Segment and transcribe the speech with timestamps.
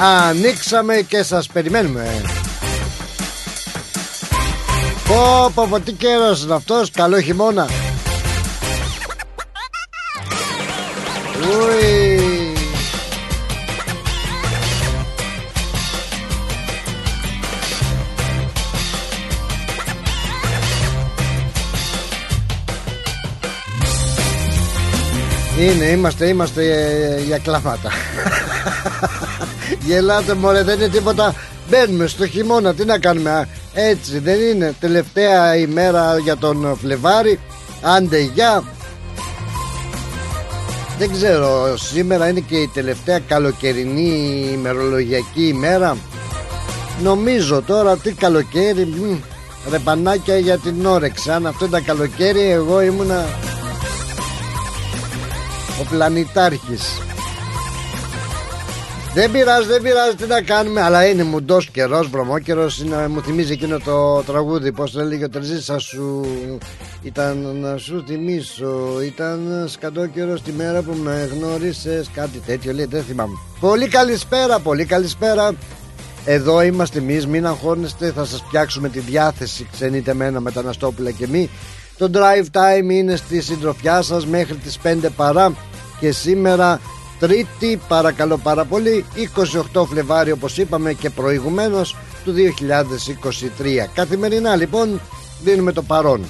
[0.00, 2.22] Ανοίξαμε και σας περιμένουμε.
[5.08, 6.90] Πω πω πω τι καιρός είναι αυτός.
[6.90, 7.68] Καλό χειμώνα.
[11.42, 12.52] Ουι.
[25.58, 26.62] Είναι, είμαστε, είμαστε
[27.26, 27.90] για κλάματα
[29.84, 31.34] Γελάτε μωρέ δεν είναι τίποτα.
[31.70, 34.74] Μπαίνουμε στο χειμώνα τι να κάνουμε Έτσι δεν είναι.
[34.80, 37.38] Τελευταία ημέρα για τον Φλεβάρι
[37.82, 38.62] Άντε γεια.
[40.98, 45.96] Δεν ξέρω Σήμερα είναι και η τελευταία καλοκαιρινή ημερολογιακή ημέρα.
[47.02, 48.88] Νομίζω τώρα τι καλοκαίρι
[49.70, 53.24] Ρεπανάκια για την όρεξη Αν αυτό ήταν καλοκαίρι εγώ ήμουνα
[55.80, 57.00] Ο πλανητάρχης
[59.18, 60.82] δεν πειράζει, δεν πειράζει τι να κάνουμε.
[60.82, 62.84] Αλλά είναι μουντός καιρός, βρωμόκαιρος.
[63.08, 64.72] Μου θυμίζει εκείνο το τραγούδι.
[64.72, 66.26] Πώς το έλεγε ο Τερζής, σου
[67.02, 69.00] ήταν να σου θυμίσω.
[69.04, 72.10] Ήταν σκατό καιρό τη μέρα που με γνώρισες.
[72.14, 73.34] Κάτι τέτοιο λέει, δεν θυμάμαι.
[73.60, 75.52] Πολύ καλησπέρα, πολύ καλησπέρα.
[76.24, 79.66] Εδώ είμαστε εμείς, μην αγχώνεστε, θα σας πιάξουμε τη διάθεση.
[79.72, 81.50] Ξενείτε μένα μεταναστόπουλα και μη.
[81.96, 85.52] Το drive time είναι στη συντροφιά σας μέχρι τις 5 παρά.
[86.00, 86.80] Και σήμερα
[87.18, 89.04] Τρίτη παρακαλώ πάρα πολύ
[89.74, 92.34] 28 Φλεβάριο όπως είπαμε και προηγουμένως του
[93.62, 95.00] 2023 Καθημερινά λοιπόν
[95.42, 96.24] δίνουμε το παρόν.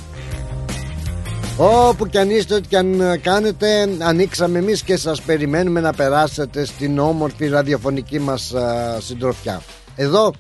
[1.57, 6.65] Όπου κι αν είστε, ό,τι κι αν κάνετε Ανοίξαμε εμείς και σας περιμένουμε να περάσετε
[6.65, 8.55] στην όμορφη ραδιοφωνική μας
[8.99, 9.63] συντροφιά.
[9.97, 10.33] Εδώ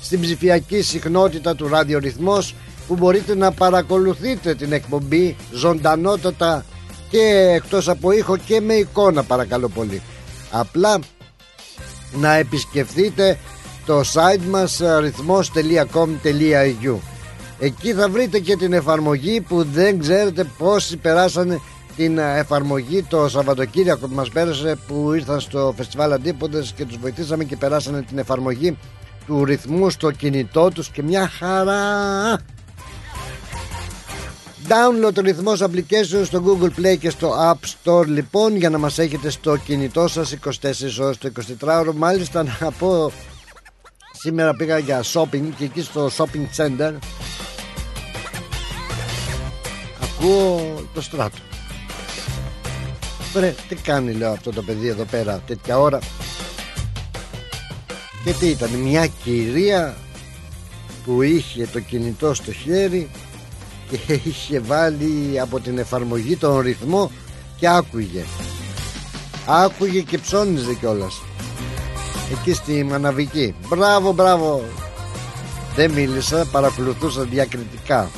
[0.00, 2.54] στην ψηφιακή συχνότητα του ραδιορυθμός
[2.86, 6.64] που μπορείτε να παρακολουθείτε την εκπομπή ζωντανότατα
[7.14, 10.02] και εκτός από ήχο και με εικόνα παρακαλώ πολύ.
[10.50, 10.98] Απλά
[12.12, 13.38] να επισκεφτείτε
[13.86, 16.96] το site μας ρυθμός.com.au
[17.58, 21.60] εκεί θα βρείτε και την εφαρμογή που δεν ξέρετε πόσοι περάσανε
[21.96, 27.44] την εφαρμογή το Σαββατοκύριακο που μας πέρασε που ήρθαν στο φεστιβάλ Αντίποντες και τους βοηθήσαμε
[27.44, 28.78] και περάσανε την εφαρμογή
[29.26, 32.38] του ρυθμού στο κινητό τους και μια χαρά
[34.68, 39.30] Download ρυθμός application στο Google Play και στο App Store λοιπόν για να μας έχετε
[39.30, 40.50] στο κινητό σας 24
[41.00, 41.30] ώρες το
[41.60, 43.12] 24ωρο μάλιστα να πω
[44.12, 46.92] σήμερα πήγα για shopping και εκεί στο shopping center
[50.02, 51.38] ακούω το στράτο.
[53.32, 55.98] Βρε τι κάνει λέω αυτό το παιδί εδώ πέρα τέτοια ώρα;
[58.24, 59.96] Και τι ήταν μια κυρία
[61.04, 63.10] που είχε το κινητό στο χέρι
[63.90, 67.10] και είχε βάλει από την εφαρμογή τον ρυθμό
[67.56, 68.24] και άκουγε.
[69.46, 71.22] Άκουγε και ψώνιζε κιόλας.
[72.32, 73.54] εκεί στη Μαναβική.
[73.68, 74.62] Μπράβο μπράβο.
[75.74, 78.10] Δεν μίλησα παρακολουθούσα διακριτικά.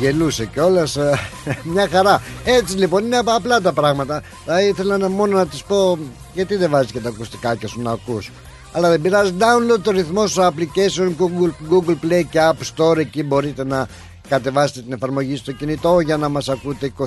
[0.00, 0.96] Γελούσε κιόλας.
[1.72, 2.22] μια χαρά.
[2.44, 4.22] Έτσι λοιπόν είναι απλά τα πράγματα.
[4.44, 5.98] Θα ήθελα να μόνο να της πω
[6.34, 8.30] γιατί δεν βάζεις και τα ακουστικά σου να ακούς
[8.72, 9.34] αλλά δεν πειράζει.
[9.38, 12.96] Download το ρυθμό στο application Google, Google Play και App Store.
[12.96, 13.88] Εκεί μπορείτε να
[14.28, 17.04] κατεβάσετε την εφαρμογή στο κινητό για να μας ακούτε 24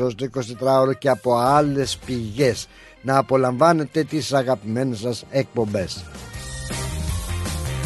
[0.00, 0.28] ώρες το
[0.60, 2.68] 24 ώρο και από άλλες πηγές.
[3.02, 6.04] Να απολαμβάνετε τις αγαπημένες σας εκπομπές.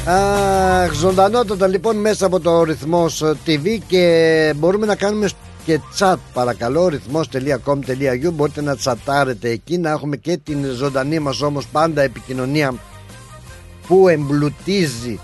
[0.07, 5.29] Αχ, ζωντανότατα λοιπόν μέσα από το ρυθμός TV και μπορούμε να κάνουμε
[5.65, 9.79] και chat παρακαλώ ρυθμός.com.au μπορείτε να τσατάρετε εκεί.
[9.79, 12.75] Να έχουμε και την ζωντανή μας όμως πάντα επικοινωνία
[13.87, 15.21] που εμπλουτίζει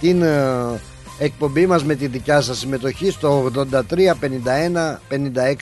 [0.00, 0.80] την ε,
[1.18, 4.12] εκπομπή μας με τη δικιά σας συμμετοχή στο 83 51
[5.10, 5.54] 56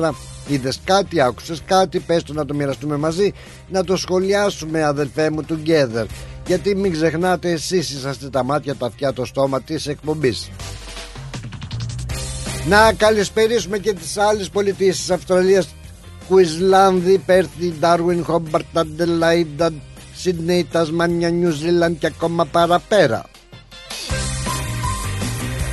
[0.00, 0.10] 54
[0.48, 3.32] είδες κάτι, άκουσες κάτι πες το να το μοιραστούμε μαζί
[3.68, 6.06] να το σχολιάσουμε αδελφέ μου together.
[6.46, 10.50] Γιατί μην ξεχνάτε εσείς είσαστε τα μάτια, τα αυτιά, το στόμα της εκπομπής.
[12.68, 15.68] Να καλησπερίσουμε και τις άλλες πολιτείες της Αυστραλίας.
[16.28, 19.72] Κουισλάνδη, Πέρθη, Ντάρουιν, Χόμπαρτ, Αντελάιντα,
[20.26, 23.24] Σίδνεϊ, Τασμάνια, Νιουζίλαντ και ακόμα παραπέρα.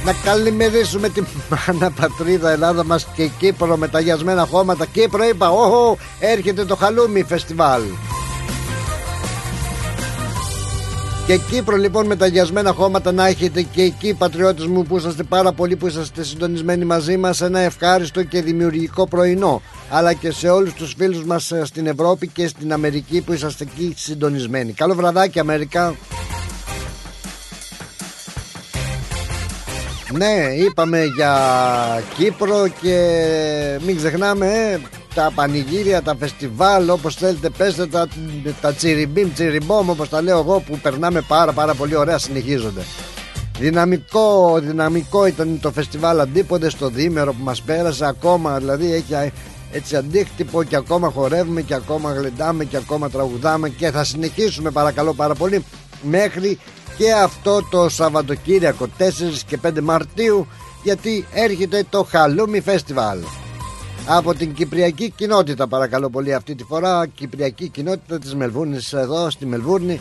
[0.06, 4.86] Να καλημερίσουμε την μάνα πατρίδα Ελλάδα μας και Κύπρο με τα γιασμένα χώματα.
[4.86, 7.82] Κύπρο είπα, όχο, έρχεται το Χαλούμι Φεστιβάλ.
[11.26, 15.24] Και Κύπρο λοιπόν με τα γιασμένα χώματα να έχετε και εκεί πατριώτες μου που είσαστε
[15.24, 20.50] πάρα πολύ που είσαστε συντονισμένοι μαζί μας ένα ευχάριστο και δημιουργικό πρωινό αλλά και σε
[20.50, 24.74] όλους τους φίλους μας ε, στην Ευρώπη και στην Αμερική που είσαστε εκεί συντονισμένοι.
[24.74, 25.96] Καλό βραδάκι Αμερικά.
[30.12, 31.34] Ναι, είπαμε για
[32.18, 32.98] Κύπρο και
[33.86, 34.80] μην ξεχνάμε ε,
[35.14, 38.08] τα πανηγύρια, τα φεστιβάλ όπως θέλετε πέστε τα,
[38.62, 42.82] τα τσιριμπίμ, τσιριμπόμ όπως τα λέω εγώ που περνάμε πάρα πάρα πολύ ωραία συνεχίζονται.
[43.60, 49.32] Δυναμικό, δυναμικό ήταν το φεστιβάλ Αντίποδε στο διήμερο που μας πέρασε ακόμα δηλαδή έχει
[49.72, 55.14] έτσι αντίκτυπο και ακόμα χορεύουμε και ακόμα γλεντάμε και ακόμα τραγουδάμε και θα συνεχίσουμε παρακαλώ
[55.14, 55.66] πάρα πολύ
[56.02, 56.60] μέχρι
[56.98, 59.04] και αυτό το Σαββατοκύριακο 4
[59.48, 60.48] και 5 Μαρτίου
[60.84, 63.20] γιατί έρχεται το Χαλούμι Φεστιβάλ
[64.08, 69.46] από την Κυπριακή κοινότητα παρακαλώ πολύ αυτή τη φορά Κυπριακή κοινότητα της Μελβούρνης εδώ στη
[69.46, 70.00] Μελβούρνη.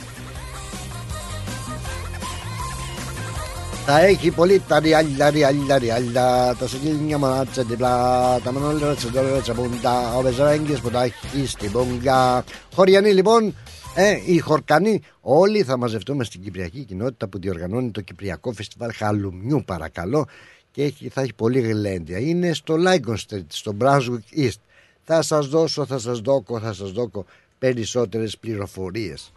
[3.85, 10.15] Θα έχει πολύ τα ριάλια, ριάλια, ριάλια Τα σεγγίλια μάτσα διπλά Τα μανόλια τσεντόλια μπούντα
[10.17, 12.45] Ο Βεζρέγγις που τα έχει στην μπούγκα
[12.75, 13.55] Χωριανοί λοιπόν
[13.95, 19.63] ε, οι Χορκανοί όλοι θα μαζευτούμε στην Κυπριακή κοινότητα που διοργανώνει το Κυπριακό Φεστιβάλ Χαλουμιού
[19.67, 20.27] παρακαλώ
[20.73, 22.19] και έχει, θα έχει πολύ γλέντια.
[22.19, 24.61] Είναι στο Lygon Street, στο Brunswick East.
[25.05, 27.25] Θα σας δώσω, θα σας δώκω, θα σας δώκω
[27.59, 29.33] περισσότερες πληροφορίες.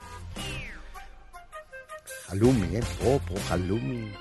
[2.27, 4.11] Χαλούμι, ε, πω, πω, χαλούμι.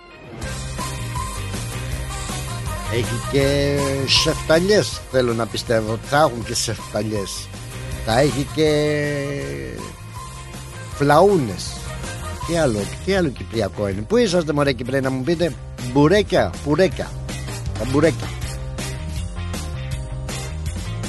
[2.93, 3.77] Έχει και
[4.07, 7.49] σεφταλιές θέλω να πιστεύω Θα έχουν και σεφταλιές
[8.05, 8.69] Θα έχει και
[10.95, 11.77] φλαούνες
[12.47, 15.55] Τι άλλο, τι άλλο κυπριακό είναι Πού είσαστε μωρέ Κυπρέ να μου πείτε;
[15.93, 17.11] Μπουρέκια, μπουρέκια
[17.79, 18.29] Τα μπουρέκια.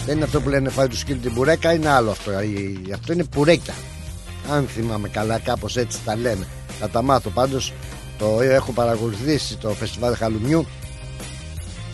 [0.06, 2.32] Δεν είναι αυτό που λένε φάει του σκύλου την μπουρέκα Είναι άλλο αυτό.
[2.94, 3.74] Αυτό είναι πουρέκια.
[4.52, 6.48] Αν θυμάμαι καλά κάπως έτσι τα λένε
[6.80, 7.74] Θα τα μάθω πάντως.
[8.18, 10.66] Το έχω παρακολουθήσει το φεστιβάλ Χαλουμιού.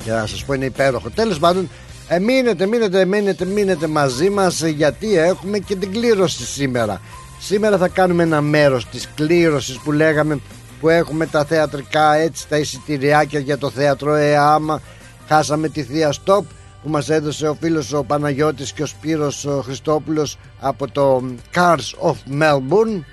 [0.04, 1.10] Και να σας πω είναι υπέροχο.
[1.10, 1.70] Τέλος πάντων
[2.08, 7.02] ε, μείνετε, μείνετε, μείνετε, μείνετε μαζί μας γιατί έχουμε και την κλήρωση σήμερα.
[7.40, 10.40] Σήμερα θα κάνουμε ένα μέρος της κλήρωσης που λέγαμε
[10.82, 14.82] που έχουμε τα θεατρικά έτσι τα εισιτηριάκια για το θέατρο ΕΑΜΑ
[15.28, 16.46] χάσαμε τη Θεία Στόπ
[16.84, 21.24] που μας έδωσε ο φίλος ο Παναγιώτης και ο Σπύρος ο Χριστόπουλος από το
[21.56, 23.04] Cars of Melbourne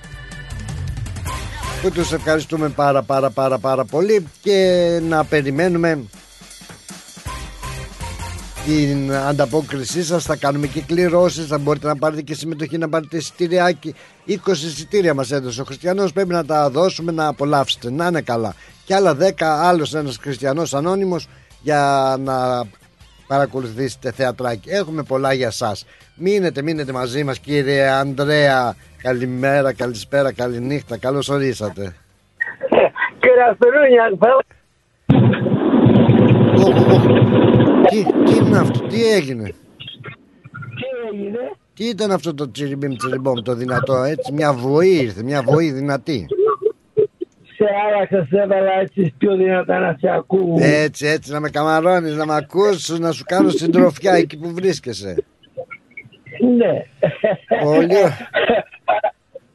[1.83, 4.27] που τους ευχαριστούμε πάρα πάρα πάρα πάρα πολύ.
[4.43, 6.05] Και να περιμένουμε
[8.67, 10.25] την ανταπόκρισή σας.
[10.25, 13.95] Θα κάνουμε και κληρώσεις θα μπορείτε να πάρετε και συμμετοχή να πάρετε εισιτηριάκι.
[14.27, 16.13] 20 εισιτήρια μας έδωσε ο Χριστιανός.
[16.13, 17.91] Πρέπει να τα δώσουμε να απολαύσετε.
[17.91, 18.55] Να είναι καλά.
[18.85, 21.29] Και άλλα 10 άλλος ένας Χριστιανός ανώνυμος
[21.63, 22.65] για να
[23.27, 24.71] παρακολουθήσετε θεατράκι.
[24.71, 25.87] Έχουμε πολλά για σας.
[26.15, 28.77] Μείνετε μείνετε μαζί μας κύριε Ανδρέα.
[29.03, 30.99] Καλημέρα, καλησπέρα, καληνύχτα.
[30.99, 31.95] Καλώς ορίσατε
[37.91, 41.39] τι, τι είναι αυτό, τι έγινε; Τι έγινε;
[41.75, 46.27] Τι ήταν αυτό το τσιριμπίμ τσιριμπόμ το δυνατό έτσι μια βοή ήρθε μια βοή δυνατή
[47.57, 52.17] Σε άλλαξα σε έβαλα έτσι πιο δυνατά να σε ακούω Έτσι έτσι να με καμαρώνεις
[52.17, 55.25] να με ακούς να σου κάνω συντροφιά εκεί που βρίσκεσαι
[56.57, 56.87] Ναι
[57.63, 57.95] Πολύ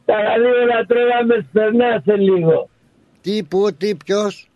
[0.05, 2.69] Τα λίγο να τρώγαμε σπερνά σε λίγο
[3.21, 4.49] Τι που τι ποιος;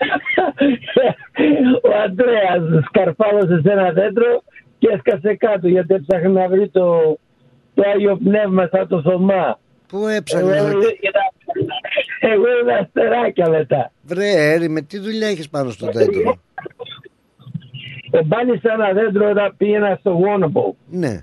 [1.88, 4.42] ο Αντρέας σκαρφάλωσε σε ένα δέντρο
[4.78, 7.18] και έσκασε κάτω γιατί έψαχνε να βρει το,
[7.74, 9.58] το Άγιο Πνεύμα σαν το Θωμά.
[9.88, 10.78] Πού έψαχνε Εγώ,
[12.20, 13.92] εγώ είδα αστεράκια μετά.
[14.02, 16.38] Βρε Έρη με τι δουλειά έχεις πάνω στο δέντρο;
[18.10, 20.76] Εμπάνεις σε ένα δέντρο όταν πήγαινα στο Γόνοπο.
[20.90, 21.22] Ναι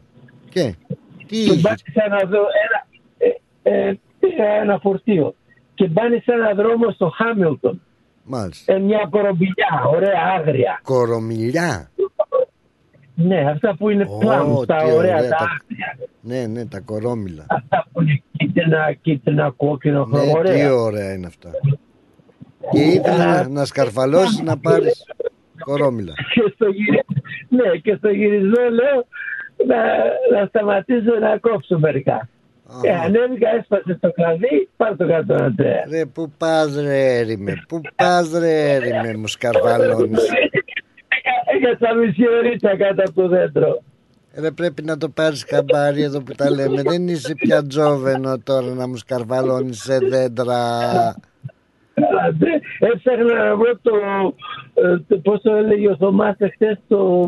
[0.50, 0.75] και;
[1.17, 2.79] Τι Και είχες; μπάνισα να δω ένα,
[3.17, 5.36] ε, ε, πήγα ένα φορτίο.
[5.74, 7.81] Και μπάνεις σε ένα δρόμο στο Χάμιλτον.
[8.29, 10.79] Μάλιστα Ε, μια κορομπηλιά, ωραία άγρια.
[10.84, 11.91] Κορομιλιά
[13.15, 15.98] Ναι, αυτά που είναι Ω, πλάμ, τα τι ωραία, ωραία, τα τα- άγρια.
[16.22, 20.53] Ναι ναι τα κορόμιλα Αυτά που είναι κίτρινα, κίτρινα, κόκκινο, Ναι ωραία.
[20.67, 21.50] τι ωραία είναι αυτά
[22.72, 25.03] Και ήθελε να, να σκαρφαλώσεις να πάρεις
[25.60, 26.13] κορόμιλα.
[26.34, 27.03] Και στο γυρισμό,
[27.50, 29.05] ναι, και στο γυρισμό λέω
[29.67, 29.77] να,
[30.39, 32.29] να σταματήσω να κόψω μερικά.
[32.82, 35.84] Και ανέβηκα, έσπασε το κλαδί, πάρ το κάτω Αντρέα.
[35.90, 40.30] Ρε που πας ρε έρημε, που πας ρε έρημε μου σκαρφαλώνεις.
[41.56, 43.82] Έκανα μισή ωρίτσα κάτω από το δέντρο.
[44.40, 46.82] Ρε πρέπει να το πάρεις καμπάρι εδώ που τα λέμε.
[46.82, 50.56] Δεν είσαι πια τζόβενο τώρα να μου σκαρφαλώνεις σε δέντρα.
[52.28, 53.92] Αντρέ, Έψαχνα να βρω το,
[54.74, 57.26] ε, το πώς το έλεγε ο Θωμάς εχθές, το,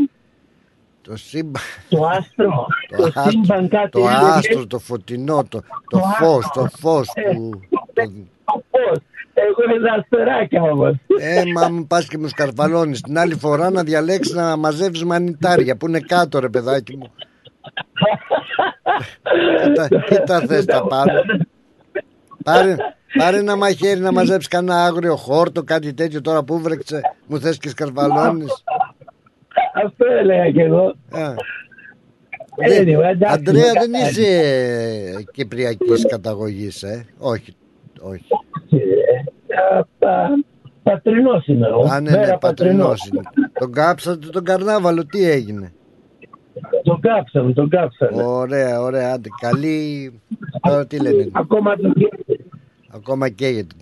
[1.02, 1.62] Το σύμπαν.
[1.90, 2.66] το άστρο.
[2.98, 3.90] Το, το σύμπαν κάτι.
[3.90, 4.16] το έλεγε.
[4.34, 6.62] άστρο, το φωτεινό, το, το Το φως, άστρο.
[6.64, 7.50] το φως Ε, που...
[7.70, 8.12] το-
[8.46, 8.98] το πώς.
[9.34, 10.94] Εγώ είδα αστεράκια όμως.
[11.20, 15.76] Ε, μα μου πας και μου σκαρφαλώνεις Την άλλη φορά να διαλέξεις να μαζεύεις μανιτάρια
[15.78, 17.12] Που είναι κάτω ρε παιδάκι μου
[19.64, 21.12] Κοίτα, κοίτα θες τα πάνω
[22.44, 22.76] Πάρε,
[23.18, 27.58] πάρε ένα μαχαίρι να μαζέψεις κανένα άγριο χόρτο Κάτι τέτοιο τώρα που βρέξε Μου θες
[27.58, 28.64] και σκαρφαλώνεις
[29.74, 30.86] Αυτό έλεγα κι εγώ.
[31.10, 31.34] Α.
[32.68, 34.22] Anyway, Δεν- εντάξει, Αντρέα δεν εντάξει.
[34.22, 34.32] είσαι
[35.18, 37.56] ε, κυπριακής καταγωγής ε; Όχι,
[38.02, 38.26] όχι
[39.48, 40.30] Ε, πα-
[40.84, 41.84] Πατρινός είμαι εγώ.
[41.84, 43.22] Α, ναι, Μέρα ναι, πατρινός είναι.
[43.60, 45.72] Τον κάψατε τον καρνάβαλο, τι έγινε;
[46.84, 48.24] Τον κάψαμε, τον κάψαμε.
[48.24, 50.14] Ωραία, ωραία, άντε, καλή.
[50.62, 52.46] Τώρα τι λένε, Ακόμα τον καίει.
[52.92, 53.76] ακόμα καίγεται.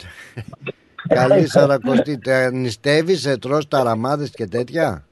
[1.07, 2.17] καλή σαρακοστή.
[2.17, 5.06] Τε νηστεύεις, ε, τρως ταραμάδες και τέτοια;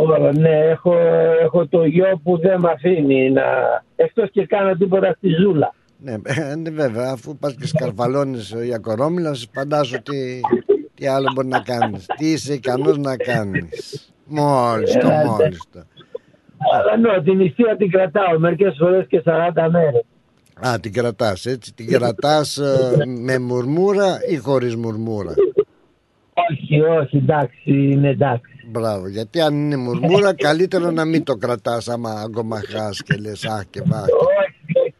[0.00, 0.94] Ωραία, ναι, έχω,
[1.42, 3.42] έχω το γιο που δεν με αφήνει να...
[3.96, 5.74] Εκτός και κάνω τίποτα στη ζούλα.
[5.98, 10.40] Ναι, ε, ναι, βέβαια, αφού πας και σκαρφαλώνεις ε, για κορόμιλα, φαντάσου τι,
[10.94, 12.06] τι άλλο μπορεί να κάνεις.
[12.16, 14.12] Τι είσαι ικανός να κάνεις.
[14.24, 15.82] Μόλις το, Ε, μόλις το.
[16.72, 20.04] Αλλά ναι, την νηστεία την κρατάω μερικές φορές και 40 μέρες.
[20.66, 21.74] Α, την κρατάς έτσι.
[21.74, 25.34] Την κρατάς ε, με μουρμούρα ή χωρίς μουρμούρα;
[26.50, 28.59] Όχι, όχι, εντάξει, είναι εντάξει.
[28.70, 33.64] Μπράβο, γιατί αν είναι μουρμούρα καλύτερο να μην το κρατάς άμα αγκομαχάς και λες αχ
[33.70, 34.02] και βάχ.
[34.04, 34.94] Όχι,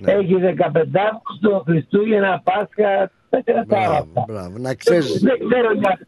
[0.00, 0.12] Ναι.
[0.12, 4.24] έχεις 15 Αύγουστο, Χριστούγεννα, Πάσχα, τα κρατάω Μπράβο, αυτά.
[4.28, 4.58] μπράβο.
[4.58, 6.06] Να ξέρεις, Δεν ξέρω, γιατί,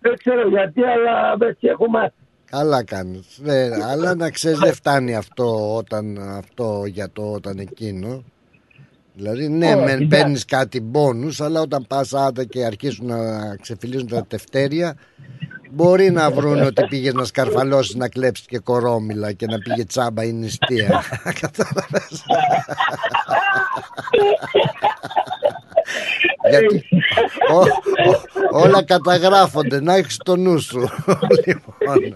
[0.00, 2.12] δεν ξέρω γιατί, αλλά έτσι έχω μάθει.
[2.50, 3.38] καλά κάνεις.
[3.42, 8.24] Ναι, αλλά να ξέρεις δεν φτάνει αυτό, όταν, αυτό για το όταν εκείνο.
[9.14, 10.06] Δηλαδή ναι, Όχι, μεν εντάξει.
[10.06, 13.16] παίρνεις κάτι μπόνους, αλλά όταν πας άντα και αρχίσουν να
[13.56, 14.94] ξεφυλίζουν τα τευτέρια,
[15.72, 20.24] μπορεί να βρουν ότι πήγες να σκαρφαλώσεις, να κλέψεις και κορόμιλα και να πήγε τσάμπα
[20.24, 21.02] η νηστεία.
[21.40, 22.22] Κατάλαβες.
[26.50, 26.84] Γιατί
[27.52, 27.58] ο-
[28.10, 30.88] ο- όλα καταγράφονται, να έχεις το νου σου.
[31.46, 32.14] λοιπόν,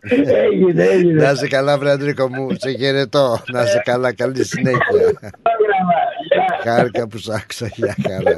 [0.00, 1.22] έγινε, έγινε.
[1.22, 3.42] να είσαι καλά, βρε Αντρίκο μου, σε χαιρετώ.
[3.52, 4.80] Να είσαι καλά, καλή συνέχεια.
[4.90, 5.94] Πρόγραμμα.
[6.62, 6.72] Γεια.
[6.72, 8.36] Χάρηκα που σ' άκουσα, για χαρά.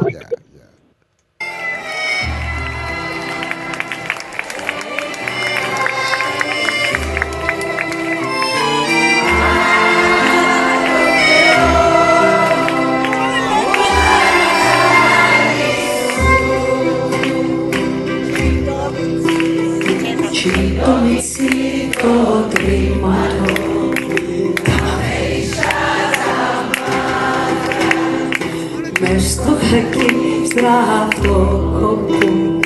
[20.45, 20.85] Γεια, γεια.
[20.85, 22.15] Το μισή το
[22.55, 23.53] τρίμαρο
[29.01, 30.13] Μες στο χακί
[30.47, 31.41] στραβό
[31.81, 32.61] κοπού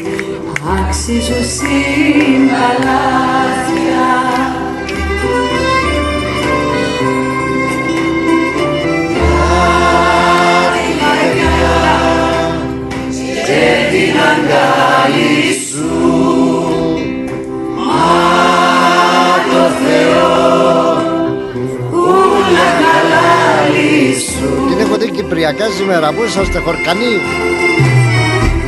[0.79, 1.79] Άξιζω συμπαλάθια
[13.91, 14.98] Την έχω δει
[25.29, 26.13] κυπριακά σήμερα.
[26.13, 27.15] Πού είσαστε, χορκανοί;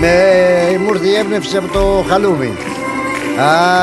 [0.00, 0.14] Με
[0.78, 2.52] μου ήρθε η έμπνευση από το χαλούμι.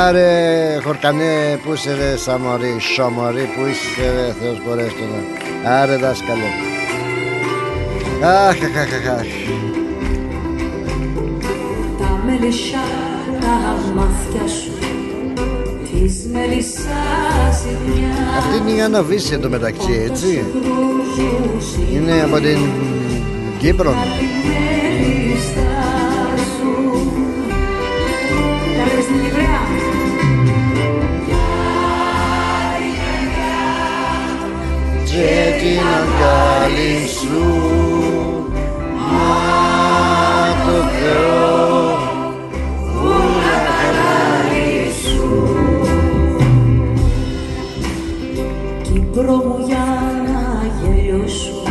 [0.05, 5.03] Άρε, χορκανέ, πού είσαι ρε Σαμορί, Σομορί, πού είσαι ρε Θεός μπορέστο
[5.63, 5.71] να.
[5.71, 6.49] Άρε δάσκαλε.
[8.21, 9.27] Αχ, αχ, αχ, αχ.
[11.99, 12.87] Τα μελισσά
[13.39, 14.71] τα μάτια σου
[15.83, 17.26] Της μελισσάς η μια
[18.37, 20.45] Αυτή είναι η Άννα Βύση εντωμεταξύ, έτσι.
[21.93, 22.59] Είναι από την
[23.59, 23.95] Κύπρο.
[35.05, 37.67] Και την αγκάλι σου
[39.11, 39.67] Μα
[40.65, 41.56] το Θεό
[49.17, 49.85] δρόμο για
[50.27, 50.41] να
[50.77, 51.61] γελιώσω.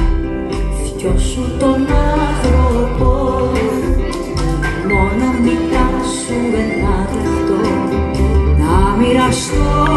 [0.84, 1.86] Φτιώσου τον
[2.28, 3.10] άνθρωπο.
[4.88, 5.58] Μόνο μην
[6.20, 7.58] σου ένα λεπτό
[8.58, 9.95] να μοιραστώ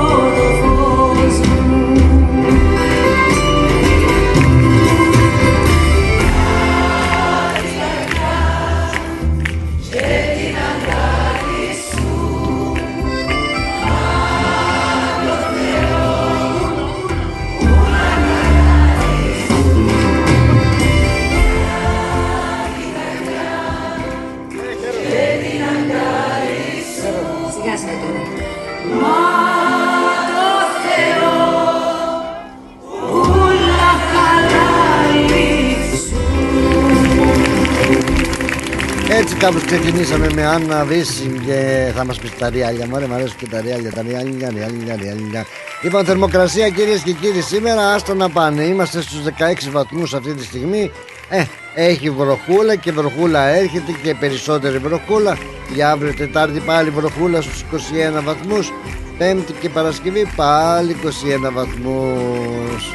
[39.39, 42.87] κάπως ξεκινήσαμε με Άννα Βίσιν και θα μας πεις τα ριάλια.
[42.87, 45.45] Μωρέ, μου αρέσουν και τα ριάλια, τα ριάλια, ριάλια, ριάλια.
[45.81, 48.63] Λοιπόν, θερμοκρασία κυρίες και κύριοι σήμερα, άστο να πάνε.
[48.63, 50.91] Είμαστε στους 16 βαθμούς αυτή τη στιγμή.
[51.29, 51.43] Ε,
[51.73, 55.37] έχει βροχούλα και βροχούλα έρχεται και περισσότερη βροχούλα.
[55.73, 58.73] Για αύριο Τετάρτη πάλι βροχούλα στους 21 βαθμούς.
[59.17, 62.93] Πέμπτη και Παρασκευή πάλι 21 βαθμούς.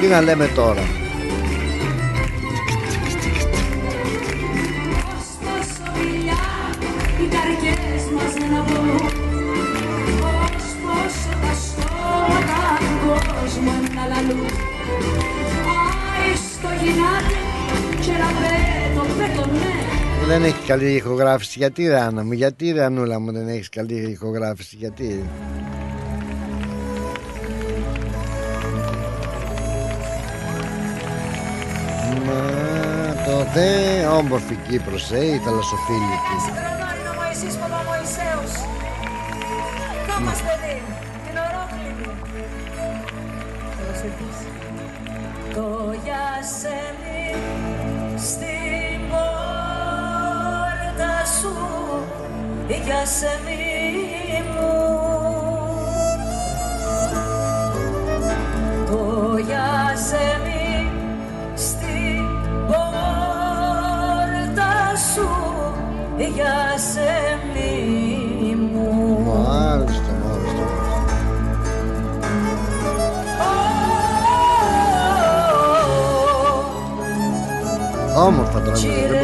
[0.00, 1.03] Τι να λέμε τώρα.
[20.34, 21.58] Δεν έχει καλή ηχογράφηση.
[21.58, 25.30] Γιατί ρε Άννα μου, γιατί ρε Ανούλα μου δεν έχεις καλή ηχογράφηση, γιατί;
[32.26, 32.42] Μα
[33.26, 36.34] το δε όμορφη Κύπρος, ε, η θαλασσοφίλητη.
[36.44, 38.52] Συγκρονάρι είναι ο Μωυσής Παπαμωυσέους.
[40.06, 40.82] Κάμας παιδί,
[41.26, 42.10] την ορόκλητη.
[45.54, 46.22] Το για
[46.58, 47.03] σε
[51.26, 51.52] σου
[52.68, 54.72] για σε μη μου
[58.86, 59.00] Το
[59.46, 59.70] για
[60.08, 60.68] σε μη
[61.54, 62.24] στην
[62.66, 64.72] πόρτα
[65.14, 65.28] σου
[66.34, 66.58] για
[66.92, 67.10] σε
[67.54, 67.74] μη
[68.54, 68.88] μου
[69.26, 70.64] Μάλιστα, μάλιστα.
[78.16, 79.18] Όμορφα τραγούδια, δεν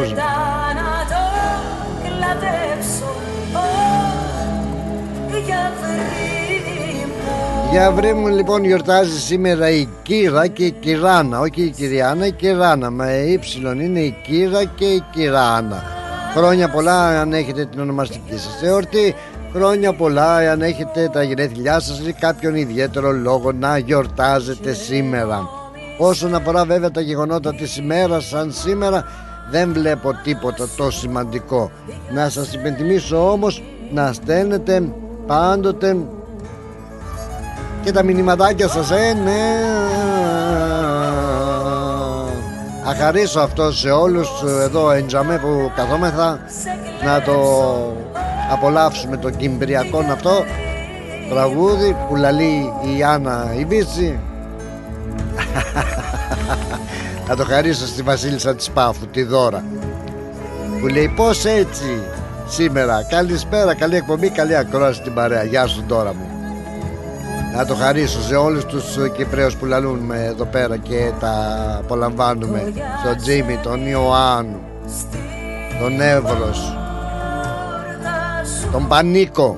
[7.71, 11.39] Για βρε μου λοιπόν γιορτάζει σήμερα η Κύρα και η Κυράνα.
[11.39, 12.89] Όχι η Κυριάνα, η Κυράνα.
[12.89, 15.83] Με ύψιλον είναι η Κύρα και η Κυράνα
[16.35, 19.15] Χρόνια πολλά αν έχετε την ονομαστική σας εορτή.
[19.53, 25.49] Χρόνια πολλά αν έχετε τα γενέθλιά σας ή κάποιον ιδιαίτερο λόγο να γιορτάζετε σήμερα.
[25.97, 29.03] Όσον αφορά βέβαια τα γεγονότα της ημέρας σαν σήμερα
[29.51, 31.71] δεν βλέπω τίποτα το σημαντικό.
[32.13, 34.83] Να σας υπενθυμίσω όμως να στέλνετε
[35.27, 35.97] πάντοτε
[37.83, 39.41] και τα μηνυματάκια σας ε, ναι.
[42.85, 44.29] Αχαρίσω αυτό σε όλους
[44.63, 46.39] εδώ εντζαμέ που καθόμεθα
[47.05, 47.35] να το
[48.51, 50.43] απολαύσουμε το κυμπριακό αυτό
[51.29, 54.19] τραγούδι που λαλεί η Άννα η Βίτσι
[57.27, 59.63] να το χαρίσω στη Βασίλισσα της Πάφου τη Δώρα
[60.79, 62.01] που λέει πως έτσι
[62.47, 65.43] σήμερα καλησπέρα καλή εκπομπή καλή ακρόαση στην παρέα.
[65.43, 66.30] Γεια σου Δώρα μου
[67.55, 71.33] να το χαρίσω σε όλους τους Κυπρέους που λαλούν εδώ πέρα και τα
[71.83, 72.73] απολαμβάνουμε.
[73.03, 74.59] Στον Τζίμι, τον Ιωάννου
[75.81, 76.75] τον Εύρος
[78.71, 79.57] τον Πανίκο.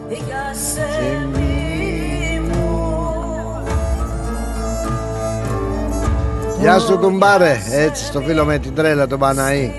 [6.59, 7.57] Γεια σου κουμπάρε.
[7.71, 9.71] Έτσι στο φίλο με την τρέλα τον Παναή.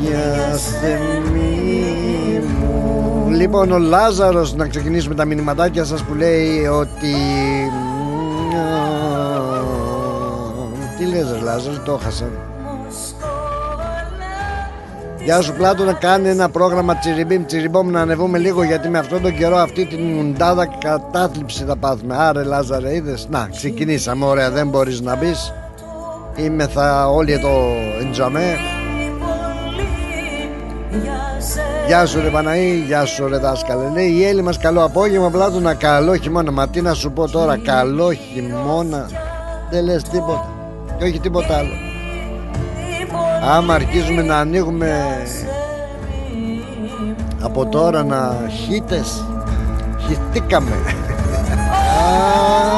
[0.00, 1.61] Γεια θεμί μου
[3.42, 7.14] Λοιπόν ο Λάζαρος να ξεκινήσουμε τα μηνυματάκια σας που λέει ότι
[10.98, 12.24] Τι λες ρε Λάζαρος το έχασα.
[15.24, 19.22] Γεια σου Πλάτο να κάνει ένα πρόγραμμα τσιριμπίμ τσιριμπόμ να ανεβούμε λίγο γιατί με αυτόν
[19.22, 22.16] τον καιρό αυτή την μουντάδα κατάθλιψη θα πάθουμε.
[22.18, 25.52] Άρε Λάζαρε είδες; Να ξεκινήσαμε ωραία δεν μπορείς να μπεις.
[26.36, 28.56] Είμαι θα όλοι εδώ εντζαμέ
[31.86, 33.88] Γεια σου ρε Παναή, γεια σου ρε δάσκαλε.
[33.88, 37.58] Λέει η Έλλη μας καλό απόγευμα Πλάτωνα καλό χειμώνα Μα τι να σου πω τώρα
[37.58, 39.08] καλό χειμώνα.
[39.70, 40.48] Δεν λες τίποτα.
[40.98, 41.74] Και όχι τίποτα άλλο.
[43.50, 45.22] Άμα αρχίζουμε να ανοίγουμε
[47.40, 49.24] Από τώρα να χύτες
[50.06, 50.72] Χυθήκαμε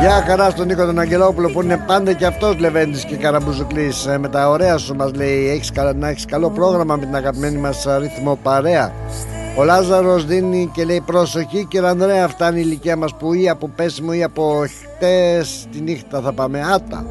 [0.00, 4.18] Γεια χαρά στον Νίκο τον Αγγελόπουλο που είναι πάντα και αυτός Λεβέντης και Καραμπουζουκλής ε,
[4.18, 5.48] Με τα ωραία σου μας λέει.
[5.48, 8.92] Έχεις, κα- Να έχεις καλό πρόγραμμα με την αγαπημένη μας ε, ρύθμο παρέα.
[9.56, 13.68] Ο Λάζαρος δίνει και λέει προσοχή κύριε Ανδρέα Φτάνει η ηλικία μας που ή από
[13.76, 14.64] πέσιμο ή από
[14.96, 17.04] χτες Τη νύχτα θα πάμε άτα.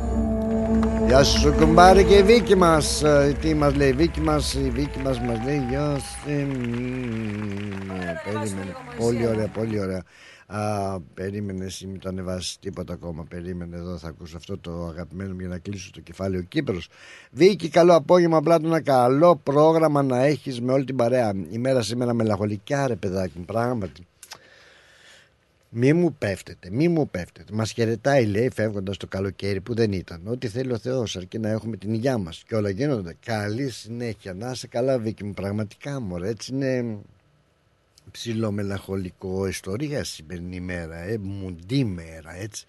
[1.07, 4.69] Γεια σου κουμπάρε και η Βίκη μας Ε, Τι μας λέει η Βίκη μας Η
[4.75, 6.51] Βίκη μας μας λέει Γεια σου ε, μ,
[7.91, 10.01] ε, Περίμενε Πολύ ωραία πολύ ωραία
[10.47, 13.23] Α, περίμενε εσύ μην το ανεβάσεις τίποτα ακόμα.
[13.23, 16.89] Περίμενε εδώ, θα ακούσω αυτό το αγαπημένο μου για να κλείσω το κεφάλαιο Κύπρος.
[17.31, 18.37] Βίκυ, καλό απόγευμα.
[18.37, 21.33] Απλά ένα καλό πρόγραμμα να έχεις με όλη την παρέα.
[21.49, 24.07] Η μέρα σήμερα μελαγχολικά, ρε παιδάκι μου, πράγματι.
[25.69, 27.53] Μη μου πέφτετε, μη μου πέφτετε.
[27.53, 30.21] Μας χαιρετάει, λέει, φεύγοντας το καλοκαίρι που δεν ήταν.
[30.25, 32.43] Ό,τι θέλει ο Θεός, αρκεί να έχουμε την υγειά μας.
[32.47, 33.15] Και όλα γίνονται.
[33.25, 34.33] Καλή συνέχεια.
[34.33, 35.33] Να είσαι καλά, Βίκυ μου.
[35.33, 36.97] Πραγματικά, μωρέ, έτσι είναι
[38.15, 42.65] ψιλομελαχολικό ιστορία σημερινή μέρα, ε, μουντή μέρα, έτσι.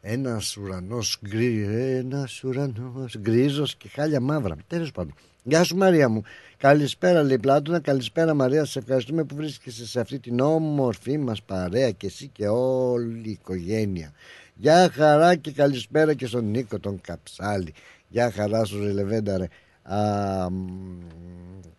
[0.00, 1.62] Ένας ουρανός, γκρι,
[1.96, 4.56] ένας ουρανός γκρίζος και χάλια μαύρα.
[4.66, 5.14] Τέλος πάντων.
[5.42, 6.22] Γεια σου Μαρία μου.
[6.56, 7.80] Καλησπέρα λέει Πλάτωνα.
[7.80, 8.64] Καλησπέρα Μαρία.
[8.64, 13.30] Σε ευχαριστούμε που βρίσκεσαι σε αυτή την όμορφη μας παρέα και εσύ και όλη η
[13.30, 14.12] οικογένεια.
[14.54, 17.74] Γεια χαρά και καλησπέρα και στον Νίκο τον Καψάλη.
[18.08, 19.48] Γεια χαρά σου Ρελεβέντα ρε.
[19.82, 19.98] Α,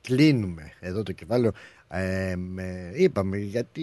[0.01, 1.51] κλείνουμε εδώ το κεφάλαιο
[1.91, 2.35] ε,
[2.93, 3.81] είπαμε γιατί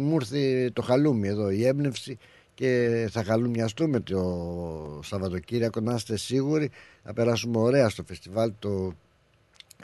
[0.00, 2.18] μου ήρθε το χαλούμι εδώ η έμπνευση
[2.54, 6.70] και θα χαλουμιαστούμε το Σαββατοκύριακο να είστε σίγουροι.
[7.04, 8.92] Θα περάσουμε ωραία στο φεστιβάλ το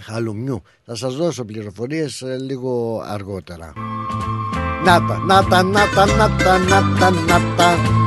[0.01, 0.63] χαλουμιού.
[0.85, 3.73] Θα σας δώσω πληροφορίες ε, λίγο αργότερα.
[4.85, 8.04] Νάτα, νάτα, νάτα, νάτα, νάτα, νάτα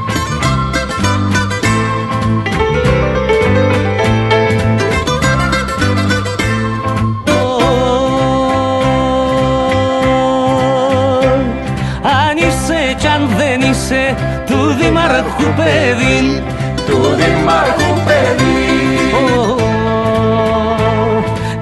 [14.77, 16.43] του Δημάρχου παιδί.
[16.87, 18.65] Του Δημάρχου παιδί.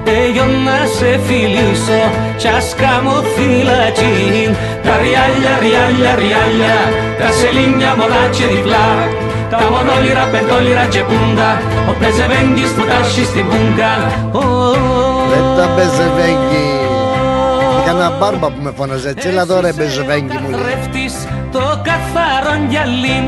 [0.04, 2.02] Εγώ να σε φιλήσω
[2.36, 6.78] κι ας κάνω φυλακή τα ριάλια, ριάλια, ριάλια
[7.18, 8.88] τα σελίνια μονά διπλά.
[9.50, 11.50] Τα μονόλυρα, πεντόλυρα και πούντα
[11.90, 13.92] ο Πεζεβέγγις που τάσει στην πούγκα.
[15.30, 16.95] Δεν τα Πεζεβέγγις
[17.86, 19.08] Κάνα μπάρμπα που με φώναζε.
[19.08, 21.10] Έτσι, έλα εδώ ρε Πεζεβέγγι μου λέει.
[21.52, 23.18] το καθαρό γυαλί.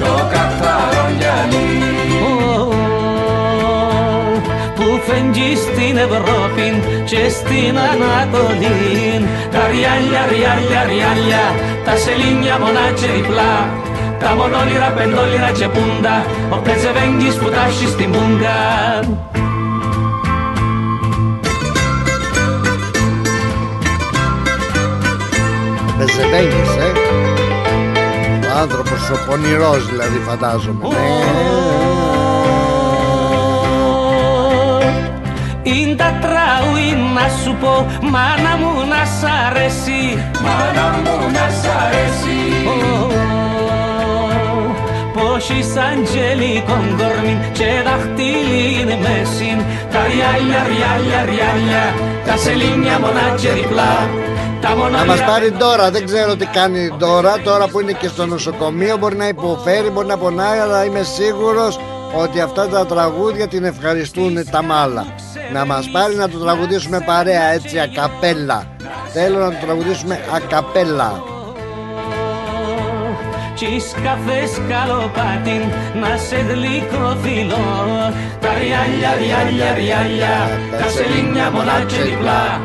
[0.00, 1.66] Το καθαρό γυαλί.
[4.76, 6.66] Που φεγγεί στην Ευρώπη
[7.10, 9.26] και στην Ανατολή.
[9.52, 11.44] Τα ριάλια, ριάλια, ριάλια
[11.84, 13.54] τα σελίνια μονά διπλά.
[14.20, 16.16] Τα μονόλυρα, πεντόλυρα και πούντα
[16.50, 18.58] ο Πρεζεβέγγις που τάσει στην πούγκα
[25.98, 26.92] Πεζεβέγγις, ε.
[28.60, 30.88] Άνθρωπος ο πονηρός δηλαδή φαντάζομαι.
[30.88, 30.96] Ναι.
[35.62, 40.00] Είναι τα τραούι να σου πω Μάνα μου να σ' αρέσει.
[40.44, 42.38] Μάνα μου να σ' αρέσει.
[45.14, 49.50] Πως είσαι αγγελικό κορμί και δαχτυλί είναι μέση
[49.92, 51.84] Τα ριάλια, ριάλια, ριάλια
[52.26, 53.94] Τα σελίνια μονά διπλά
[54.74, 57.40] να μας πάρει τώρα, δεν ξέρω τι κάνει τώρα.
[57.44, 61.80] Τώρα που είναι και στο νοσοκομείο Μπορεί να υποφέρει, μπορεί να πονάει Αλλά είμαι σίγουρος
[62.14, 65.06] ότι αυτά τα τραγούδια την ευχαριστούν τα μάλα.
[65.52, 68.66] Να μας πάρει να το τραγουδήσουμε παρέα έτσι ακαπέλα.
[69.12, 71.22] Θέλω να το τραγουδήσουμε ακαπέλα.
[73.58, 75.62] Τις καφές καλοπάτιν
[76.00, 76.36] να σε
[77.22, 77.66] φιλό.
[78.40, 80.36] Τα ριάλια, ριάλια, ριάλια
[80.80, 82.60] Τα σελίνια μονά διπλά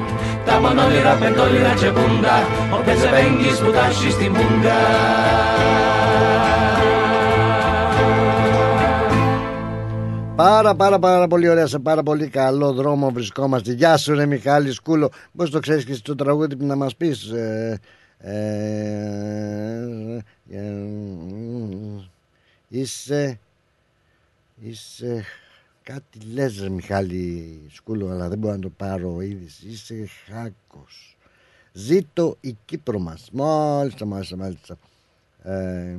[0.45, 2.35] τα μονόλυρα, πεντόλυρα και πούντα
[2.79, 4.79] Ο Πεζεβέγγις που τάσει στην πούγκα
[10.35, 14.71] Πάρα πάρα πάρα πολύ ωραία σε πάρα πολύ καλό δρόμο βρισκόμαστε Γεια σου ρε Μιχάλη
[14.71, 17.79] Σκούλο Πώς το ξέρεις και το τραγούδι που να μας πεις ε,
[18.17, 18.33] ε,
[20.49, 20.71] ε,
[22.67, 23.39] Είσαι
[24.61, 25.25] Είσαι
[25.93, 29.67] Κάτι λες ρε Μιχάλη Σκούλο αλλά δεν μπορώ να το πάρω είδηση.
[29.67, 31.17] Είσαι χάκος.
[31.71, 33.29] Ζήτω η Κύπρο μας.
[33.31, 34.77] Μάλιστα, μάλιστα, μάλιστα.
[35.43, 35.97] Ε,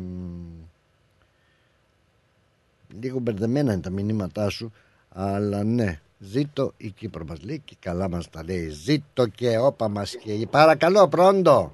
[3.00, 4.72] λίγο μπερδεμένα είναι τα μηνύματά σου
[5.08, 9.88] αλλά ναι ζήτω η Κύπρο μας λέει και καλά μας τα λέει ζήτω και όπα
[9.88, 11.72] μας και παρακαλώ πρόντο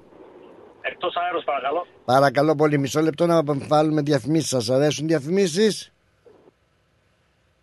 [0.81, 5.91] εκτός αέρος παρακαλώ παρακαλώ πολύ μισό λεπτό να βάλουμε διαφημίσεις σας αρέσουν διαφημίσεις;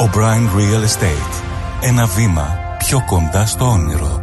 [0.00, 1.42] O'Brien Real Estate.
[1.80, 4.20] Ένα βήμα πιο κοντά στο όνειρο.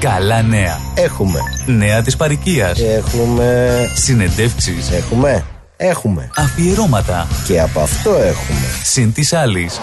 [0.00, 0.78] Καλά νέα.
[0.94, 1.38] Έχουμε.
[1.66, 2.80] Νέα της παροικίας.
[2.80, 3.74] Έχουμε.
[3.94, 4.90] Συνεντεύξεις.
[4.90, 5.44] Έχουμε.
[5.76, 6.30] Έχουμε.
[6.36, 7.26] Αφιερώματα.
[7.46, 8.66] Και από αυτό έχουμε.
[8.82, 9.80] Συν της άλλης.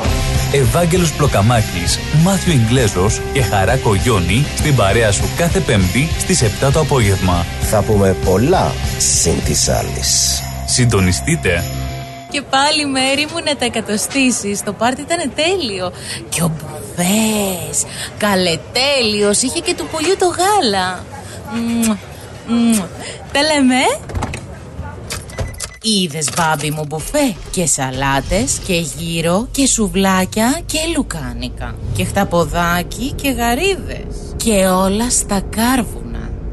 [0.52, 6.80] Ευάγγελος Πλοκαμάκης, Μάθιο Ιγκλέζος και Χαρά Κογιόνι στην παρέα σου κάθε Πέμπτη στις 7 το
[6.80, 7.46] απόγευμα.
[7.62, 10.42] Θα πούμε πολλά συν της άλλης.
[10.66, 11.64] Συντονιστείτε.
[12.32, 14.64] Και πάλι μέρη μου να τα εκατοστήσεις.
[14.64, 15.92] Το πάρτι ήταν τέλειο.
[16.30, 17.84] Και ο Μπουβές,
[18.18, 21.06] καλετέλειος, είχε και του πολιού το γάλα.
[21.54, 21.98] Μμμ,
[22.48, 22.80] μμμ.
[23.32, 23.82] Τα λέμε.
[25.82, 33.30] Είδες μπάμπι μου μπουφέ και σαλάτες και γύρο και σουβλάκια και λουκάνικα και χταποδάκι και
[33.30, 36.09] γαρίδες και όλα στα κάρβουνα.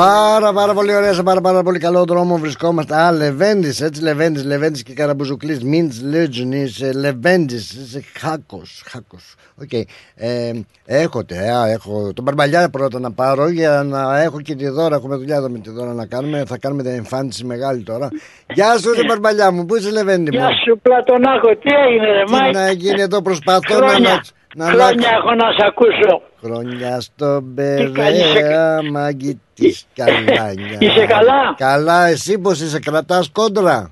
[0.00, 2.94] Πάρα πάρα πολύ ωραία, σε πάρα πάρα πολύ καλό δρόμο βρισκόμαστε.
[2.96, 5.62] Α, Λεβέντης, έτσι Λεβέντης, Λεβέντης και Καραμπουζουκλής.
[5.64, 8.82] Μίντς Λέτζουν, είσαι Λεβέντης, είσαι Χάκος.
[8.86, 9.34] Χάκος.
[9.62, 9.72] Οκ.
[10.14, 10.50] Ε,
[10.86, 14.96] έχω, τε, α, έχω τον Μπαρμπαλιά πρώτα να πάρω για να έχω και τη δώρα.
[14.96, 16.44] Έχουμε δουλειά εδώ με τη δώρα να κάνουμε.
[16.46, 18.08] Θα κάνουμε την εμφάνιση μεγάλη τώρα.
[18.54, 22.24] Γεια σου, ρε Μπαρμπαλιά μου, πού είσαι Λεβέντη μου; Γεια σου Πλατωνάκο, τι έγινε ρε
[22.24, 24.32] Τι Μάικ; να γίνει εδώ, προσπαθώ να Χρόνια, αλλάξω.
[24.56, 25.08] Να χρόνια αλλάξω.
[25.18, 26.22] έχω να σε ακούσω.
[26.46, 27.54] Χρόνια στον
[27.92, 30.76] κάνεις, Περέα, μάγκη της Καλάνια.
[30.78, 33.90] Είσαι καλά; Καλά, εσύ πώς είσαι, κρατάς κόντρα;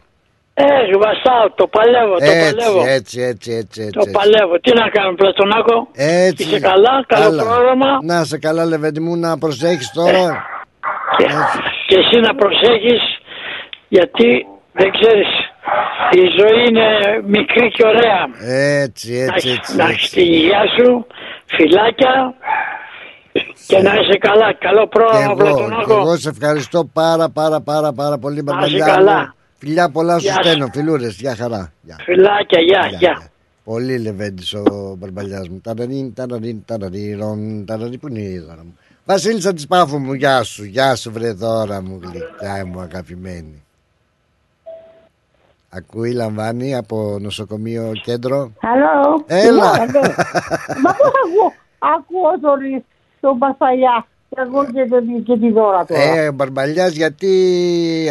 [0.54, 0.64] Ε,
[0.98, 2.82] βαστάω, το παλεύω, το Έτσι, παλεύω.
[2.86, 3.90] έτσι, έτσι, έτσι, έτσι.
[3.90, 4.60] Το παλεύω.
[4.60, 5.88] Τι να κάνουμε, Πλατωνάκο.
[6.26, 6.42] Έτσι.
[6.44, 7.98] Είσαι καλά, καλό πρόγραμμα.
[8.02, 10.44] Να σε καλά, Λεβέντη μου, να προσέχεις τώρα.
[11.16, 11.24] Και,
[11.86, 13.02] και εσύ να προσέχεις,
[13.88, 15.28] γιατί δεν ξέρεις,
[16.10, 16.86] η ζωή είναι
[17.26, 18.20] μικρή και ωραία.
[18.82, 19.76] Έτσι, Να έτσι, έχεις- έτσι.
[19.76, 21.06] Να έχεις την υγεία σου,
[21.46, 22.34] φυλάκια
[23.66, 24.54] και να είσαι καλά.
[24.54, 25.92] Καλό Και πρόγραμμα, εγώ, και Πλατωνάκο.
[25.92, 29.18] εγώ σε ευχαριστώ πάρα πάρα πάρα πάρα πολύ Να είσαι Μπαρμπαλιά καλά.
[29.20, 29.32] μου.
[29.58, 30.40] Φιλιά πολλά σου Γεια σου.
[30.42, 31.72] στέλνω, φιλούρες, γεια χαρά.
[31.82, 31.96] Γεια.
[32.04, 33.28] Φυλάκια, γεια, Γεια, γεια.
[33.64, 35.60] Πολύ λεβέντης ο Μπαρμπαλιάς μου.
[35.62, 38.78] Ταραρίν, ταραρίν, ταραρίρον, ταραρίν, πού είναι η δώρα μου.
[39.04, 43.63] Βασίλισσα της Πάφου μου, γεια σου, γεια σου βρε δώρα μου, γλυκιά μου αγαπημένη.
[45.76, 48.52] Ακούει, λαμβάνει από νοσοκομείο κέντρο.
[48.62, 49.22] Hello.
[49.26, 49.70] Έλα.
[49.78, 50.00] Ναι, ναι.
[50.82, 52.84] Μα πώς ακούω, ακούω τον,
[53.20, 56.00] τον Πασαλιά και ακούω και, τον- και τη δώρα τώρα.
[56.02, 57.30] Ε, ο Μπαρμπαλιάς γιατί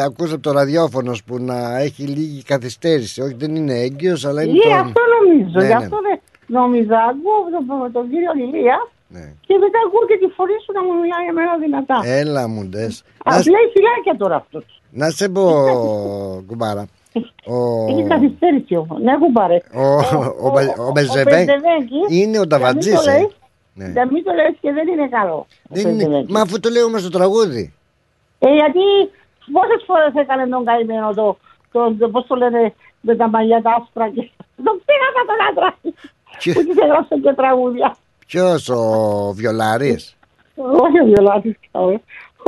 [0.06, 3.22] ακούς από το ραδιόφωνος που να έχει λίγη καθυστέρηση.
[3.22, 4.76] Όχι δεν είναι έγκυος αλλά είναι Ε, το...
[4.76, 5.84] αυτό νομίζω, Ναι, γι' ναι.
[5.84, 9.26] αυτό δεν, νόμιζα, ακούω τον, τον κύριο Ηλία Ναι.
[9.48, 11.98] και μετά ακούω και τη φωνή σου να μου μιλάει εμένα δυνατά.
[12.20, 13.04] Έλα μου ντες.
[13.26, 14.82] Να, σ- Απλά η φυλάκια τώρα αυτός.
[14.92, 15.44] να σε πω,
[16.48, 16.86] κουμπάρα.
[17.46, 19.02] Ο, Έχεις καθυστέρηση όμως.
[19.02, 19.62] Ναι, κουμπάρε.
[19.74, 19.84] ο,
[20.48, 21.46] ο, Μπε- ο Μπεζεβέ
[22.10, 23.28] είναι ο Ταβατζής, ε.
[23.76, 23.88] Ναι.
[23.88, 25.34] Να μην το λες και δεν είναι καλό.
[25.34, 26.30] ο Δεν είναι, Μπεζεβέκης.
[26.34, 27.74] μα αφού το λέω μες στο τραγούδι.
[28.40, 28.80] Ε, γιατί
[29.52, 31.38] πόσες φορές έκανε τον καημένο το,
[31.72, 34.30] το, το, πώς το λένε, με τα μαλλιά τα άσπρα και
[34.64, 35.76] τον πήγακα τον άντρα
[36.40, 37.96] Ποιο- που της έγραψε και τραγούδια.
[38.28, 38.82] Ποιος ο
[39.36, 40.16] Βιολάρης;
[40.56, 42.02] Όχι ο Βιολάτης, καλό.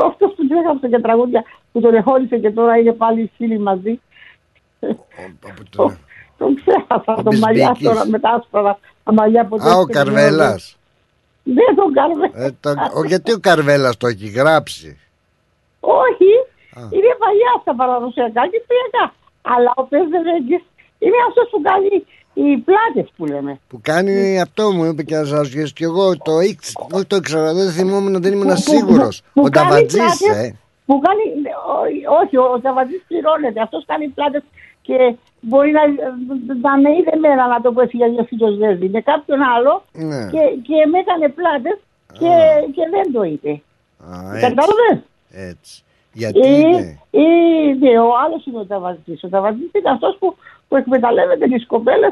[0.05, 3.99] αυτός που της έγραψε και τραγούδια που τον εχώρισε και τώρα είναι πάλι φίλοι μαζί.
[5.69, 5.97] Το-
[6.37, 7.87] Τον ξέχασα Ο τον μαλλιά Μπισμπίκης.
[7.87, 10.77] τώρα με τα άσπρα τα μαλλιά που Α, ο τέθηκε την Καρβέλας.
[11.45, 11.53] ώρα.
[11.55, 12.45] Ναι, τον Καρβέλα.
[12.45, 14.99] Ε, το- ο, γιατί ο Καρβέλας το έχει γράψει;
[15.79, 16.31] Όχι,
[16.95, 19.13] είναι παλιά στα παραδοσιακά και πιακά.
[19.41, 20.63] Αλλά ο Πεζεβέγκης
[20.99, 23.59] είναι αυτός που κάνει οι πλάτες που λέμε.
[23.67, 26.87] Που κάνει αυτό μου είπε και ένας άλλος και εγώ το ήξερα.
[26.93, 29.21] Όχι το ήξερα, δεν θυμόμουν, δεν ήμουν Που- που- σίγουρος.
[29.33, 30.55] που Ο κάνει Ταβατζή, πλάτες, ε.
[30.85, 31.23] Που κάνει,
[31.73, 33.61] ό- όχι, ο Ταβατζής πληρώνεται.
[33.61, 34.43] Αυτός κάνει πλάτες
[34.85, 35.81] και μπορεί να,
[36.65, 38.89] να με είδε εμένα να το πω έτσι για διαφύγιος Δέσδη.
[38.89, 40.29] Με κάποιον άλλο Ναι.
[40.31, 41.77] και, και με έκανε πλάτες
[42.19, 42.33] και,
[42.75, 43.49] και δεν το είπε.
[43.49, 44.97] Α, έτσι, Κατάλαβες;
[45.49, 45.83] έτσι.
[46.13, 47.27] Γιατί Ή, είναι; ή,
[47.79, 49.23] ναι, ο άλλος είναι ο Ταβατζής.
[49.23, 50.35] Ο Ταβατζής είναι αυτός που,
[50.67, 52.11] που εκμεταλλεύεται τις κοπέλες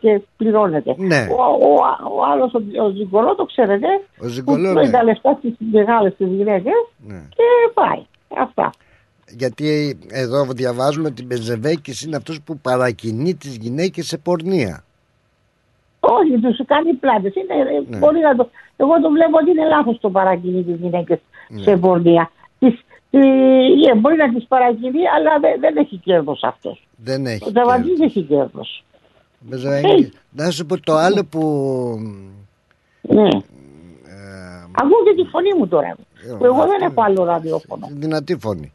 [0.00, 0.94] και πληρώνεται.
[0.98, 1.26] Ναι.
[1.38, 1.72] Ο, ο,
[2.16, 3.86] ο άλλος, ο, ο Ζιγκολό, το ξέρετε,
[4.22, 4.72] Ο Ζιγκολό, που ναι.
[4.72, 7.20] τρώει τα λεφτά στις μεγάλες τι γυναίκες Ναι.
[7.36, 8.02] και πάει.
[8.38, 8.70] Αυτά.
[9.36, 14.84] Γιατί εδώ διαβάζουμε ότι Μπεζεβέκης είναι αυτός που παρακινεί τις γυναίκες σε πορνεία.
[16.00, 17.32] Όχι, τους κάνει πλάτες.
[17.88, 17.96] Ναι.
[17.98, 21.18] Μπορεί να το, εγώ το βλέπω ότι είναι λάθος το παρακινεί τις γυναίκες
[21.48, 21.62] Ναι.
[21.62, 22.30] σε πορνεία.
[22.58, 22.74] Τις,
[23.10, 23.18] τι,
[23.90, 26.86] ε, μπορεί να τις παρακινεί, αλλά δεν, δεν έχει κέρδος αυτός.
[26.96, 27.48] Δεν έχει.
[27.48, 28.84] Ο Ταβατζής έχει κέρδος.
[29.40, 30.12] Μπεζεβέκης.
[30.30, 31.40] Να σου πω το άλλο που...
[33.02, 33.28] Ναι.
[33.28, 35.96] Ε, Ακούω και τη φωνή μου τώρα.
[36.38, 37.88] Που εγώ δεν αυτό έχω άλλο ραδιόφωνο.
[37.92, 38.72] δυνατή φωνή.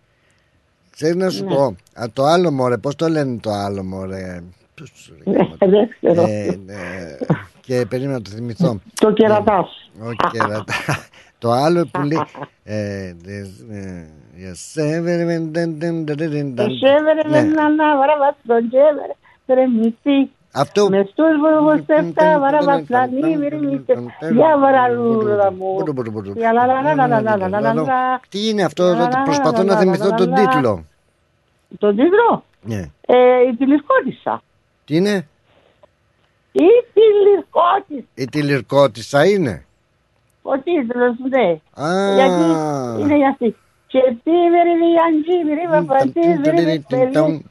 [0.99, 1.55] Ξέρεις να σου Ναι.
[1.55, 4.43] πω, α, το άλλο μωρέ, πώς το λένε το άλλο μωρέ.
[4.75, 6.21] Πώς, Ναι, Δεν ξέρω.
[6.27, 7.17] ε, ε,
[7.61, 8.79] και περίμενα να το θυμηθώ.
[8.93, 9.91] Το κερατάς.
[9.99, 10.73] Ο κερατά.
[11.39, 12.21] το άλλο που λέει.
[12.63, 16.71] ε, δες, ε, για σέβερε, μεν, τεν, τεν, τεν, τεν, τεν, Το τεν.
[16.77, 17.41] σέβερε Ναι.
[17.43, 17.63] με να
[20.57, 20.89] αυτό...
[20.89, 23.93] Με στους βουργούς εφτά βαραβασλανή μυρνίστε
[24.31, 25.83] για βαραλούδα μου.
[28.29, 30.85] Τι είναι αυτό, προσπαθώ να θυμηθώ τον τίτλο.
[31.77, 32.43] Τον τίτλο?
[32.61, 32.89] Ναι.
[33.49, 34.41] Η τηλισκότησα.
[34.85, 35.27] Τι είναι?
[36.51, 38.07] Η τηλισκότησα.
[38.13, 39.65] Η τηλισκότησα είναι.
[40.41, 41.59] Ο τίτλος, ναι.
[42.15, 42.43] Γιατί
[42.99, 43.55] είναι για αυτή.
[43.87, 47.45] Και τι βερβιάντζι, βερβαπατή, βερβαπατή.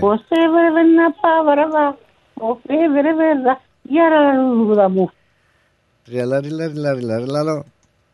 [0.00, 1.96] Πώς έβρεβε να πάω, βαραβά
[2.40, 5.10] ο έβρεβε για ραλούδα μου.
[6.04, 7.64] Τριαλάρι, λάρι, λάρι, λάρι, λάρο.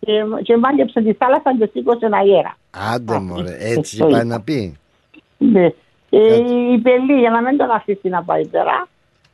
[0.01, 2.57] Και, και μάγεψε τη θάλασσα και σήκωσε αέρα.
[2.95, 4.35] Άντε μωρέ, έτσι αυτό πάει είναι.
[4.35, 4.77] να πει.
[5.39, 5.65] Ναι.
[6.11, 6.35] Ε,
[6.73, 8.89] η Πελή, για να μην τον αφήσει να πάει πέρα,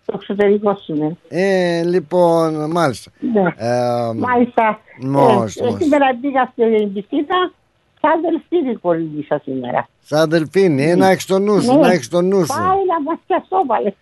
[0.04, 1.18] το εξωτερικό σημαίνει.
[1.28, 3.10] Ε, λοιπόν, μάλιστα.
[3.32, 3.40] Ναι.
[3.56, 5.82] Ε, Μάλιστα, μόλις, ε, μόλις.
[5.82, 7.52] σήμερα πήγα στην πισίνα,
[8.00, 9.88] σαν δελφίδι κολλήσα σήμερα.
[10.02, 11.80] Σαν δελφίνι, ε, να έχεις το νου σου, Ναι.
[11.80, 12.54] να έχεις το νου σου.
[12.58, 13.96] Πάει να ματιαστώ πάλι.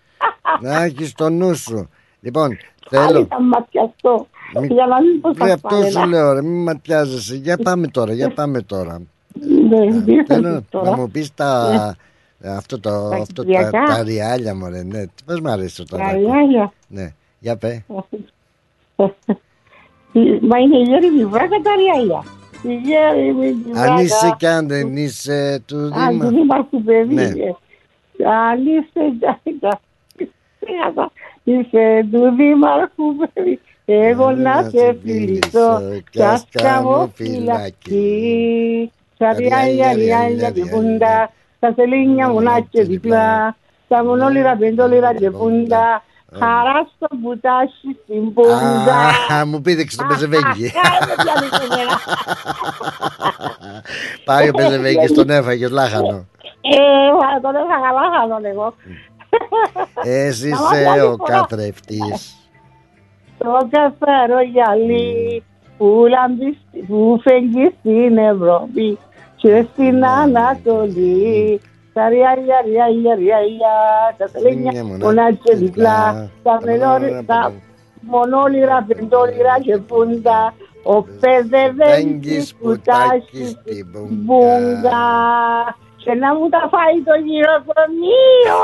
[0.61, 1.89] Να έχεις το νου σου.
[2.21, 2.57] Λοιπόν,
[2.91, 3.27] Πάλι θέλω.
[3.31, 4.27] να ματιαστώ.
[4.61, 5.91] Μη- Για να μην πω Βρε, σας αυτό πάνε.
[5.91, 7.37] σου λέω, ρε, μην ματιάζεσαι.
[7.37, 8.99] Για πάμε τώρα, για πάμε τώρα.
[9.69, 10.97] Ναι, Θέλω να τώρα.
[10.97, 11.97] μου πεις τα...
[12.45, 13.85] Αυτό το, Τα αυτό, τα, κυπριακά.
[13.85, 15.03] τα ριάλια μωρέ, ναι.
[15.27, 16.19] Πώς μ' αρέσει το Τα τάκο.
[16.19, 16.73] ριάλια.
[16.89, 17.85] Ναι, για πέ.
[20.41, 22.25] Μα είναι η γέριμη βράκα τα ριάλια.
[22.63, 23.93] Η γέριμη τη βράκα.
[23.93, 26.29] Αν είσαι και αν δεν είσαι του Α, του Δήμα.
[26.29, 27.15] δήμαρχου παιδί.
[27.15, 27.23] Ναι.
[27.23, 27.55] ε.
[28.29, 29.13] Αν είσαι
[30.69, 31.11] τζάικα.
[31.45, 33.61] Είσαι του δήμαρχου παιδί.
[33.85, 38.93] Εγώ να σε φιλήσω κι ας κάνω φυλακή.
[39.15, 46.03] Στα ριάλια, ριάλια και πούντα, στα σελίνια μουνά και διπλά, στα μονόλυρα, πεντόλυρα και πούντα,
[46.39, 48.99] χαρά στο μπουτάσι στην πούντα.
[49.33, 50.71] Α, μου πήδηξε το Πεζεβέγγι.
[50.71, 51.99] Κάνε πιάνεις εμένα.
[54.25, 56.27] Πάει ο Πεζεβέγγι, τον έφαγε λάχανο.
[56.61, 56.79] Ε,
[57.21, 58.75] μα τον έφαγα λάχανον εγώ.
[60.03, 60.53] Εσύ
[61.13, 62.37] ο καθρεφτής.
[63.39, 65.43] Το καθαρό γυαλί
[66.87, 68.99] που φέγγει στην Ευρώπη
[69.37, 70.07] και στην ναι, ναι, ναι.
[70.07, 71.61] Ανατολή.
[71.93, 77.53] Ταριά, λιά, λιά, λιά, λιά, τα τελένια, μονάκια διπλά, τα μελόρια, τα
[78.01, 80.55] μονόλυρα, πεντόλυρα και πούντα.
[80.83, 83.93] Ο παιδεβέγγις κουτάκι στην
[84.27, 85.01] πούντα
[86.09, 88.59] και να μου τα φάει το γυροκομείο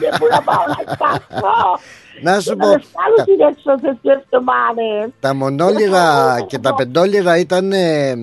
[0.00, 1.60] και που να πάω να σπαθώ.
[2.26, 5.10] Να σου Και πω, να με βγάλουν τα- την έξω σε δύο εβδομάδες.
[5.20, 6.06] τα μονόλιρα
[6.46, 8.14] και τα πεντόλιρα ήταν ε,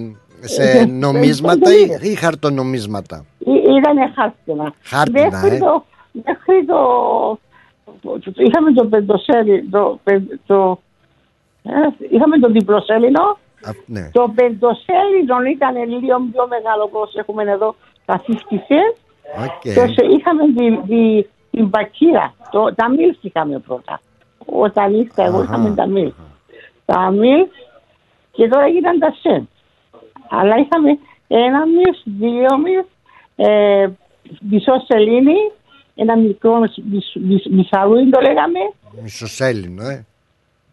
[0.42, 4.74] σε νομίσματα ή, ή χαρτονομίσματα; Ή- Ήτανε χάρτινα.
[4.84, 5.60] Χάρτινα, μέχρι ε.
[5.60, 6.80] Το, μέχρι το,
[8.02, 9.62] το- το- Είχαμε το πεντοσέλινο.
[9.72, 10.80] Το, πεν- το,
[11.64, 11.72] ε,
[12.10, 13.22] είχαμε το διπλοσέλινο.
[13.64, 14.10] Α, ναι.
[14.12, 17.76] Το πεντοσέλινο ήταν λίγο πιο μεγάλο όπως έχουμε εδώ
[18.10, 18.32] τα 50
[18.70, 18.98] cents.
[19.46, 19.60] OK.
[19.62, 22.34] Και σε- είχαμε την, την, την μπακίρα.
[22.52, 24.02] Το, τα μίλς είχαμε πρώτα.
[24.46, 25.44] Όταν ήρθα εγώ Αχα.
[25.44, 26.14] είχαμε τα μίλς.
[26.86, 27.50] Τα μίλς
[28.32, 29.44] και τώρα έγιναν τα σεντ.
[30.30, 30.98] Αλλά είχαμε
[31.28, 32.88] ένα μίλς, δύο μίλς,
[33.36, 33.88] ε,
[34.50, 35.36] μισό σελίνι,
[35.96, 38.60] ένα μικρό μισ- μισ- μισ- μισαρούιν το λέγαμε,
[39.02, 40.06] Μισοσέλινο, ε.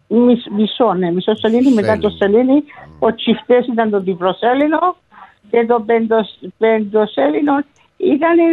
[0.07, 2.63] μισ, μισό, ναι, μισό σελήνη, μετά το σελήνη,
[2.99, 4.95] ο τσιφτές ήταν το διπλοσέλινο
[5.51, 7.63] και το πεντος, πεντοσέλινος
[7.97, 8.43] ήταν ε,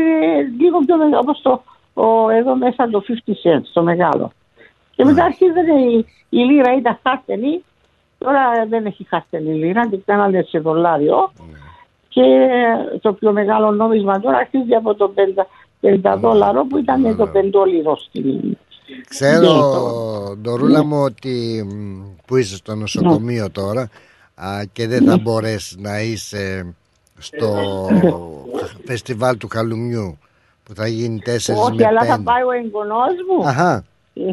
[0.61, 1.62] λίγο πιο μεγάλο, όπως το,
[1.95, 4.32] ο, εδώ μέσα το 50 cents, το μεγάλο.
[4.97, 7.64] Και μετά αρχίζανε η, η λίρα ήταν χάρτενη,
[8.18, 11.32] τώρα δεν έχει χάρτενη λίρα, την κάνανε σε δολάριο.
[12.09, 12.22] Και
[13.01, 15.12] το πιο μεγάλο νόμισμα τώρα αρχίζει από το
[15.80, 18.57] 50, 50 δόλαρο που ήταν το πεντόλιρο στην
[19.09, 19.53] Ξέρω,
[20.28, 23.90] Ναι, Ντορούλα μου, ότι μ, που είσαι στο νοσοκομείο τώρα
[24.34, 26.74] α, και δεν θα μπορέσεις να είσαι
[27.18, 27.46] στο
[28.86, 30.18] φεστιβάλ του Χαλουμιού
[30.64, 32.06] που θα γίνει 4 Όχι, με αλλά 5.
[32.06, 33.48] θα πάει ο εγγονός μου.
[33.48, 33.84] Αχα.
[34.14, 34.32] Ε,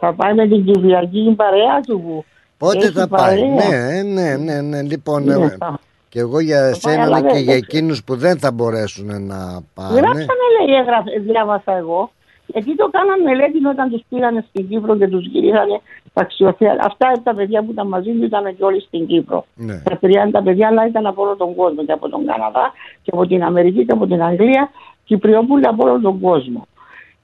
[0.00, 2.00] Θα πάει με την Κυριακή παρέα του.
[2.00, 2.24] που
[2.58, 3.54] Πότε έχει θα πάει; παρέα.
[3.54, 4.82] Ναι, ε, ναι, ναι, ναι.
[4.82, 5.78] Λοιπόν, Ναι, ε, θα-
[6.08, 8.52] και εγώ για πάει, εσένα αλλά αλλά και δεν- για δεν- εκείνους που δεν θα
[8.52, 9.94] μπορέσουν να πάνε.
[9.98, 12.10] Γράψανε, λέει, έγραφε, διάβασα εγώ.
[12.46, 15.80] Γιατί το κάναν μελέτη όταν τους πήγανε στην Κύπρο και τους γυρίσανε
[16.14, 16.76] ταξιοθέα.
[16.80, 19.44] Αυτά τα παιδιά που ήταν μαζί του ήταν και όλοι στην Κύπρο.
[19.54, 19.82] Ναι.
[19.84, 21.84] Τα 30 παιδιά, αλλά ήταν από όλο τον κόσμο.
[21.84, 24.70] Και από τον Καναδά και από την Αμερική και από την Αγγλία.
[25.04, 26.66] Κυπριόπουλοι από όλο τον κόσμο.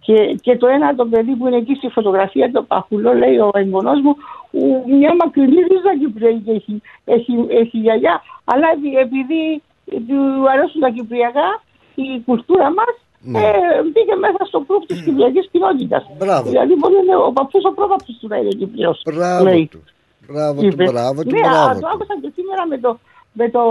[0.01, 3.51] Και, και το ένα το παιδί που είναι εκεί στη φωτογραφία, το παχουλό, λέει ο
[3.55, 4.17] εγγονός μου,
[4.51, 8.23] «Ου, μια μακρινή ρίζα Κυπριακή έχει, έχει, έχει γιαγιά.
[8.45, 9.63] Αλλά επει- επειδή
[10.09, 11.63] του αρέσουν τα Κυπριακά,
[11.95, 13.39] η κουλτούρα μας Ναι.
[13.39, 13.51] ε,
[13.93, 16.03] μπήκε μέσα στο προύφ της Κυπριακής κοινότητας.
[16.19, 16.49] Μπράβο.
[16.49, 18.93] Δηλαδή, μπορεί να είναι ο παππούς ο πρόπαπτο του να είναι Κυπρίο.
[19.15, 19.83] Μπράβο του.
[20.29, 20.85] Μπράβο του, Είπε.
[20.91, 21.81] μπράβο του, ναι, μπράβο α, του.
[21.81, 22.91] το άκουσα και σήμερα με το,
[23.33, 23.63] με το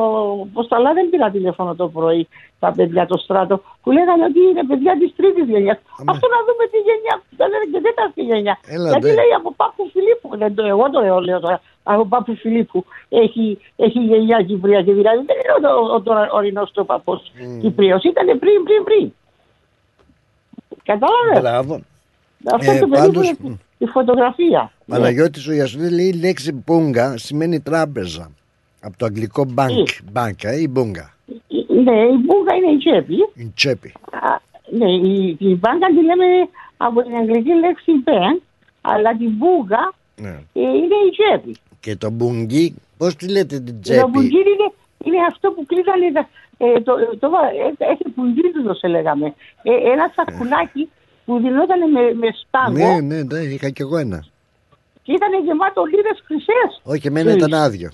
[0.53, 2.27] πώς τα λέω, δεν πήρα τηλέφωνο το πρωί
[2.59, 5.79] τα παιδιά το στράτο που λέγανε ότι είναι παιδιά της τρίτης γενιάς.
[6.11, 8.55] Αυτό να δούμε τι γενιά, δεν είναι και τέταρτη γενιά.
[8.75, 9.17] Έλα, Γιατί ντε.
[9.19, 12.79] λέει από Πάπου Φιλίππου, δεν το, εγώ το λέω, λέω τώρα, από Πάπου Φιλίππου
[13.09, 13.45] έχει,
[13.85, 17.21] έχει γενιά Κυπριακή, δηλαδή δεν είναι ο, ο, ο, ορεινός του παππούς
[17.61, 19.05] Κυπριος, ήταν πριν, πριν, πριν.
[20.93, 21.81] Κατάλαβες; Μπράβο.
[22.53, 24.71] Αυτό Ε, το παιδί πάντως, που είναι η φωτογραφία.
[24.87, 28.31] Παναγιώτης ο Ιασουνής λέει η λέξη μπούγκα σημαίνει τράπεζα.
[28.81, 29.87] Από το αγγλικό bank.
[30.13, 31.13] Bank, ε, η μπούγκα.
[31.83, 33.13] Ναι, η μπούγα είναι η τσέπη.
[33.33, 33.93] Η τσέπη.
[34.11, 34.39] Α,
[34.71, 36.25] Ναι, η, η μπάνκα τη λέμε
[36.77, 38.41] από την αγγλική λέξη bank,
[38.81, 40.29] αλλά την μπούγα Ναι.
[40.53, 41.55] ε, είναι η τσέπη.
[41.79, 44.71] Και το μπουγγί, πώς τη λέτε την Το τσέπη; μπουγγύρι είναι,
[45.05, 46.29] είναι αυτό που κλείδανε, τα-
[46.63, 47.27] ε, το, το,
[47.79, 49.33] ε, έχει μπουγγίδουδο σε λέγαμε.
[49.63, 50.89] Ε, ένα σακουλάκι
[51.25, 54.19] που δινόταν με, με σπάγο Ναι, ναι, ναι, είχα κι εγώ ένα.
[55.03, 56.69] και ήταν γεμάτο λίρες χρυσές.
[56.83, 57.89] Όχι, εμένα ήταν άδειο.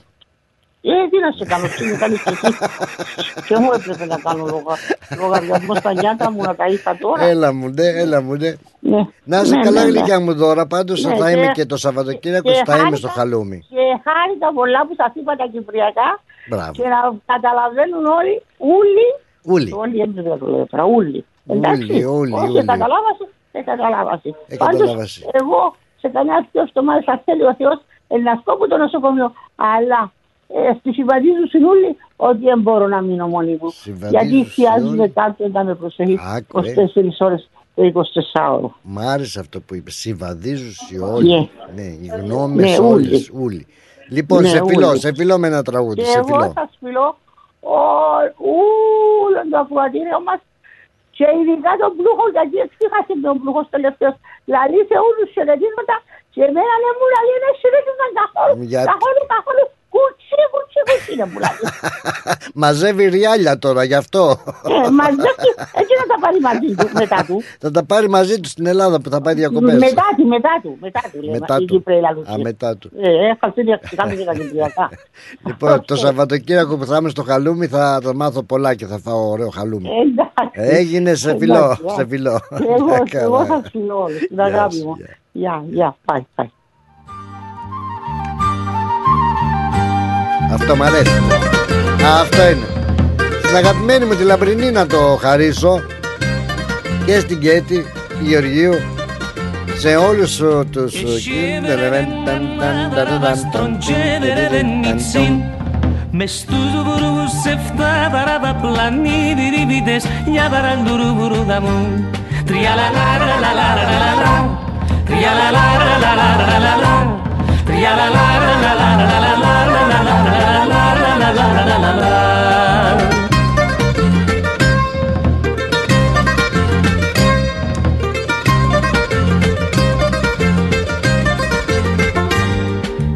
[0.88, 2.58] Ε, τι να σε κάνω, τι με κάνεις και εσύ.
[3.48, 4.76] και μου έπρεπε να κάνω λογα,
[5.20, 7.24] λογαριασμό στα νιάτα μου να τα είχα τώρα.
[7.24, 8.54] Έλα μου, ναι, έλα μου, ναι.
[8.80, 9.02] Ναι.
[9.24, 9.92] Να είσαι Ναι, καλά, ναι, ναι.
[9.92, 10.68] γλυκιά μου δώρα.
[10.68, 13.66] Πάντως Ναι, θα και- είμαι και το Σαββατοκύριακο, και θα είμαι χάρηκα- στο χαλούμι.
[13.70, 16.10] Και χάρηκα πολλά που σας είπα τα κυπριακά
[16.50, 16.72] Μπράβο.
[16.72, 17.00] και να
[17.34, 18.36] καταλαβαίνουν όλοι,
[18.76, 19.08] ούλοι,
[19.52, 19.72] Ούλοι.
[19.84, 21.26] όλοι έπρεπε να το λέω τώρα, ούλοι.
[21.48, 22.66] Εντάξει, Ούλοι, ούλοι, όχι ούλοι.
[22.66, 24.30] καταλάβασε, ε, καταλάβασε.
[24.48, 25.26] Ε, Πάντως, καταλάβασε.
[25.32, 27.78] εγώ σε κανένα δύο εβδομάδες θα θέλει ο Θεός
[28.08, 30.12] ε, να σκόπω το νοσοκομείο, αλλά
[30.48, 33.70] ε, στη συμβαδίζουν στην ούλη ότι δεν μπορώ να μείνω μόνη μου.
[33.70, 35.10] Συμβαδίζουν Γιατί στην χρειάζεται ούλη.
[35.10, 36.74] κάποιον να με προσέχει Άκου, ε.
[36.96, 37.92] 24 ώρες το
[38.34, 38.70] 24ωρο.
[38.82, 39.96] Μ' άρεσε αυτό που είπες.
[39.96, 41.30] Συμβαδίζουσι όλοι.
[41.30, 41.48] Ναι.
[41.76, 43.32] Ναι, οι γνώμες Ναι, όλες.
[44.10, 44.12] Ούλοι.
[44.12, 44.18] Ούλοι.
[44.18, 45.00] Λοιπόν, Ναι, σε φιλώ, ούλοι.
[45.00, 45.96] σε φιλώ με ένα τραγούδι.
[46.02, 46.52] Και Σε εγώ φιλώ.
[46.60, 47.08] σας φιλώ
[49.26, 50.40] όλο το ακροατήριο μας
[51.18, 54.16] και ειδικά τον πλούχο γιατί εξήχασε τον πλούχο τελευταίος.
[54.48, 55.96] Δηλαδή σε όλους χαιρετίσματα
[56.34, 59.66] και εμένα δεν μου λέει ένα χαιρετίσμα καθόλου, Γιατί; καθόλου, καθόλου.
[59.96, 61.58] Κουτσί, κουτσί, κουτσί δεν μου λέει.
[62.62, 64.22] Μαζεύει ριάλια τώρα γι' αυτό.
[64.86, 67.42] Ε, μαζεύει, έτσι να τα πάρει μαζί του, μετά του.
[67.64, 69.74] θα τα πάρει μαζί του στην Ελλάδα που θα πάει διακοπές.
[69.74, 71.22] Μετά του, μετά του, μετά του.
[71.22, 71.74] λέμε, Μετά η του.
[71.74, 72.32] Κύπρη λαλούσε.
[72.32, 72.92] Α, μετά του.
[73.02, 74.90] Ε, έχασε διακοπικά και τα κυπριακά.
[75.46, 79.30] Λοιπόν, το Σαββατοκύριακο που θα είμαι στο χαλούμι θα, θα μάθω πολλά και θα φάω
[79.30, 79.90] ωραίο χαλούμι.
[79.90, 80.76] Εντάξει.
[80.76, 82.40] Έγινε, σε φιλό, Εντάξει, σε φιλό.
[82.50, 83.24] Και εγώ, Καλά.
[83.24, 84.96] εγώ σας φιλώ όλους, την αγάπη μου.
[85.32, 86.50] Γεια, γεια, πάει, πάει.
[90.56, 91.22] Αυτό μ' αρέσει.
[92.06, 92.66] Α, αυτό είναι.
[93.44, 95.82] Στην αγαπημένη μου τη Λαμπρινή να το χαρίσω
[97.06, 97.86] και στην Κέτη
[98.22, 98.74] Γεωργίου
[99.78, 100.36] σε όλους
[100.72, 100.94] τους
[106.12, 110.02] μες στους βουρούς εφτά παραπαπλανίδι
[110.32, 112.06] για παραλουρουβουρούδα μου
[112.46, 114.34] Τριαλαλαραλαλαλαλα
[115.06, 116.94] Τριαλαλαραλαλαλαλα
[117.66, 119.45] Τριαλαλαραλαλαλαλα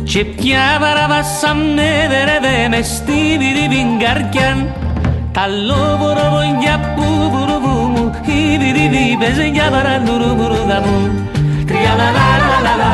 [0.04, 2.08] Και πια παραβάσαμε
[2.42, 3.38] δε μες στη
[3.70, 4.74] βιγκαρκιάν
[5.32, 6.10] Τα λόγω
[6.60, 11.29] για που βουρουβού μου Η βιριβή παίζει για παραλουρουβουρούδα μου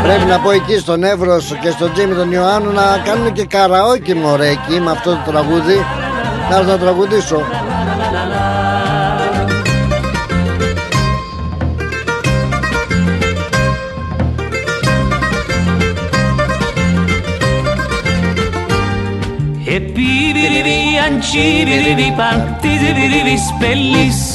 [0.03, 4.13] Πρέπει να πω εκεί στον Εύρος και στον Τζίμι τον Ιωάννου να κάνουν και καραόκι
[4.13, 5.85] μωρέ εκεί με αυτό το τραγούδι.
[6.49, 7.41] Να έρθω να τραγουδήσω.
[21.35, 24.34] Civirivipam, tizivirivispellis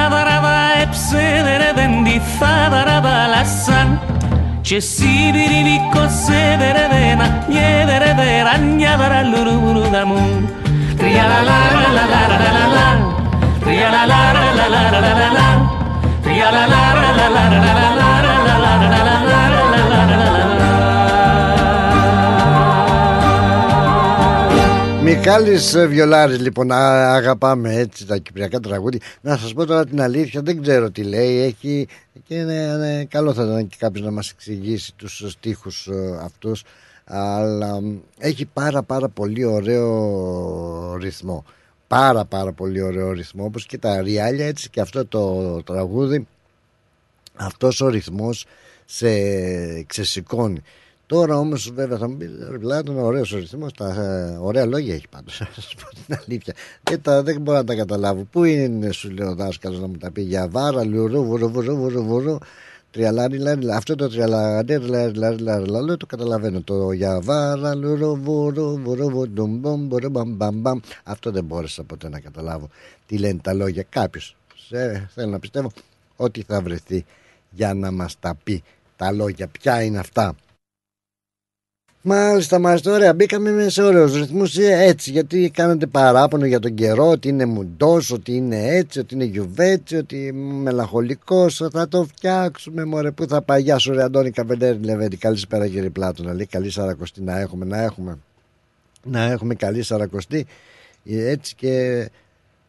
[2.21, 3.99] έψεδερε δεν τη θα παραβαλάσαν
[4.61, 10.49] Και σιβιριβίκο σε βερεδένα γεδερε βεράνια παραλουρουρούδα μου
[10.97, 12.87] Τριαλαλαραλαλαλαλαλα
[13.63, 15.47] Τριαλαλαραλαλαλαλα
[16.23, 18.11] Τριαλαλαραλαλαλαλα
[25.03, 28.99] Μιχάλης Βιολάρης λοιπόν αγαπάμε έτσι τα κυπριακά τραγούδια.
[29.21, 31.87] Να σας πω τώρα την αλήθεια δεν ξέρω τι λέει έχει
[32.31, 36.63] και είναι, είναι καλό θα ήταν και κάποιος να μας εξηγήσει τους στίχους ε, αυτούς
[37.05, 37.79] αλλά
[38.17, 41.45] έχει πάρα πάρα πολύ ωραίο ρυθμό.
[41.87, 46.27] Πάρα πάρα πολύ ωραίο ρυθμό όπως και τα ριάλια έτσι και αυτό το τραγούδι
[47.35, 48.45] αυτός ο ρυθμός
[48.85, 49.09] σε
[49.83, 50.61] ξεσηκώνει
[51.11, 53.73] Τώρα όμως, βέβαια, θα μου πεις: Ρε είναι ωραίος ο ρυθμός.
[53.73, 55.37] Τα ε, ωραία λόγια έχει πάντως.
[55.37, 56.53] Θα σας πω την αλήθεια.
[56.83, 58.23] Δεν, τα, δεν μπορώ να τα καταλάβω.
[58.31, 61.75] Πού είναι, σου λέει ο δάσκαλος να μου τα πει για βάρα, λουρού, βουρού, βουρού,
[61.75, 62.37] βουρού, βουρού.
[62.91, 66.61] Τριαλάρι, λάρι, αυτό το τριαλάρι, λάρι, λάρι, λάρι, λάρι, το καταλαβαίνω.
[66.61, 70.79] Το για βάρα, λουρού, βουρού, βουρού, βουρού, βουρού, μπαμ, μπαμ, μπαμ.
[71.03, 72.69] Αυτό δεν μπόρεσα ποτέ να καταλάβω
[73.05, 73.85] τι λένε τα λόγια.
[73.89, 74.35] Κάποιος
[75.13, 75.71] θέλω να πιστεύω
[76.15, 77.05] ότι θα βρεθεί
[77.49, 78.63] για να μας τα πει
[78.95, 79.47] τα λόγια.
[79.47, 80.35] Ποια είναι αυτά;
[82.03, 82.93] Μάλιστα, μάλιστα.
[82.93, 83.13] Ωραία.
[83.13, 85.11] Μπήκαμε σε ωραίους ρυθμούς ε, έτσι.
[85.11, 89.95] Γιατί κάνετε παράπονο για τον καιρό, ότι είναι μουντός, ότι είναι έτσι, ότι είναι γιουβέτσι,
[89.95, 91.67] ότι μελαγχολικός.
[91.71, 93.11] Θα το φτιάξουμε, μωρέ.
[93.11, 95.17] Πού θα πάει, Γεια σου, ρε Αντώνη Καπεντέρη Λεβέντη.
[95.17, 96.33] Καλησπέρα, κύριε Πλάτωνα.
[96.33, 98.17] Λέει καλή σαρακοστή να έχουμε, να έχουμε.
[99.03, 100.45] Να έχουμε καλή σαρακοστή.
[101.05, 102.09] Ε, έτσι και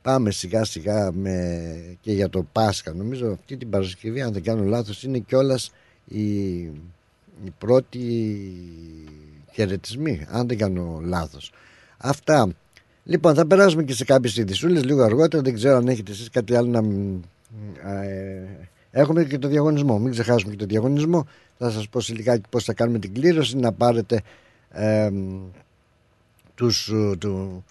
[0.02, 1.96] πάμε σιγά σιγά με...
[2.00, 2.94] και για το Πάσχα.
[2.94, 5.72] Νομίζω αυτή την Παρασκευή, αν δεν κάνω λάθος, είναι κιόλας
[6.04, 6.22] η,
[7.44, 8.00] η πρώτη
[9.52, 11.52] χαιρετισμοί, αν δεν κάνω λάθος.
[11.96, 12.48] Αυτά.
[13.04, 15.42] Λοιπόν, θα περάσουμε και σε κάποιες ειδισούλε λίγο αργότερα.
[15.42, 16.78] Δεν ξέρω αν έχετε εσείς κάτι άλλο να.
[17.90, 19.98] Ε, έχουμε και το διαγωνισμό.
[19.98, 21.26] Μην ξεχάσουμε και το διαγωνισμό.
[21.58, 23.56] Θα σας πω σε λιγάκι πώς θα κάνουμε την κλήρωση.
[23.56, 24.22] Να πάρετε
[24.70, 25.10] ε,
[26.54, 27.64] τους, του,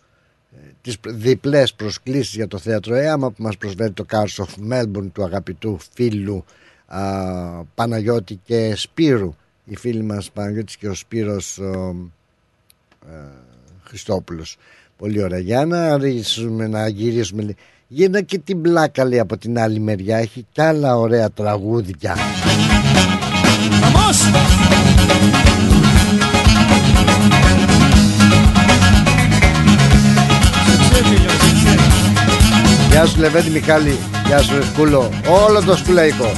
[0.82, 5.24] τις διπλές προσκλήσεις για το θέατρο ΕΑΜΑ που μας προσφέρει το Cars of Melbourne του
[5.24, 6.46] αγαπητού φίλου
[6.86, 7.02] α,
[7.76, 9.36] Παναγιώτη και Σπύρου
[9.66, 11.96] οι φίλοι μας Παναγιώτης και ο Σπύρος ο,
[13.10, 13.16] ε,
[13.84, 14.58] Χριστόπουλος.
[14.98, 15.40] Πολύ ωραία.
[15.40, 17.56] Για να ρίξουμε να γυρίσουμε
[17.88, 20.18] γίνα και την πλάκα λέει από την άλλη μεριά.
[20.18, 22.16] Έχει κι άλλα ωραία τραγούδια.
[23.82, 24.20] Vamos!
[32.90, 33.98] Γεια σου Λεβέντη Μιχάλη.
[34.26, 35.10] Γεια σου Σκούλο
[35.48, 36.32] Όλο το σκουλαϊκό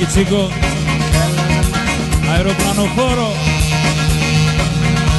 [0.00, 0.50] Μάκη Τσίκο.
[2.34, 3.28] Αεροπλανοφόρο.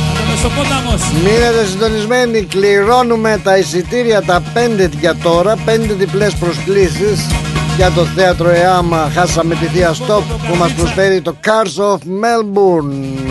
[0.10, 1.02] Από το Μεσοπόταμος.
[1.24, 7.28] Μείνετε συντονισμένοι, κληρώνουμε τα εισιτήρια τα 5 για τώρα, 5 διπλές προσκλήσεις
[7.76, 9.12] για το θέατρο ΕΑΜΑ.
[9.14, 13.30] Χάσαμε τη Θεία Στόπ που μας προσφέρει το Cars of Melbourne.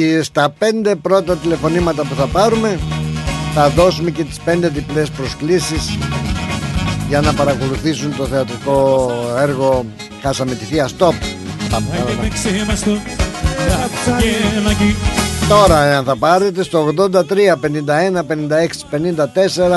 [0.00, 2.78] Στη- Στα 5 πρώτα τηλεφωνήματα που θα πάρουμε
[3.54, 5.98] θα δώσουμε και τις 5 διπλές προσκλήσεις
[7.08, 9.84] για να παρακολουθήσουν το θεατρικό έργο
[10.22, 11.14] Χάσαμε τη Θεία Στόπ.
[15.48, 18.84] Τώρα εάν θα πάρετε στο 83 51 56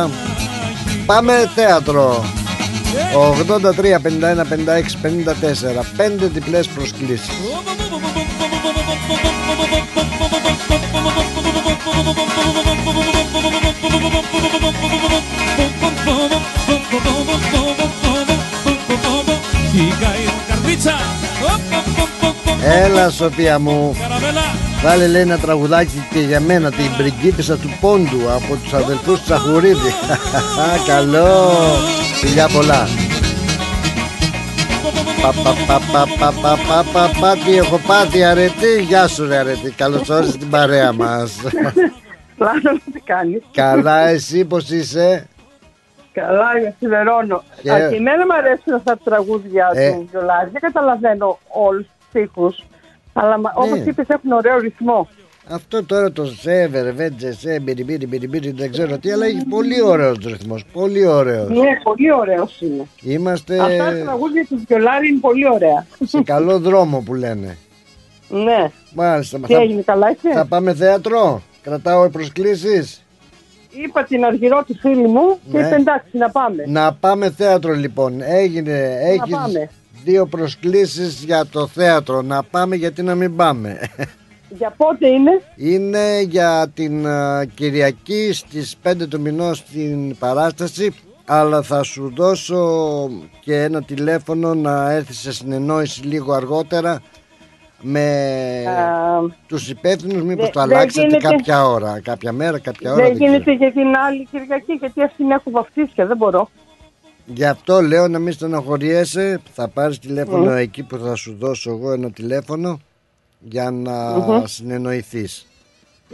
[0.05, 0.09] 54
[1.05, 2.23] Πάμε θέατρο.
[3.13, 7.29] 83 51 56 54 Πέντε διπλές προσκλήσεις
[22.65, 23.95] Έλα Σοφία μου.
[24.83, 29.33] Βάλε λέει ένα τραγουδάκι και για μένα Την πριγκίπισσα του Πόντου Από τους αδελφούς του
[30.87, 31.51] Καλό.
[32.15, 32.87] Φιλιά πολλά.
[36.93, 41.31] Παπα τι έχω πάθει αρετή Γεια σου ρε αρετή Καλώς όρισες την παρέα μας.
[42.37, 43.41] Λάζω τι κάνεις.
[43.51, 45.27] Καλά εσύ πως είσαι;
[46.13, 46.47] Καλά,
[46.79, 47.43] σιδερώνω.
[47.61, 49.91] Και- Α, Και εμένα μου αρέσουν αυτά τα τραγούδια Ε.
[49.91, 50.49] του Βιολάρη.
[50.51, 52.63] Δεν καταλαβαίνω όλους τους στίχους.
[53.13, 53.85] Αλλά μα- όπως Ναι.
[53.89, 55.07] είπες έχουν ωραίο ρυθμό.
[55.49, 60.17] Αυτό τώρα το σέβερ, βέτζε, σε, μπιριμπίρι, μπιριμπίρι, δεν ξέρω τι, αλλά έχει πολύ ωραίος
[60.25, 61.49] ρυθμός, πολύ ωραίος.
[61.49, 62.83] Ναι, πολύ ωραίος είναι.
[63.01, 65.85] Είμαστε Αυτά τα τραγούδια του Βιολάρη είναι πολύ ωραία.
[66.03, 67.57] σε καλό δρόμο που λένε.
[68.29, 68.71] Ναι.
[68.95, 69.39] Μάλιστα.
[69.39, 71.41] Τι έγινε, καλά είσαι; Θα πάμε θέατρο.
[71.61, 73.02] Κρατάω προσκλήσεις.
[73.83, 75.65] Είπα την αργυρό τη φίλη μου και Ναι.
[75.67, 76.63] είπε εντάξει να πάμε.
[76.67, 78.21] Να πάμε θέατρο λοιπόν.
[78.21, 79.69] Έγινε, έχεις πάμε.
[80.03, 82.21] δύο προσκλήσεις για το θέατρο.
[82.21, 83.79] Να πάμε γιατί να μην πάμε.
[84.57, 90.93] Για πότε είναι; Είναι για την α, Κυριακή στις 5 του μηνός στην παράσταση
[91.25, 93.09] αλλά θα σου δώσω
[93.39, 97.01] και ένα τηλέφωνο να έρθεις σε συνεννόηση λίγο αργότερα
[97.85, 98.01] με
[98.67, 103.01] Α, τους υπεύθυνους μήπως δε- το δεν αλλάξετε γίνεται- κάποια ώρα, κάποια μέρα, κάποια ώρα.
[103.03, 103.31] δεν δεν ξέρω.
[103.31, 106.49] γίνεται για την άλλη Κυριακή γιατί αυτήν έχω βαφτίσια, δεν μπορώ.
[107.25, 109.41] Γι' αυτό λέω να μην στεναχωριέσαι.
[109.53, 110.55] Θα πάρεις τηλέφωνο Μμ.
[110.57, 112.79] εκεί που θα σου δώσω εγώ ένα τηλέφωνο
[113.39, 114.43] για να Μμμ.
[114.45, 115.47] συνεννοηθείς.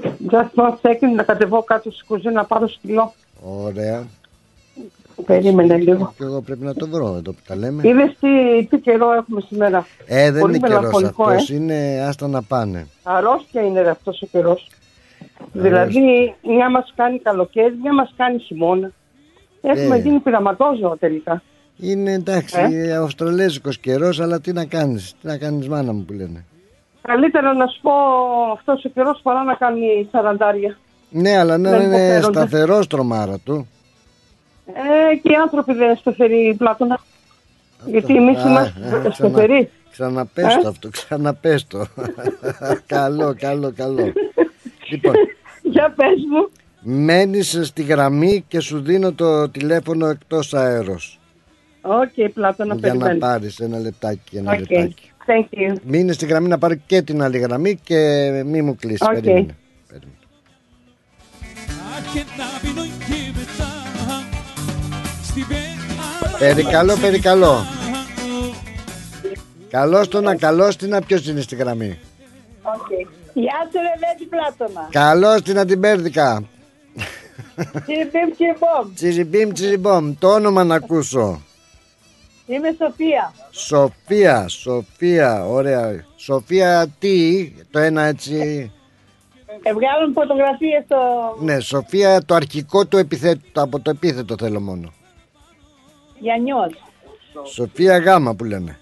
[0.04, 3.14] Just one second να κατεβώ κάτω στη κουζίνα να πάρω σκυλό.
[3.42, 4.08] Ωραία.
[5.26, 6.14] Περίμενε λίγο.
[6.18, 7.88] Και εγώ πρέπει να το βρω εδώ που τα λέμε.
[7.88, 11.56] Είδες τι, τι καιρό έχουμε σήμερα; Ε, δεν Πολύ είναι καιρός μελαγχολικό, αυτός, ε.
[11.56, 12.88] είναι άστα να πάνε.
[13.04, 14.68] Αρρώστια είναι ρε αυτός ο καιρός.
[15.52, 18.92] Δηλαδή, μια μας κάνει καλοκαίρι, μια μας κάνει χειμώνα.
[19.62, 20.00] Έχουμε Ε.
[20.00, 21.42] γίνει πειραματόζωο τελικά.
[21.82, 22.96] Είναι εντάξει, Ε.
[22.96, 26.46] αυστραλέζικος καιρός, αλλά τι να κάνεις, τι να κάνεις μάνα μου που λένε.
[27.02, 27.92] Καλύτερα να σου πω
[28.54, 30.78] αυτός ο καιρός παρά να κάνει σαραντάρια.
[31.10, 32.40] Ναι, αλλά να Δεν είναι υποφέρονται.
[32.40, 33.68] σταθερός τρομάρα του.
[34.74, 37.00] Ε, και οι άνθρωποι δεν είναι σταθεροί, Πλάτωνα.
[37.86, 39.70] Γιατί εμείς Α, είμαστε ε, σταθεροί.
[39.92, 41.86] Ξαναπες Ε; το αυτό, ξαναπες το.
[42.96, 44.14] καλό, καλό, καλό.
[44.90, 45.14] λοιπόν,
[45.62, 46.50] Για πες μου.
[46.82, 51.20] μένεις στη γραμμή και σου δίνω το τηλέφωνο εκτός αέρος.
[51.82, 53.20] Οκ, Πλάτωνα, για να περιμένω.
[53.20, 55.12] πάρεις ένα λεπτάκι, ένα Οκ, λεπτάκι.
[55.28, 55.76] thank you.
[55.84, 57.96] Μείνε στη γραμμή να πάρω και την άλλη γραμμή και
[58.46, 59.02] μη μου κλείσεις.
[59.08, 59.14] Οκ.
[59.14, 59.56] Περίμενε.
[66.40, 67.66] Περικαλώ, περικαλώ.
[69.70, 72.00] Καλώς το να καλώς την να ποιος είναι στη γραμμή;
[73.34, 74.88] Γεια σου ρε Λέτη Πλάτωνα.
[74.92, 76.44] Καλώς την αντιμπέρδικα.
[77.86, 78.94] Τσιριμπιμ τσιριμπομ.
[78.96, 80.14] Τσιριμπίμ τσιριμπόμ.
[80.20, 81.42] Το όνομα να ακούσω.
[82.46, 83.34] Είμαι Σοφία.
[83.52, 86.06] Σοφία, Σοφία, ωραία.
[86.16, 88.72] Σοφία τι, το ένα έτσι.
[89.64, 90.98] Ευγάλουν φωτογραφίες στο...
[91.40, 94.94] Ναι, Σοφία το αρχικό του επιθέτω, από το επίθετο θέλω μόνο.
[96.20, 96.72] Γιαννιός.
[97.54, 98.80] Σοφία Γάμα που λένε.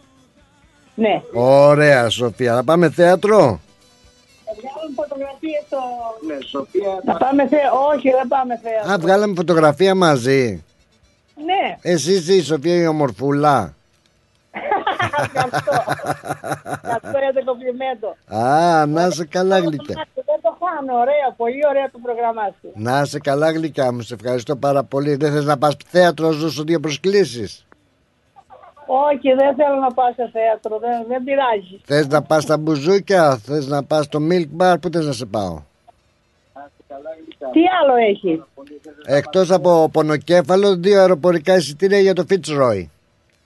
[0.96, 1.22] Ναι.
[1.34, 3.60] Ωραία Σοφία, θα πάμε θέατρο;
[4.52, 5.78] Ευγάλουν φωτογραφίες στο...
[6.28, 7.02] Ναι, Σοφία.
[7.06, 7.58] Να πάμε θε...
[7.94, 8.94] Όχι, δεν πάμε θέατρο.
[8.94, 10.64] Α, βγάλαμε φωτογραφία μαζί.
[11.46, 11.78] Ναι.
[11.82, 13.74] Εσύ είσαι η Σοφία η ομορφούλα.
[17.34, 18.16] το κομπλιμέντο.
[18.28, 20.06] Α, να είσαι καλά γλυκιά.
[20.88, 22.72] Δεν το χάνω, ωραίο, πολύ ωραίο το πρόγραμμά σου.
[22.74, 25.16] Να είσαι καλά γλυκιά μου, σε ευχαριστώ πάρα πολύ.
[25.16, 27.66] Δεν θες να πας θέατρο, να σου δώσω δύο προσκλήσεις;
[28.86, 31.82] Όχι, δεν θέλω να πάω σε θέατρο, δεν, δεν πειράζει.
[31.86, 35.26] Θες να πας στα μπουζούκια, θες να πας στο milk bar, πού θες να σε
[35.26, 35.62] πάω;
[37.52, 38.44] Τι άλλο έχει;
[39.06, 42.86] Εκτός από πονοκέφαλο, δύο αεροπορικά εισιτήρια για το Fitzroy.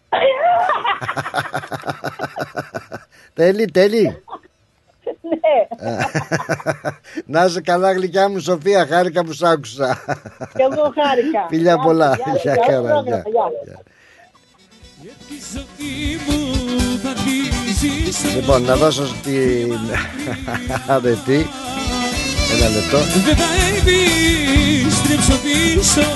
[3.33, 4.23] τέλει, τέλει.
[5.21, 5.37] Ναι,
[7.39, 10.03] Να είσαι καλά γλυκιά μου Σοφία, χάρηκα που σ' άκουσα.
[10.37, 11.45] και εγώ χάρηκα.
[11.49, 12.13] Φιλιά Γεια πολλά.
[12.13, 13.23] σου, Γεια γεια σου, χαρά, γεια, γεια.
[13.63, 13.79] γεια.
[18.35, 19.73] Λοιπόν, να δώσω στην
[20.87, 21.47] αρετή
[22.57, 22.97] ένα λεπτό.
[23.25, 23.45] Δεν θα
[23.77, 26.07] επιστρέψω πίσω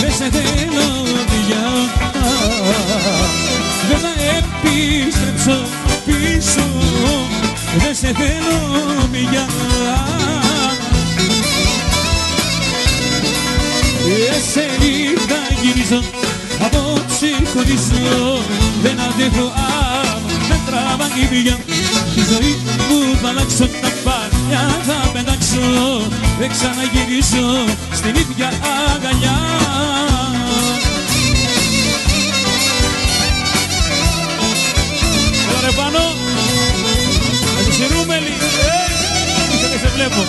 [0.00, 0.88] Δεν σε θέλω
[1.26, 1.66] πια
[3.88, 5.62] Δεν θα επιστρέψω
[6.04, 6.66] πίσω
[7.76, 9.46] Δεν σε θέλω πια
[14.36, 16.02] Εσένα θα γυρίζω
[16.64, 18.42] Απόψε χωρίζω
[18.82, 21.58] Δεν αντέχω άμα Με τραβάει πια
[22.14, 22.56] Τη ζωή
[22.88, 26.02] μου θα αλλάξω τα παλιά Θα πετάξω.
[26.38, 28.48] Δεν ξαναγυρίσω Στην ίδια
[28.94, 29.38] αγκαλιά.
[35.48, 36.27] Έλα ρε πάνω
[39.80, 40.22] και σε βλέπω.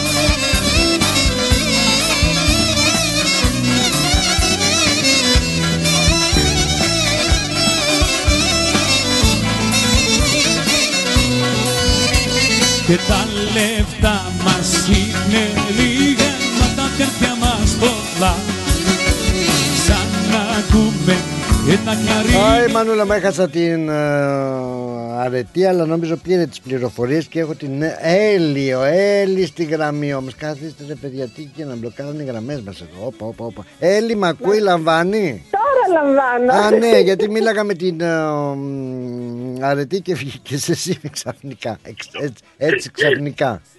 [12.88, 16.30] Και τα λεφτά μας είναι λίγα
[16.60, 18.59] Μα τα χέρια μας πολλά
[22.51, 23.93] Άι Μανούλα μου έχασα την ε,
[25.20, 30.13] αρετή αλλά νομίζω πήρε τις πληροφορίες και έχω την ε, Έλλη, ο Έλλη στη γραμμή
[30.13, 30.36] όμως.
[30.36, 33.05] Καθίστε ρε παιδιά τι και να μπλοκάρουν οι γραμμές μας εδώ.
[33.05, 33.65] Όπα, όπα, όπα.
[33.80, 36.65] Έλλη μ' ακούει λαμβάνει; Τώρα λαμβάνω.
[36.65, 38.22] Α ναι γιατί μίλαγα με την ε,
[38.55, 41.78] μ, αρετή και βγήκες εσύ ξαφνικά.
[41.84, 43.47] Εξ- έτσι, έτσι ξαφνικά.
[43.47, 43.78] Λέει, ναι,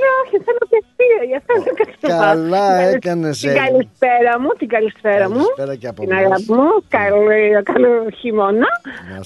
[0.00, 2.20] λέω, όχι, θέλω και αστείο, γι' αυτό δεν κάνω.
[2.24, 5.34] Καλά έκανες Την Έλλη καλησπέρα μου, την καλησπέρα μου.
[5.44, 6.24] Καλησπέρα και από Την εμάς.
[6.24, 7.22] αγάπη μου, καλό,
[7.72, 7.90] καλό
[8.20, 8.66] χειμώνα.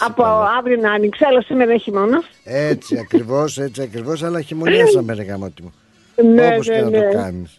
[0.08, 0.24] Από
[0.58, 2.24] αύριο να άνοιξε, αλλά σήμερα είναι χειμώνας.
[2.44, 5.72] Έτσι ακριβώς, έτσι ακριβώς Αλλά χειμωνιάσαμε ρε γαμώτη μου
[6.34, 7.10] Ναι, Όπως ναι, και να ναι.
[7.10, 7.54] το κάνεις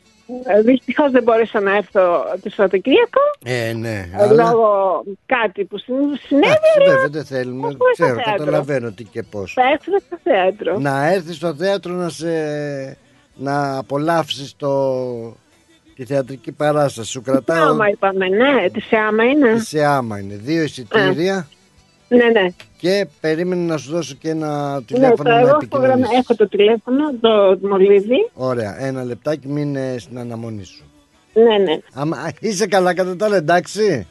[0.66, 4.52] Δυστυχώς δεν μπόρεσα να έρθω το Σαββατοκύριακο Ε ναι ε, αλλά...
[4.52, 5.96] λόγω κάτι που συν-
[6.28, 6.46] συνέβη.
[6.46, 7.68] Εντάξει, αλλά βέβαια δεν θέλουμε.
[7.72, 8.32] θα πάμε στο Ξέρω, θέατρο.
[8.46, 9.54] καταλαβαίνω τι και πώς.
[9.54, 10.80] Θα έρθουμε στο θέατρο.
[10.80, 12.28] Να έρθεις στο θέατρο να σε.
[13.42, 15.36] Να απολαύσεις το.
[15.96, 17.12] τη θεατρική παράσταση.
[17.12, 17.70] Σου Τι κρατάω.
[17.70, 19.60] άμα είπαμε, ναι, τη άμα είναι.
[19.60, 20.36] Σε άμα είναι.
[20.36, 21.48] Δύο εισιτήρια.
[22.08, 22.48] Ναι, ναι.
[22.78, 26.00] Και περίμενε να σου δώσω και ένα Ναι, τηλέφωνο το να εγώ στο επικοινωνήσεις.
[26.02, 28.30] γραμμα- έχω το τηλέφωνο, το μολύβι.
[28.34, 30.84] Ωραία, ένα λεπτάκι μην είναι στην αναμονή σου.
[31.34, 31.80] Ναι, ναι.
[31.94, 34.08] Άμα, α, είσαι καλά κατά τα άλλα, εντάξει;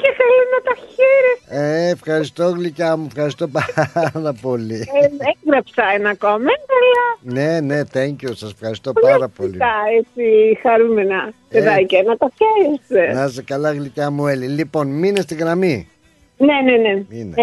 [0.00, 1.86] Και εκείνα τα κουκλάκια θέλω να τα χαίρεσαι.
[1.86, 4.74] Ε, ευχαριστώ γλυκιά μου, ευχαριστώ πάρα πολύ.
[4.74, 9.56] Ε, έγραψα ένα comment, αλλά Ναι, ναι, thank you, σας ευχαριστώ πάρα πολύ.
[9.58, 13.12] τα έτσι χαρούμενα παιδάκια να τα χαίρεσαι.
[13.14, 14.46] Να είσαι καλά γλυκιά μου Έλλη.
[14.46, 15.88] Λοιπόν, μείνε στη γραμμή.
[16.36, 17.02] Ναι, ναι, ναι.
[17.08, 17.34] Μείνε.
[17.36, 17.42] Ε,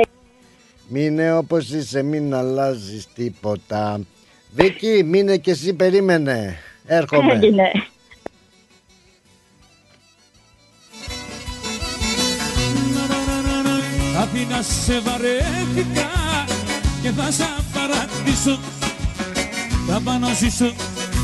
[0.87, 3.99] Μείνε όπως είσαι, μην αλλάζεις τίποτα.
[4.55, 6.57] Βίκυ, μείνε και εσύ, περίμενε.
[6.87, 7.39] Έρχομαι.
[14.35, 14.53] Έγινε.
[14.53, 16.09] Αθήνα σε βαρέθηκα
[17.01, 18.59] και θα σ' παρατήσω
[19.87, 20.73] Θα πάω να ζήσω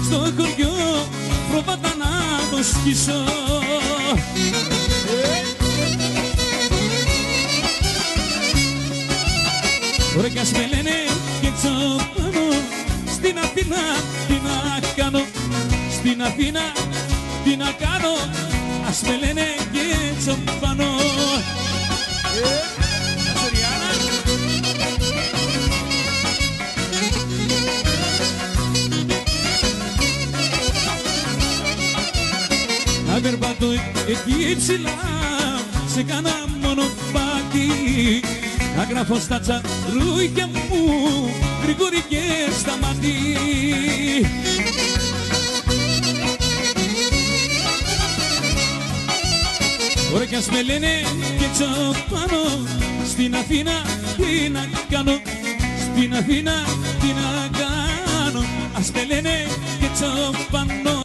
[0.05, 1.05] στο χωριό
[1.51, 2.09] προβάτα να
[2.51, 3.23] το σκίσω.
[10.17, 10.95] Ωραία κι ας με λένε
[11.41, 12.45] και τσοπάνω.
[13.13, 13.81] Στην Αθήνα
[14.27, 15.25] τι να κάνω
[15.91, 16.61] Στην Αθήνα
[17.43, 18.13] τι να κάνω.
[18.87, 19.85] Ας με λένε και
[20.19, 20.89] τσοπάνω.
[22.43, 22.80] Ε,
[33.21, 33.67] περπατώ
[34.07, 34.97] εκεί ψηλά
[35.93, 37.69] σε κάνα μονοπάτι
[38.77, 41.29] να γράφω στα τσαρούκια μου
[41.63, 42.21] γρήγορη και
[42.59, 43.15] σταματή
[50.13, 51.03] Ωραία κι ας με λένε
[51.39, 52.67] και τσοπάνω
[53.07, 53.71] Στην Αθήνα
[54.17, 55.21] τι να κάνω.
[55.79, 56.51] Στην Αθήνα
[56.99, 58.43] τι να κάνω.
[58.73, 59.47] Ας με λένε
[59.79, 61.00] και τσοπάνω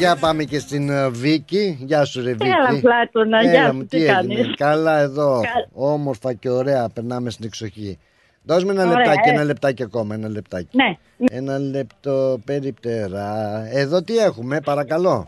[0.00, 1.78] για πάμε και στην ε, Βίκη.
[1.80, 2.46] Γεια σου, ρε Βίκη.
[2.46, 4.54] Έλα, Πλάτωνα, Έλα γεια μου, σου, τι τι έγινε; κάνεις.
[4.56, 5.40] Καλά εδώ.
[5.40, 6.88] Κα- Όμορφα και ωραία.
[6.94, 7.98] Περνάμε στην εξοχή.
[8.42, 9.32] Δώσ' με ένα Ωραία, λεπτάκι, ε.
[9.32, 10.76] ένα λεπτάκι ακόμα, ένα λεπτάκι.
[10.76, 10.96] Ναι.
[11.30, 13.62] Ένα λεπτό περιπτερά.
[13.72, 15.26] Εδώ τι έχουμε, παρακαλώ.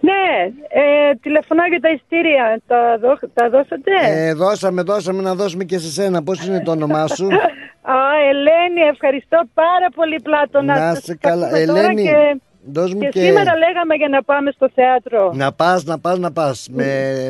[0.00, 2.60] Ναι, ε, τηλεφωνάω για τα ειστήρια.
[2.66, 6.22] Τα, δώ- τα δώσατε; Ε, δώσαμε, δώσαμε να δώσουμε και σε σένα.
[6.22, 7.26] Πώς είναι το όνομά σου;
[7.94, 7.96] Α,
[8.30, 10.78] Ελένη, ευχαριστώ πάρα πολύ Πλάτωνα.
[10.78, 11.46] Να Σας σε καλά.
[11.46, 13.20] ακούμε τώρα Ελένη, και, δώσ' μου και και...
[13.20, 15.32] σήμερα λέγαμε για να πάμε στο θέατρο.
[15.34, 16.68] Να πας, να πας, να πας.
[16.70, 16.84] Με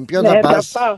[0.07, 0.72] ποιον Ναι, θα θα πας.
[0.78, 0.97] πάω.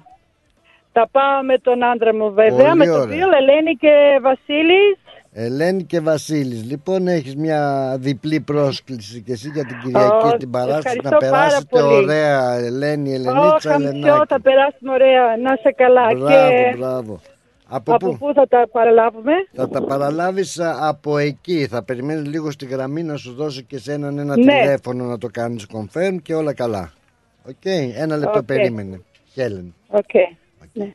[0.92, 3.06] Θα πάω με τον άντρα μου βέβαια, Πολύ με τον ωραία.
[3.16, 4.96] δύο Ελένη και Βασίλης.
[5.34, 6.64] Ελένη και Βασίλης.
[6.64, 11.30] Λοιπόν, έχεις μια διπλή πρόσκληση και εσύ για την Κυριακή Ω, στην παράσταση να ευχαριστώ
[11.30, 11.94] πάρα περάσετε πολύ.
[11.94, 12.54] ωραία.
[12.58, 14.26] Ελένη, Ελενίτσα, Όχι, χαμψιό, Ελενάκη.
[14.28, 15.22] θα περάσουμε ωραία.
[15.42, 16.06] Να σε καλά.
[16.14, 17.20] Μπράβο, και μπράβο.
[17.74, 21.66] Από, από πού; πού θα τα παραλάβουμε; Θα τα παραλάβεις α, από εκεί.
[21.66, 24.42] Θα περιμένεις λίγο στη γραμμή να σου δώσω και σε έναν ένα Ναι.
[24.42, 26.92] τηλέφωνο να το κάνεις confirm και όλα καλά.
[27.48, 27.64] Οκ,
[27.96, 28.44] ένα λεπτό Οκ.
[28.44, 29.00] περίμενε.
[29.32, 29.74] Χέλεν.
[29.88, 30.14] Οκ.
[30.72, 30.92] Ναι.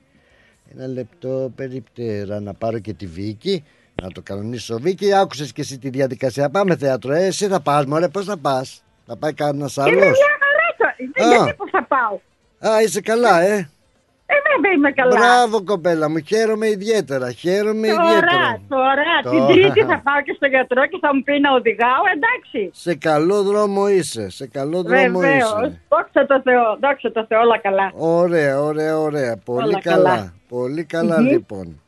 [0.76, 3.64] Ένα λεπτό περιπτέρα να πάρω και τη Βίκη.
[4.02, 4.80] Να το κανονίσω.
[4.80, 6.50] Βίκη, άκουσες και εσύ τη διαδικασία.
[6.50, 7.14] Πάμε θέατρο.
[7.14, 10.18] Ε, εσύ θα πας, μωρέ, πώς θα πας; Θα πάει κανένας Είμαι μια άλλος;
[11.18, 11.30] χαρά.
[11.30, 11.38] Α.
[11.38, 12.20] Γιατί που θα πάω.
[12.74, 13.70] Α, είσαι καλά, ε.
[14.30, 15.12] Ε, βέβαια είμαι καλά.
[15.18, 16.20] Μπράβο, κοπέλα μου.
[16.20, 17.32] Χαίρομαι ιδιαίτερα.
[17.32, 18.62] Χαίρομαι Τώρα, ιδιαίτερα.
[18.76, 19.54] τώρα, την Τώρα.
[19.54, 22.70] Τρίτη θα πάω και στο γιατρό και θα μου πει να οδηγάω, εντάξει.
[22.74, 24.30] Σε καλό δρόμο είσαι.
[24.30, 25.52] Σε καλό δρόμο Βεβαίως.
[25.62, 25.82] είσαι.
[25.90, 27.92] Δόξα τω Θεώ, δόξα τω Θεώ, όλα καλά.
[27.96, 29.38] Ωραία, ωραία, ωραία.
[29.46, 30.10] Πολύ Όλα καλά.
[30.10, 30.34] καλά.
[30.50, 31.28] Πολύ καλά, Μμμ.
[31.30, 31.82] λοιπόν.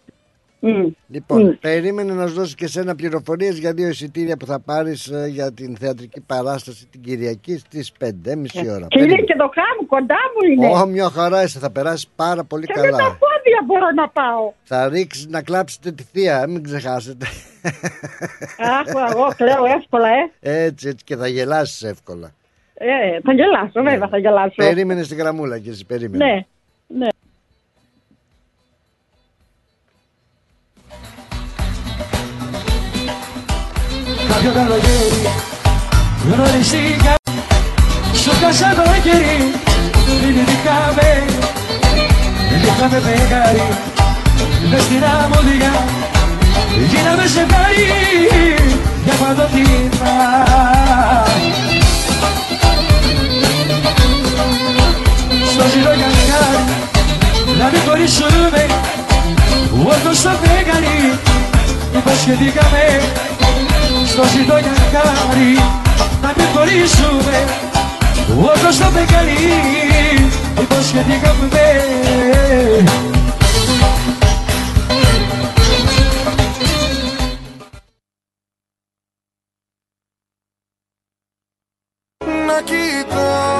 [0.61, 0.87] Μμ.
[1.07, 1.49] Λοιπόν, Μμ.
[1.59, 5.53] περίμενε να σου δώσω και σένα πληροφορίες για δύο εισιτήρια που θα πάρεις ε, για
[5.53, 8.15] την θεατρική παράσταση την Κυριακή στις 5.30 ώρα.
[8.15, 9.21] Και είναι Περίμενε.
[9.21, 10.67] και το χάμου, κοντά μου είναι.
[10.81, 13.03] Ω, μια χαρά είσαι, θα περάσεις πάρα πολύ και με τα καλά.
[13.03, 14.51] πόδια μπορώ να πάω.
[14.63, 17.25] Θα ρίξεις να κλάψετε τη θεία, ε, μην ξεχάσετε.
[18.57, 20.31] Αχ, εγώ κλαίω εύκολα, ε.
[20.65, 22.31] Έτσι, έτσι και θα γελάσεις εύκολα.
[22.73, 24.53] ε θα γελάσω, βέβαια θα γελάσω.
[24.55, 26.25] Περίμενε στη γραμμούλα και εσύ, περίμενε.
[26.25, 26.45] Ναι,
[34.49, 34.55] ναι.
[34.55, 35.29] Κάποιο καλοκαίρι
[36.31, 37.15] γνωριστήκα
[38.13, 39.53] στο Κασαδοκέρι
[40.21, 41.23] Μιλητήκαμε,
[42.63, 43.67] είχαμε φεγγάρι
[44.69, 44.81] μες.
[44.81, 45.73] Στην αμμωδιά.
[46.89, 47.87] Γίναμε ζευγάρι
[49.03, 50.45] για παντοτινά
[55.51, 56.63] Στο ζητώ κανκάρι
[57.59, 58.65] να μην χωρίσουμε.
[59.71, 61.19] Όντως το φεγγάρι
[61.97, 63.01] υποσχεθήκαμε
[64.09, 65.53] στο ζητώ κανκάρι
[66.21, 67.37] να μην χωρίσουμε.
[68.37, 69.35] Όπως το φεγγάρι
[70.61, 71.47] υποσχεθήκαμε.
[82.47, 83.58] Να κοιτάς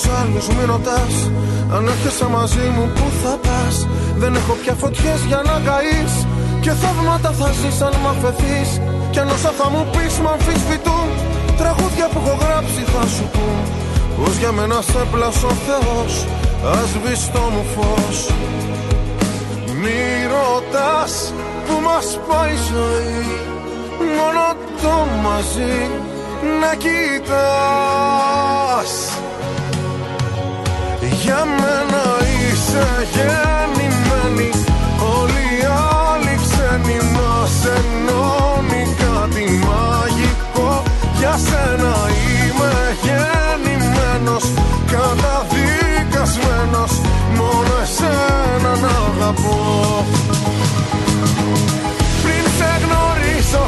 [0.00, 1.14] ρωτάς τους άλλους, μη ρωτάς.
[1.74, 3.76] Αν έρχεσαι μαζί μου που θα πας;
[4.16, 6.14] Δεν έχω πια φωτιές για να καείς.
[6.60, 8.70] Και θαύματα θα ζεις αν μ' αφαιθείς.
[9.10, 11.08] Κι αν όσα θα μου πεις μ' αμφισβητούν.
[11.60, 13.58] Τραγούδια που έχω γράψει θα σου πούν.
[14.16, 16.12] Πως για μένα σε πλάσω ο Θεός.
[16.72, 18.18] Ας σβηστό μου φως.
[19.80, 20.00] Μη
[20.32, 21.12] ρωτάς
[21.66, 23.24] που μας πάει η ζωή.
[24.16, 24.44] Μόνο
[24.82, 24.94] το
[25.24, 25.76] μαζί
[26.60, 27.70] να κοιτάς
[31.22, 32.04] για μένα
[32.40, 34.50] είσαι γεννημένη.
[35.18, 35.58] Όλοι οι
[36.04, 40.70] άλλοι ξένοι μας ενώνει κάτι μαγικό.
[41.18, 41.94] Για σένα
[42.24, 44.44] είμαι γεννημένος
[44.92, 46.92] Καταδικασμένος.
[47.36, 49.58] Μόνο εσένα να αγαπώ.
[52.22, 53.62] Πριν σε γνωρίσω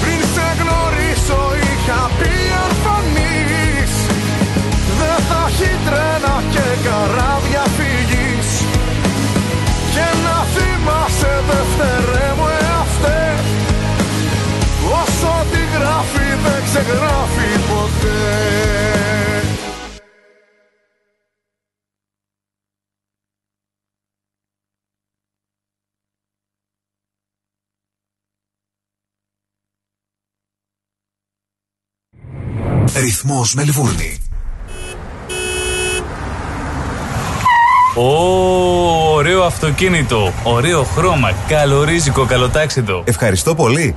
[0.00, 2.32] Πριν σε γνωρίσω είχα πει
[2.64, 3.94] αρφανής
[4.98, 8.27] Δεν θα έχει τρένα και καράβια φυγή.
[32.98, 34.16] Ρυθμός Μελβούρνη.
[37.94, 43.02] Ω, ωραίο αυτοκίνητο, ωραίο χρώμα, καλορίζικο, καλοτάξιτο.
[43.06, 43.96] Ευχαριστώ πολύ.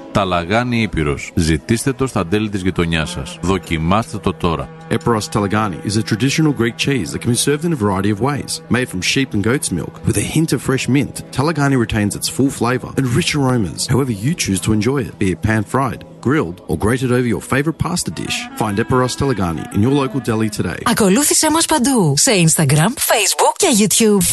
[0.11, 1.31] Ταλαγάνι Ήπειρος.
[1.35, 3.37] Ζητήστε το στα τέλη της γειτονιάς σας.
[3.41, 4.69] Δοκιμάστε το τώρα.
[4.91, 8.19] Eperos Talagani is a traditional Greek cheese that can be served in a variety of
[8.29, 8.51] ways.
[8.77, 12.27] Made from sheep and goat's milk with a hint of fresh mint, Talagani retains its
[12.35, 16.57] full flavour and rich aromas however you choose to enjoy it, be it pan-fried, grilled
[16.69, 18.37] or grated over your favourite pasta dish.
[18.61, 20.81] Find Eperos Talagani in your local deli today.
[20.85, 24.23] Ακολούθησέ μας παντού σε Instagram, Facebook και YouTube.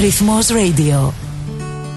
[0.00, 1.29] Ρυθμός Radio.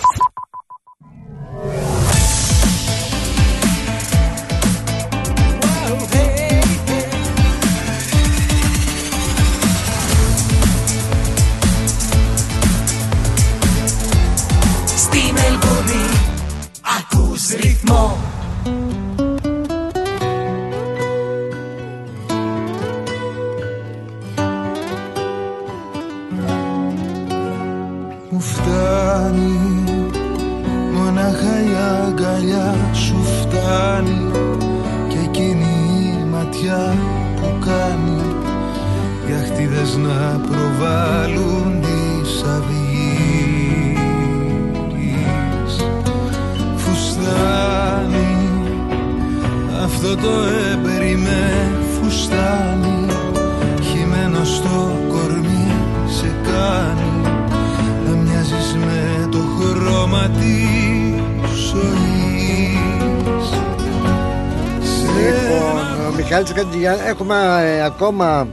[67.96, 68.48] Ακόμα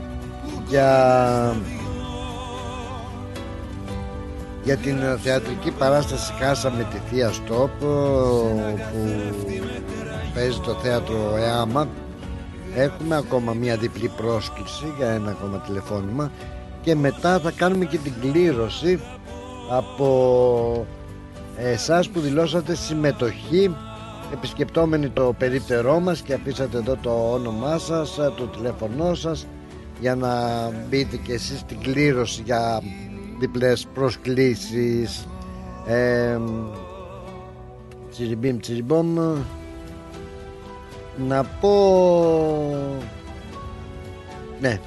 [0.68, 1.56] για
[4.64, 7.86] για την ε, θεατρική παράσταση χάσαμε τη Θεία Στόπ ε,
[8.92, 9.64] που
[10.34, 11.88] παίζει το θέατρο ΕΑΜΑ.
[12.74, 16.30] Έχουμε ακόμα μία διπλή πρόσκληση για ένα ακόμα τηλεφώνημα
[16.82, 19.00] και μετά θα κάνουμε και την κλήρωση
[19.70, 20.86] από
[21.56, 23.76] εσάς που δηλώσατε συμμετοχή
[24.34, 29.46] επισκεπτόμενοι το περίπτερό μας και αφήσατε εδώ το όνομά σας, το τηλέφωνό σας
[30.00, 30.30] για να
[30.88, 32.82] μπείτε και εσείς στην κλήρωση για
[33.38, 35.28] διπλές προσκλήσεις.
[35.86, 36.38] Ε,
[38.10, 39.18] τσιριμπίμ τσιριμπόμ.
[41.28, 41.70] Να πω
[44.60, 44.80] ναι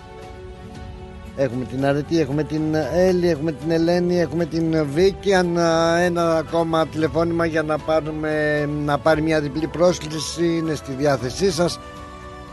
[1.40, 5.34] Έχουμε την Αρετή, έχουμε την Έλλη, έχουμε την Ελένη, έχουμε την Βίκη.
[5.34, 5.58] Αν
[6.00, 11.80] ένα ακόμα τηλεφώνημα για να, πάρουμε, να πάρει μια διπλή πρόσκληση είναι στη διάθεσή σας.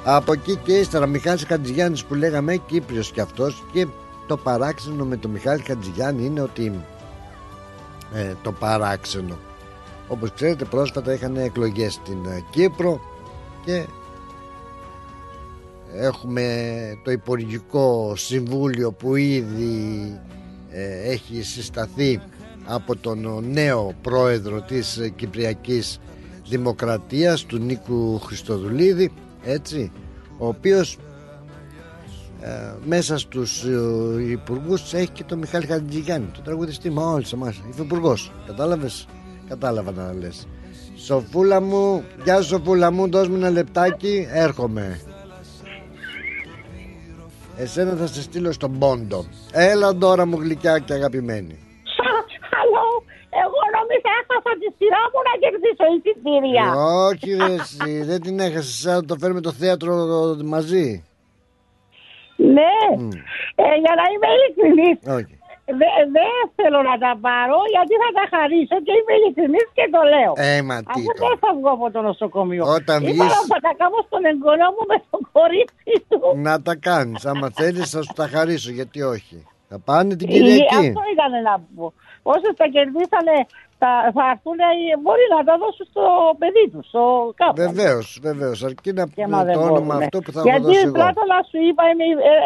[0.04, 3.86] Από εκεί και ύστερα Μιχάλης Χατζηγιάννης που λέγαμε Κύπριος και αυτός και
[4.26, 6.80] το παράξενο με τον Μιχάλη Χατζηγιάννη είναι ότι
[8.14, 9.38] ε, το παράξενο
[10.08, 12.18] όπως ξέρετε πρόσφατα είχαν εκλογές στην
[12.50, 13.00] Κύπρο
[13.64, 13.86] και
[15.96, 16.44] έχουμε
[17.04, 20.20] το Υπουργικό Συμβούλιο που ήδη
[20.70, 22.20] ε, έχει συσταθεί
[22.64, 26.00] από τον νέο πρόεδρο της Κυπριακής
[26.48, 29.12] Δημοκρατίας του Νίκου Χριστοδουλίδη
[29.44, 29.92] έτσι
[30.38, 30.98] ο οποίος
[32.40, 37.62] ε, μέσα στους ε, υπουργούς έχει και τον Μιχάλη Χατζηγιάννη τον τραγουδιστή μα όλους εμάς
[37.70, 39.06] υφυπουργός κατάλαβες;
[39.48, 40.46] Κατάλαβα να λες
[40.96, 45.00] Σοφούλα μου, γεια σου Σοφούλα μου, δώσ' μου ένα λεπτάκι, έρχομαι.
[47.56, 49.24] Εσένα θα σε στείλω στον Πόντο.
[49.52, 51.58] Έλα τώρα μου γλυκιά και αγαπημένη.
[52.50, 52.88] Χαλό,
[53.42, 56.64] εγώ νόμιζα έχασα τη σειρά μου να κερδίσω εισιτήρια.
[57.08, 58.74] Όχι ρε εσύ, δεν την έχασες.
[58.74, 59.94] Σαν το φέρουμε το θέατρο
[60.44, 61.04] μαζί.
[62.36, 62.74] Ναι,
[63.54, 64.98] ε, για να είμαι ειλικρινής.
[65.18, 65.38] Όχι.
[66.16, 70.32] Δεν θέλω να τα πάρω γιατί θα τα χαρίσω και είμαι ειλικρινής και το λέω.
[70.50, 71.22] Ε, μα τι Αφού το.
[71.26, 72.62] δεν θα βγω από το νοσοκομείο.
[72.78, 76.20] Όταν Είπα βγεις- να τα κάνω στον εγγονό μου με το κορίτσι του.
[76.46, 79.36] Να τα κάνεις, άμα θέλεις θα σου τα χαρίσω, γιατί όχι.
[79.68, 80.76] Θα πάνε την Ε, Κυριακή.
[80.92, 81.92] Αυτό ήταν να πω.
[82.22, 83.36] Όσες τα κερδίσανε
[83.84, 86.04] θα, θα έρθουν, ε, μπορεί να τα δώσουν στο
[86.40, 87.02] παιδί τους, στο
[87.40, 87.56] κάπου.
[87.64, 88.58] Βεβαίως, βεβαίως.
[88.68, 90.04] Αρκεί να Και μα πούμε δεν το όνομα μπορούμε.
[90.04, 90.96] αυτό που θα έχω Γιατί δώσει εγώ.
[90.98, 92.04] πλάτα να σου είπα, είμαι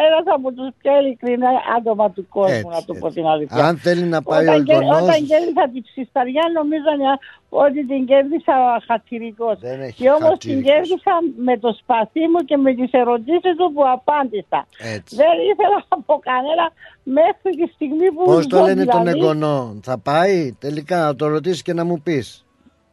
[0.09, 3.17] ένας από τους πιο ειλικρινά άτομα του κόσμου, Έτσι, να του πω έτσι.
[3.19, 3.61] την αλήθεια.
[3.69, 7.19] Αν θέλει να πάει ο όταν, κε- εγγονός- όταν κέρδισα την ψισταριά, νομίζω να-
[7.49, 8.55] ότι την κέρδισα
[8.87, 9.51] χατηρικό.
[9.61, 10.71] έχει Και όμως την χατήρικος.
[10.73, 14.67] κέρδισα με το σπαθί μου και με τις ερωτήσεις του που απάντησα.
[14.95, 15.17] Έτσι.
[15.17, 16.65] Δεν ήθελα από κανένα
[17.03, 18.25] μέχρι τη στιγμή που.
[18.25, 19.19] Πώς το ζω, λένε τον δηλαδή.
[19.19, 22.43] εγγονό, θα πάει τελικά να το ρωτήσει και να μου πεις.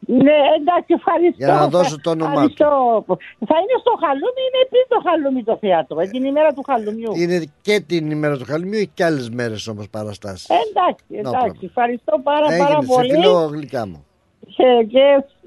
[0.07, 1.35] Ναι, εντάξει, ευχαριστώ.
[1.37, 2.39] Για να δώσω το όνομά του.
[2.39, 3.03] Ευχαριστώ.
[3.49, 7.11] Θα είναι στο χαλούμι, είναι πριν το χαλούμι το θέατρο, ε, την ημέρα του χαλουμιού.
[7.15, 10.47] Είναι και την ημέρα του χαλμιού, έχει και άλλες μέρες όμως παραστάσεις.
[10.49, 13.11] Εντάξει, εντάξει, ευχαριστώ πάρα, πάρα Έγινε, σε πολύ.
[13.11, 14.05] φιλό γλυκά μου.
[14.57, 15.03] Και, και,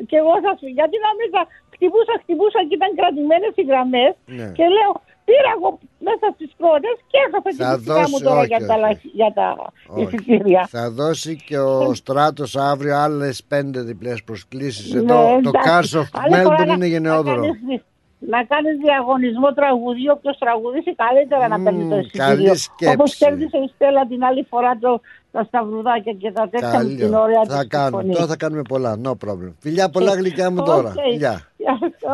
[0.08, 1.42] και εγώ σα γιατί να μην τα
[1.74, 4.12] χτυπούσα, χτυπούσα και ήταν κρατημένες οι γραμμές.
[4.38, 4.48] Ναι.
[4.58, 4.92] Και λέω,
[5.28, 5.68] πήρα εγώ
[6.08, 8.74] μέσα στις πρώτε και έχασα και Θα τη σειρά μου δώσει, τώρα όχι, για, τα,
[8.74, 8.82] όχι.
[8.84, 9.46] λαχ- για τα
[9.86, 10.02] Όχι.
[10.04, 10.62] εισιτήρια.
[10.70, 14.92] Θα δώσει και ο Στράτος αύριο άλλες πέντε διπλές προσκλήσεις.
[14.92, 15.68] Ναι, Εδώ το εντάξει.
[15.68, 17.40] Cars of Άλλη φορά Melbourne να- είναι γενναιόδωρο.
[17.40, 17.82] Να κάνεις, δι-
[18.18, 22.26] να κάνεις διαγωνισμό τραγουδίου, όποιος τραγουδήσει καλύτερα να παίρνει το εισιτήριο.
[22.26, 22.94] καλή σκέψη.
[22.94, 25.00] Όπως κέρδισε η Στέλλα την άλλη φορά το,
[25.32, 27.20] τα σταυρουδάκια και τα τέτοια με την Καλό.
[27.20, 27.90] ωραία Θα της κάνουμε.
[28.02, 28.12] φωνή.
[28.14, 28.96] Τώρα θα κάνουμε πολλά.
[29.04, 29.52] No problem.
[29.58, 30.88] Φιλιά πολλά γλυκιά μου τώρα.
[30.88, 31.00] Οκ.
[31.10, 31.40] Φιλιά.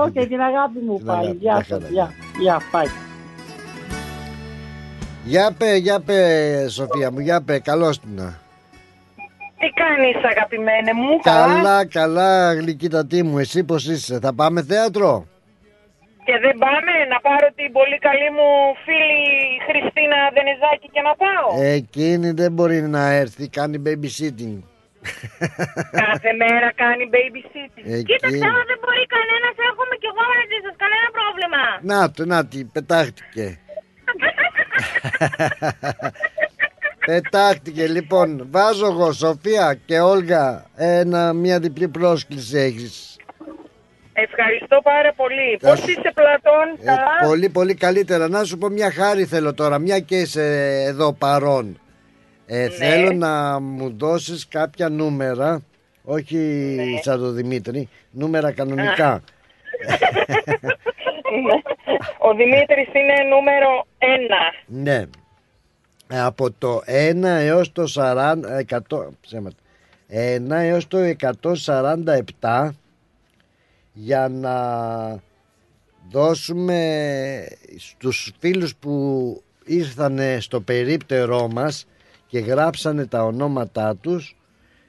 [0.05, 1.19] Οκ, την αγάπη μου Την πάλι.
[1.27, 1.69] αγάπη, Γεια μια σας.
[1.69, 1.87] χαρά.
[1.91, 2.11] Γεια,
[2.41, 2.87] γεια, πάει.
[5.25, 6.19] Για πε, για πε,
[6.69, 8.17] Σοφία μου, για πε, καλώς την.
[9.59, 15.27] Τι κάνεις αγαπημένε μου, Καλά, καλά, γλυκύτατή μου, εσύ πώς είσαι, θα πάμε θέατρο;
[16.27, 18.49] Και δεν πάμε να πάρω την πολύ καλή μου
[18.85, 19.25] φίλη
[19.69, 21.47] Χριστίνα Δενεζάκη και να πάω.
[21.79, 24.59] Εκείνη δεν μπορεί να έρθει, κάνει babysitting.
[26.03, 27.87] Κάθε μέρα κάνει babysitting.
[27.97, 28.05] Εκεί.
[28.11, 31.63] Κοίταξε, άμα δεν μπορεί κανένας, έχουμε κι εγώ μαζί σας, κανένα πρόβλημα.
[31.93, 33.47] Να το, να τη, πετάχτηκε.
[37.07, 38.47] πετάχτηκε, λοιπόν.
[38.51, 43.14] Βάζω εγώ, Σοφία και Όλγα, ένα, μια διπλή πρόσκληση έχεις.
[44.17, 45.59] Ευχαριστώ πάρα πολύ.
[45.61, 48.29] Θα Πώς σου- είσαι Πλατών, Ε, καλά; πολύ, πολύ καλύτερα.
[48.29, 50.45] Να σου πω μια χάρη θέλω τώρα, μια και είσαι
[50.89, 51.79] εδώ παρόν.
[52.47, 55.63] Ε, Θέλω να μου δώσεις κάποια νούμερα,
[56.05, 59.23] όχι σαν το Δημήτρη, νούμερα κανονικά.
[62.19, 64.53] Ο Δημήτρης είναι νούμερο ένα.
[64.67, 65.05] Ναι.
[66.09, 69.57] Ε, Από το 1 έως το 40, 100, ψέματα.
[70.09, 72.75] 1 έως το 147
[73.95, 74.55] για να
[76.11, 76.79] δώσουμε
[77.79, 81.87] στους φίλους που ήρθαν στο περίπτερό μας
[82.27, 84.37] και γράψανε τα ονόματά τους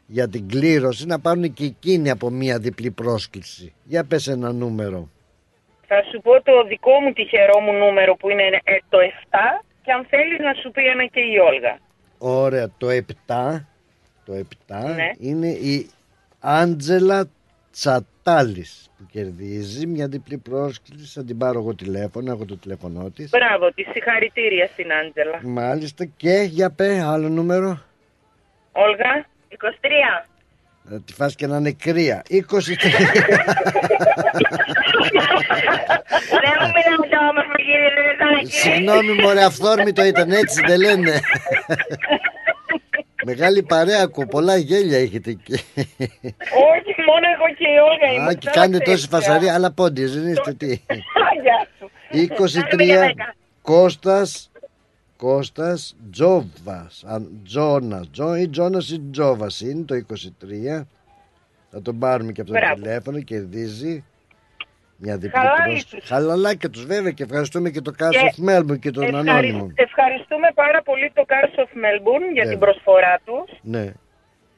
[0.08, 3.74] για την κλήρωση να πάρουν και εκείνοι από μία διπλή πρόσκληση.
[3.84, 5.10] Για πες ένα νούμερο.
[5.88, 8.98] Θα σου πω το δικό μου τυχερό μου νούμερο που είναι ε, το
[9.30, 9.38] 7
[9.84, 11.80] και αν θέλεις να σου πει ένα και η Όλγα.
[12.18, 12.88] Ωραία, το
[13.28, 13.62] 7,
[14.26, 14.34] το
[14.68, 15.12] 7 Ναι.
[15.18, 15.90] είναι η
[16.40, 17.28] Άντζελα
[17.72, 21.14] Τσατάλης που κερδίζει μια διπλή πρόσκληση.
[21.14, 23.30] Θα την πάρω εγώ τηλέφωνο, έχω το τηλέφωνό της.
[23.30, 25.40] Μπράβο, τη συγχαρητήρια στην Άντζελα.
[25.44, 27.82] Μάλιστα και για πέ άλλο νούμερο.
[28.72, 29.26] Όλγα.
[29.50, 30.26] 23.
[30.84, 32.24] Να τη φας και να είναι κρύα.
[32.30, 32.30] 23.
[32.30, 32.40] Δεν
[36.60, 38.52] μου μιλάμε το όμορφο κύριε Λεβεδάκη.
[38.52, 41.20] Συγγνώμη μωρέ αυθόρμητο ήταν έτσι δεν λένε.
[43.28, 45.54] Μεγάλη παρέα ακούω, πολλά γέλια έχετε εκεί.
[46.74, 48.40] Όχι, μόνο εγώ και η Όλγα Α, είμαστε.
[48.40, 50.68] και κάνετε τόση φασαρία, αλλά πόντιες δεν είστε τι.
[51.46, 51.90] Γεια σου.
[52.12, 53.12] 23
[53.62, 54.52] Κώστας
[55.18, 60.88] Κώστας Τζόβας Αν- Τζόνας Τζο, ή Τζόνας ή Τζόβας είναι το 23
[61.72, 62.82] Θα τον πάρουμε και από το Μπράβο.
[62.82, 64.04] τηλέφωνο Κερδίζει
[64.98, 65.96] μια διπλή Χαλάλι πρόσκληση.
[65.96, 66.10] τους.
[66.10, 69.72] Χαλαλάκια τους βέβαια και ευχαριστούμε και το Cars Και of Melbourne και τον Ευχαρι- Ανώνυμο
[69.76, 72.50] Ευχαριστούμε πάρα πολύ το Cars of Melbourne για Ναι.
[72.50, 73.92] την προσφορά τους Ναι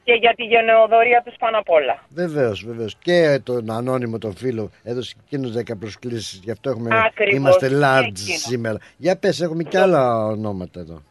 [0.08, 2.04] και για τη γενεοδορία τους πάνω απ' όλα.
[2.08, 2.96] Βεβαίως, βεβαίως.
[2.98, 6.40] Και τον ανώνυμο τον φίλο έδωσε εκείνο 10 προσκλήσεις.
[6.44, 8.38] Γι' αυτό έχουμε, Ακριβώς, είμαστε και large εκείνο.
[8.38, 8.78] σήμερα.
[8.96, 11.02] Για πες, έχουμε κι άλλα ονόματα εδώ.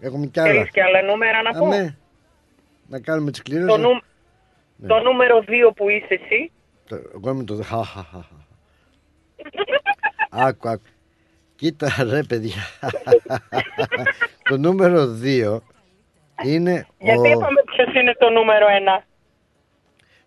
[0.00, 0.50] Έχουμε κι άλλα.
[0.52, 1.96] Θέλεις και άλλα νούμερα να πω; Αμέ.
[2.88, 3.66] Να κάνουμε τις κλήρωση.
[3.66, 4.00] Το, νου...
[4.76, 4.86] Ναι.
[4.88, 6.52] το νούμερο 2 που είσαι εσύ.
[6.88, 7.54] Το- Εγώ είμαι το.
[7.62, 8.42] χα, χα, χα, χα.
[10.46, 10.82] Άκου, άκου.
[11.56, 12.62] Κοίτα ρε παιδιά.
[14.48, 15.58] το νούμερο 2
[16.42, 17.30] είναι Γιατί ο...
[17.30, 18.66] είπαμε ποιος είναι το νούμερο
[18.98, 19.02] 1.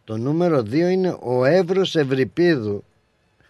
[0.04, 2.84] Το νούμερο 2 είναι ο Εύρος Ευρυπίδου.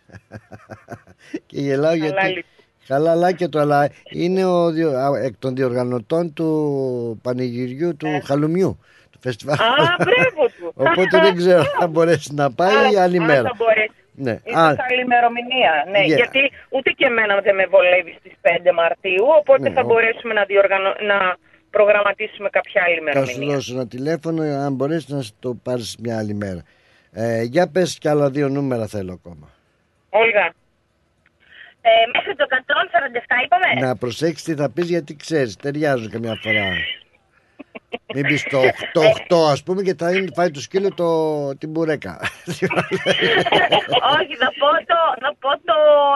[1.47, 2.15] και γελάω γιατί...
[2.15, 2.45] Χαλάλι.
[2.87, 8.79] Χαλαλάκια του, αλλά είναι ο, διο- α, εκ των διοργανωτών του πανηγυριού του Χαλουμιού.
[9.11, 9.57] Του φεστιβάλ.
[9.59, 9.63] Ε.
[9.63, 10.71] Α, μπράβο του.
[10.87, 13.41] Οπότε δεν ξέρω αν μπορέσει να πάει ή άλλη Α, μέρα.
[13.41, 13.91] θα μπορέσει.
[14.19, 14.39] Ναι.
[14.43, 15.71] Ίσως Α, άλλη ημερομηνία.
[15.91, 16.15] Ναι, Yeah.
[16.21, 20.33] γιατί ούτε και εμένα δεν με βολεύει στις 5 Μαρτίου, οπότε Ναι, θα ο- μπορέσουμε
[20.33, 20.89] να, διοργανω...
[21.11, 21.17] να
[21.69, 23.55] προγραμματίσουμε κάποια άλλη θα σου ημερομηνία.
[23.55, 26.63] δώσω ένα τηλέφωνο αν μπορέσεις να το πάρεις μια άλλη μέρα.
[27.11, 29.49] Ε, για πες κι άλλα δύο νούμερα θέλω ακόμα.
[30.09, 30.53] Όλγα,
[31.81, 33.87] Ε, μέχρι το 147 είπαμε.
[33.87, 36.65] Να προσέξεις τι θα πεις γιατί ξέρεις, ταιριάζουν καμιά φορά.
[38.13, 38.59] Μην πεις το
[38.93, 41.07] 8, 8 ας πούμε και θα είναι, φάει το σκύλο το,
[41.57, 42.19] την μπουρέκα.
[44.17, 45.75] Όχι, θα πω το, θα πω το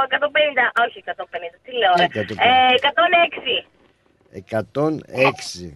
[0.10, 0.86] 150.
[0.86, 1.12] Όχι 150,
[1.64, 1.94] τι λέω.
[1.98, 2.06] ρε.
[2.06, 2.20] 150.
[2.20, 2.74] Ε,
[3.64, 3.66] 106.
[4.32, 5.76] 106.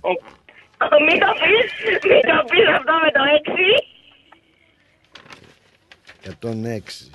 [1.08, 1.70] Μην το πεις,
[2.10, 3.96] μην το πεις αυτό με το 6.
[6.26, 7.10] 106.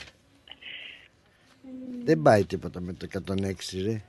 [2.05, 4.03] Δεν πάει τίποτα με το 106 ρε.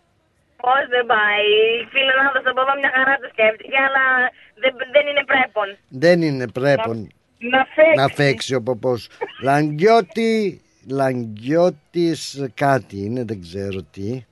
[0.57, 1.47] Πώς δεν πάει.
[1.89, 5.77] Φίλε να από εδώ μια χαρά το σκέφτηκε, αλλά δεν, δεν είναι πρέπον.
[5.87, 7.95] Δεν είναι πρέπον να φέξει.
[7.95, 9.09] να φέξει ο ποπός.
[9.41, 14.25] Λαγκιώτη, Λαγκιώτης κάτι είναι, δεν ξέρω τι.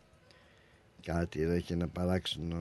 [1.14, 2.56] Κάτι ρε, έχει ένα παράξενο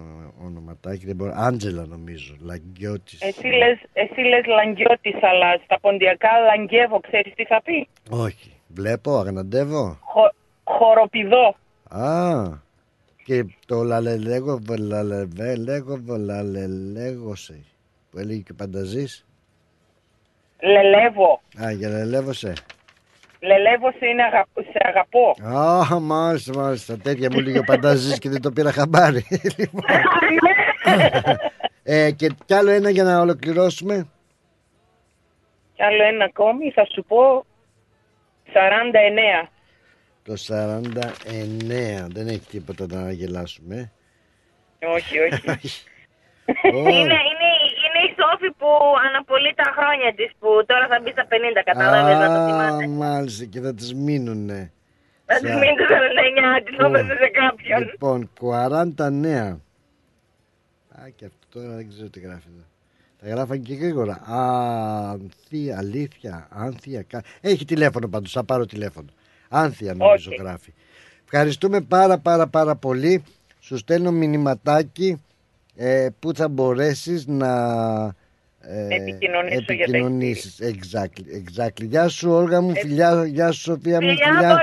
[0.44, 1.32] ονοματάκι, δεν μπορώ.
[1.36, 3.20] Άντζελα νομίζω, Λαγκιώτης.
[3.22, 9.18] Εσύ λες, εσύ λες Λαγκιώτης, αλλά στα ποντιακά Λαγκεύω, ξέρεις τι θα πει; Όχι, βλέπω,
[9.18, 9.98] αγναντεύω.
[10.00, 10.32] Χο,
[10.64, 11.56] χοροπηδό.
[11.88, 12.44] Α,
[13.24, 17.64] και το λαλελέγω, λαλεβέ, λέγω, λαλελέγωσε.
[18.10, 19.26] Που έλεγε και ο Πανταζής.
[20.60, 21.40] Λελεύω.
[21.62, 22.52] Α, για λαλεύωσε.
[23.40, 24.46] Λελεύω σε, είναι αγα...
[24.54, 25.36] σε αγαπώ.
[25.58, 26.98] Α, μάλιστα, μάλιστα.
[26.98, 29.26] Τέτοια μου λέγει ο Πανταζής και δεν το πήρα χαμπάρι.
[29.56, 29.84] Λοιπόν.
[31.82, 34.08] ε, και κι άλλο ένα για να ολοκληρώσουμε.
[35.74, 37.44] Κι άλλο ένα ακόμη, θα σου πω
[39.44, 39.48] 49.
[40.22, 42.06] Το 49.
[42.08, 43.92] Δεν έχει τίποτα να γελάσουμε.
[44.96, 45.68] όχι, όχι.
[46.74, 46.78] Ω.
[46.78, 47.47] Είναι, είναι,
[47.98, 48.70] είναι η Σόφη που
[49.08, 52.84] αναπολύει τα χρόνια της που τώρα θα μπει στα 50, κατάλαβες να το θυμάσαι.
[52.84, 54.72] Α, μάλιστα και θα τις μείνουνε.
[55.30, 57.80] Θα της μείνει το 49, της το έπαιζε σε κάποιον.
[57.90, 59.48] Λοιπόν, 40 νέα.
[61.00, 62.64] Α, και αυτό τώρα δεν ξέρω τι γράφει εδώ.
[63.20, 64.22] Τα γράφαν και γρήγορα.
[64.26, 67.02] Ανθία, αλήθεια, άνθια.
[67.02, 69.08] κα- Έχει τηλέφωνο πάντως, θα πάρω τηλέφωνο.
[69.48, 70.40] Άνθια νομίζω Οκ.
[70.40, 70.72] γράφει.
[71.24, 73.24] Ευχαριστούμε πάρα πάρα πάρα πολύ.
[73.60, 75.22] Σου στέλνω μηνυματάκι
[75.80, 77.52] ε, που θα μπορέσεις να
[78.60, 80.58] ε, Επικοινωνήσω για τα επικοινωνήσεις.
[80.62, 81.84] Exactly, exactly.
[81.84, 84.48] Γεια σου Όλγα μου, φιλιά, γεια σου Σοφία μου, Φιλιά φιλιά.
[84.48, 84.62] πολλά.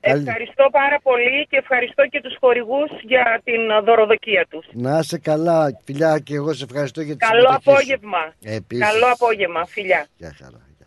[0.00, 4.66] Καλή- Ευχαριστώ πάρα πολύ και ευχαριστώ και τους χορηγούς για την ε, δωροδοκία τους.
[4.72, 7.70] Να είσαι καλά, φιλιά και εγώ σε ευχαριστώ για τη Καλό συμμετοχή σου.
[7.70, 8.18] απόγευμα.
[8.42, 8.84] Επίσης.
[8.86, 10.06] Καλό απόγευμα, φιλιά.
[10.16, 10.60] Γεια χαρά.
[10.78, 10.86] γεια.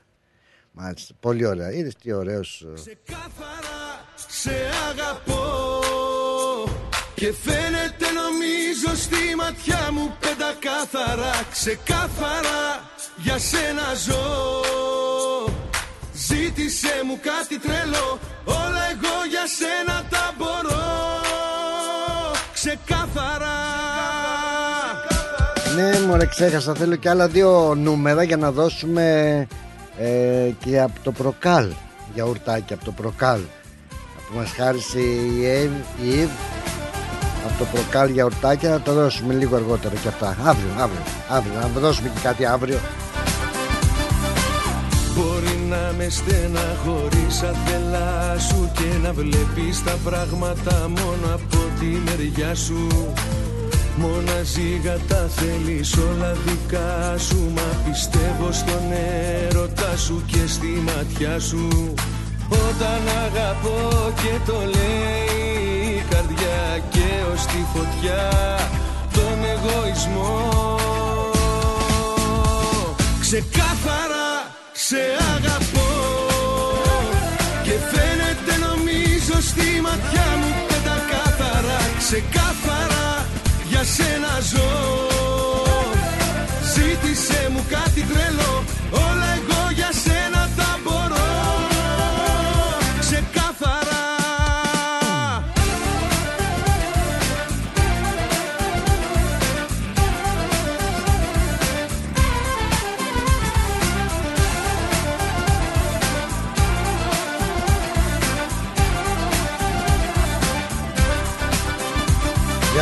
[0.72, 1.72] Μάλιστα, πολύ ωραία.
[1.72, 2.66] Είδες τι ωραίος.
[2.76, 2.82] ε,
[4.28, 4.52] σε
[4.90, 5.44] αγαπώ
[7.16, 8.06] Και φαίνεται
[8.76, 12.60] νομίζω στη ματιά μου πεντακάθαρα Ξεκάθαρα
[13.16, 14.24] για σένα ζω.
[16.14, 20.84] Ζήτησε μου κάτι τρελό Όλα εγώ για σένα τα μπορώ.
[22.54, 23.56] Ξεκάθαρα.
[25.76, 26.76] Κάθαρα Ναι μωρέ ξέχασα.
[26.76, 29.48] Θέλω και άλλα δύο νούμερα για να δώσουμε
[29.98, 31.72] ε, και από το προκάλ.
[32.14, 33.40] Για ουρτάκι από το προκάλ.
[34.16, 36.75] Που μας χάρισε η Eve, η Eve από
[37.60, 40.28] το προκάλ για ουρτάκια να το δώσουμε λίγο αργότερα και αυτά.
[40.28, 42.80] Αύριο, αύριο, αύριο να δώσουμε και κάτι αύριο.
[45.16, 52.56] Μπορεί να με στεναχωρείς αθελά σου Και να βλέπεις τα πράγματα μόνο από τη μεριά
[52.56, 52.88] σου.
[53.98, 58.92] Μοναζίγα τα θέλεις όλα δικά σου Μα πιστεύω στον
[59.48, 61.94] έρωτα σου και στη ματιά σου.
[62.50, 65.75] Όταν αγαπώ και το λέει η
[66.10, 66.60] καρδιά
[66.90, 68.24] Και ως τη φωτιά
[69.14, 70.36] τον εγωισμό.
[73.20, 74.28] Ξεκάθαρα
[74.72, 75.02] σε
[75.36, 75.94] αγαπώ
[77.64, 83.26] Και φαίνεται νομίζω στη ματιά μου πεντακάθαρα Ξεκάθαρα
[83.70, 84.72] για σένα ζω.
[86.74, 89.55] Ζήτησε μου κάτι τρελό Όλα εγώ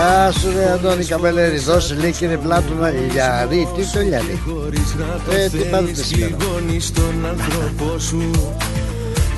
[0.03, 4.39] Γεια σου ρε Αντώνη Καμπελέρη Δώσε λέει κύριε Πλάτωνα Λιαρή Τι το λιαρή
[5.31, 6.37] Ε τι πάντοτε σήμερα
[6.79, 8.31] στον άνθρωπό σου.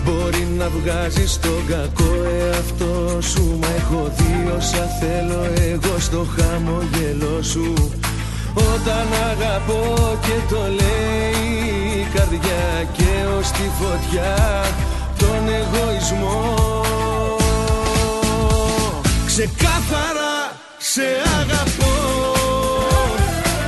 [0.04, 3.58] Μπορεί να βγάζεις τον κακό εαυτό σου.
[3.62, 7.74] Μα έχω δει όσα θέλω εγώ στο χαμογελό σου.
[8.54, 14.66] Όταν αγαπώ και το λέει η καρδιά Και ως τη φωτιά
[15.18, 16.56] τον εγωισμό.
[19.26, 20.35] Ξεκάθαρα
[20.96, 21.10] σε
[21.42, 21.96] αγαπώ.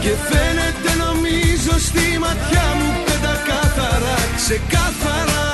[0.01, 5.45] Και φαίνεται νομίζω στη ματιά μου πεντακάθαρα Ξεκάθαρα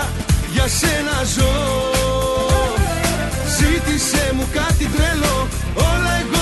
[0.54, 1.54] για σένα ζω.
[3.58, 6.33] Ζήτησε μου κάτι τρελό Όλα εγώ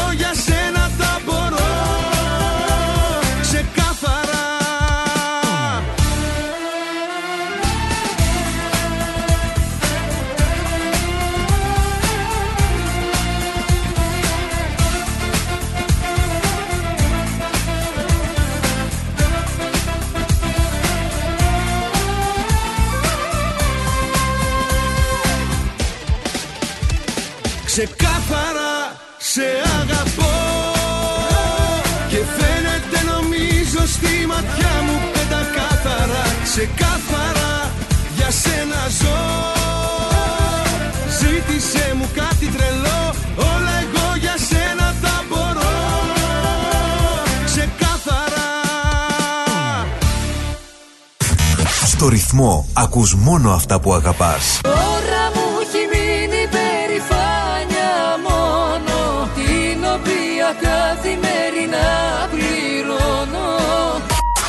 [52.32, 54.60] Στο ρυθμό ακούς μόνο αυτά που αγαπάς.
[54.62, 57.94] Τώρα μου έχει μείνει περηφάνια
[58.28, 58.98] μόνο
[59.36, 61.90] Την οποία καθημερινά
[62.32, 63.50] πληρώνω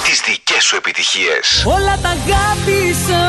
[0.04, 1.64] Τις δικές σου επιτυχίες.
[1.66, 3.24] Όλα τα αγάπησα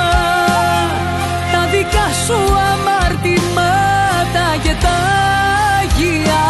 [1.54, 2.38] Τα δικά σου
[2.72, 4.98] αμαρτημάτα και τα
[5.80, 6.46] αγία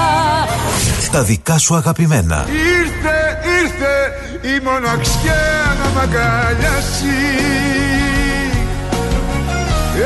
[1.11, 2.45] Τα δικά σου αγαπημένα.
[2.79, 3.17] Ήρθε,
[3.61, 3.93] ήρθε
[4.55, 5.41] η μοναξιά
[5.79, 7.92] να μ' αγκαλιάσεις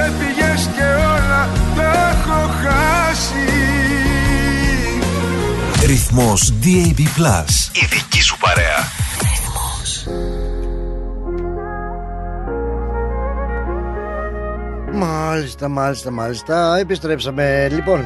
[0.06, 3.48] Έφυγες και όλα τα έχω χάσει
[5.86, 6.99] Ρυθμός DAB+.
[7.72, 8.78] Η δική σου παρέα.
[14.94, 16.78] Μάλιστα, μάλιστα, μάλιστα.
[16.78, 17.68] Επιστρέψαμε.
[17.72, 18.06] Λοιπόν,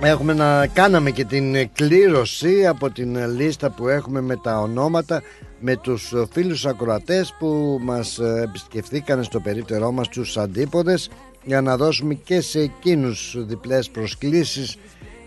[0.00, 5.22] έχουμε να κάναμε και την κλήρωση από την λίστα που έχουμε με τα ονόματα
[5.64, 11.10] με τους φίλους ακροατές που μας επισκεφθήκαν στο περίπτερό μας τους αντίποδες
[11.44, 14.76] για να δώσουμε και σε εκείνους διπλές προσκλήσεις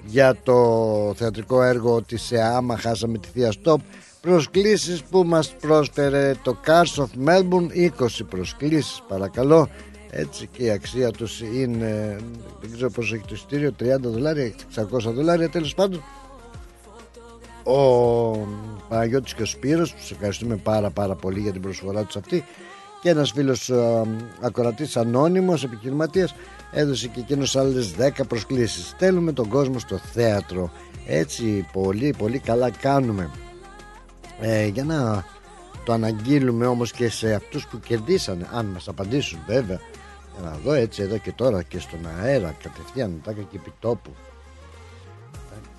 [0.05, 3.79] για το θεατρικό έργο της ΕΑΜΑ χάσαμε τη Θεία Στόπ
[4.21, 9.69] προσκλήσεις που μας πρόσφερε το Cars of Melbourne 20 προσκλήσεις παρακαλώ.
[10.09, 12.17] Έτσι και η αξία τους είναι
[12.61, 16.03] δεν ξέρω πόσο έχει το εισιτήριο 30 δολάρια 600 δολάρια τέλος πάντων
[17.65, 18.47] ο
[18.89, 22.45] Παναγιώτης και ο Σπύρος τους ευχαριστούμε πάρα πάρα πολύ για την προσφορά τους αυτή.
[23.01, 24.03] Και ένας φίλος α,
[24.41, 26.35] ακροατής ανώνυμος επιχειρηματίας
[26.71, 28.87] έδωσε και εκείνος άλλες 10 προσκλήσεις.
[28.87, 30.71] Στέλνουμε τον κόσμο στο θέατρο.
[31.07, 33.29] Έτσι πολύ πολύ καλά κάνουμε.
[34.41, 35.25] Ε, για να
[35.85, 39.79] το αναγγείλουμε όμως και σε αυτούς που κερδίσανε αν μας απαντήσουν βέβαια.
[40.33, 44.11] Για να δω έτσι εδώ και τώρα και στον αέρα κατευθείαν τα και επί τόπου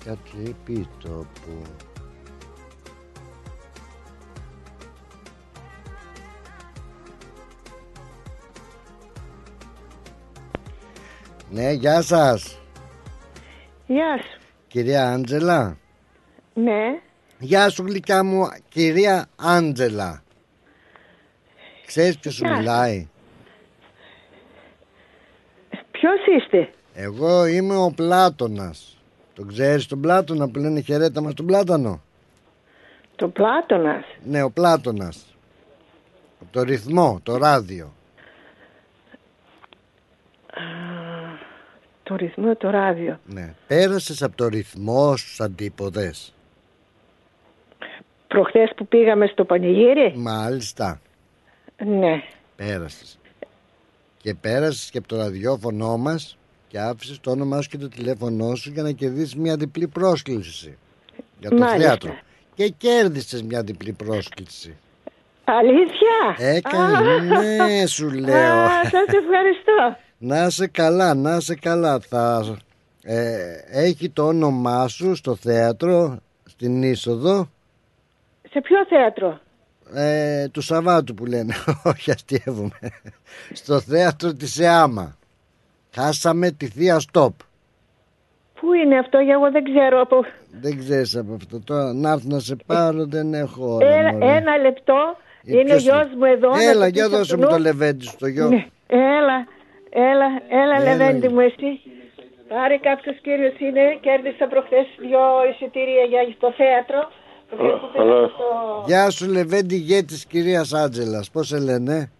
[0.07, 1.61] κάτι επίτοπου.
[11.49, 12.59] Ναι, γεια σας.
[13.87, 14.39] Γεια σου.
[14.67, 15.77] Κυρία Άντζελα.
[16.53, 16.99] Ναι.
[17.39, 20.23] Γεια σου γλυκιά μου, κυρία Άντζελα.
[21.85, 22.59] Ξέρεις ποιος σου Γεια σου.
[22.59, 23.07] μιλάει;
[25.91, 28.96] Ποιος είστε; Εγώ είμαι ο Πλάτωνας.
[29.37, 32.01] Το ξέρεις τον Πλάτωνας που λένε χαιρέτα μας τον Πλάτανο.
[33.15, 34.05] Το Πλάτωνας.
[34.23, 35.37] Ναι, ο Πλάτωνας.
[36.41, 37.93] Από το ρυθμό, το ράδιο.
[42.03, 43.19] Το ρυθμό, το ράδιο.
[43.25, 43.53] Ναι.
[43.67, 46.33] Πέρασες από το ρυθμό στους αντίποδες.
[48.27, 50.13] Προχθές που πήγαμε στο πανηγύρι.
[50.15, 51.01] Μάλιστα.
[51.85, 52.23] Ναι.
[52.55, 53.19] Πέρασες.
[54.17, 56.37] Και πέρασες και από το ραδιόφωνο μας
[56.67, 60.77] και άφησες το όνομά σου και το τηλέφωνό σου για να κερδίσεις μια διπλή πρόσκληση
[61.39, 61.79] για το Μάλιστα.
[61.79, 62.17] θέατρο.
[62.53, 64.77] Και κέρδισες μια διπλή πρόσκληση.
[65.43, 68.59] Αλήθεια; Έκανε, Α, ναι, σου λέω.
[68.61, 69.97] Α, σας ευχαριστώ.
[70.17, 71.99] Να σε καλά, να σε καλά.
[71.99, 72.57] Θα
[73.01, 77.49] ε, έχει το όνομά σου στο θέατρο, στην είσοδο
[78.49, 79.39] Σε ποιο θέατρο;
[79.93, 81.53] ε, του Σαββάτου που λένε.
[81.83, 82.79] Όχι, αστείευομαι.
[83.53, 85.16] στο θέατρο της ΕΑΜΑ.
[85.95, 87.33] Χάσαμε τη θεία Στόπ.
[88.59, 90.01] Πού είναι αυτό, για εγώ δεν ξέρω.
[90.01, 90.19] Από...
[90.61, 91.59] Δεν ξέρεις από αυτό.
[91.65, 93.87] Τώρα να έρθω να σε πάρω, δεν έχω ώρα.
[93.95, 94.35] Ένα, μωρέ.
[94.35, 95.17] ένα λεπτό.
[95.45, 96.49] Ε, είναι ο ποιος γιος μου εδώ.
[96.49, 97.55] να Έλα, το για πεις δώσε από μου νου.
[97.55, 98.47] το λεβέντι σου, το γιο.
[98.47, 98.65] Ναι.
[98.87, 99.37] Έλα,
[99.89, 101.29] έλα, έλα, Έλα, Λεβέντη γεια.
[101.29, 101.81] μου, εσύ.
[102.47, 103.97] Πάρε κάποιος κύριος είναι.
[104.01, 105.19] Κέρδισα προχθές δύο
[105.51, 107.11] εισιτήρια για το θέατρο.
[107.49, 111.29] Προχθές που πήγαμε στο- Γεια σου Λεβέντη ηγέτης κυρίας Άντζελας.
[111.31, 112.11] Πώς σε λένε;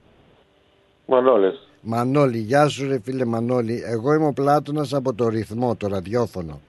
[1.05, 1.66] Μανώλης.
[1.81, 3.81] Μανώλη, γεια σου ρε φίλε Μανώλη.
[3.85, 6.59] Εγώ είμαι ο Πλάτωνας από το ρυθμό, το ραδιόφωνο.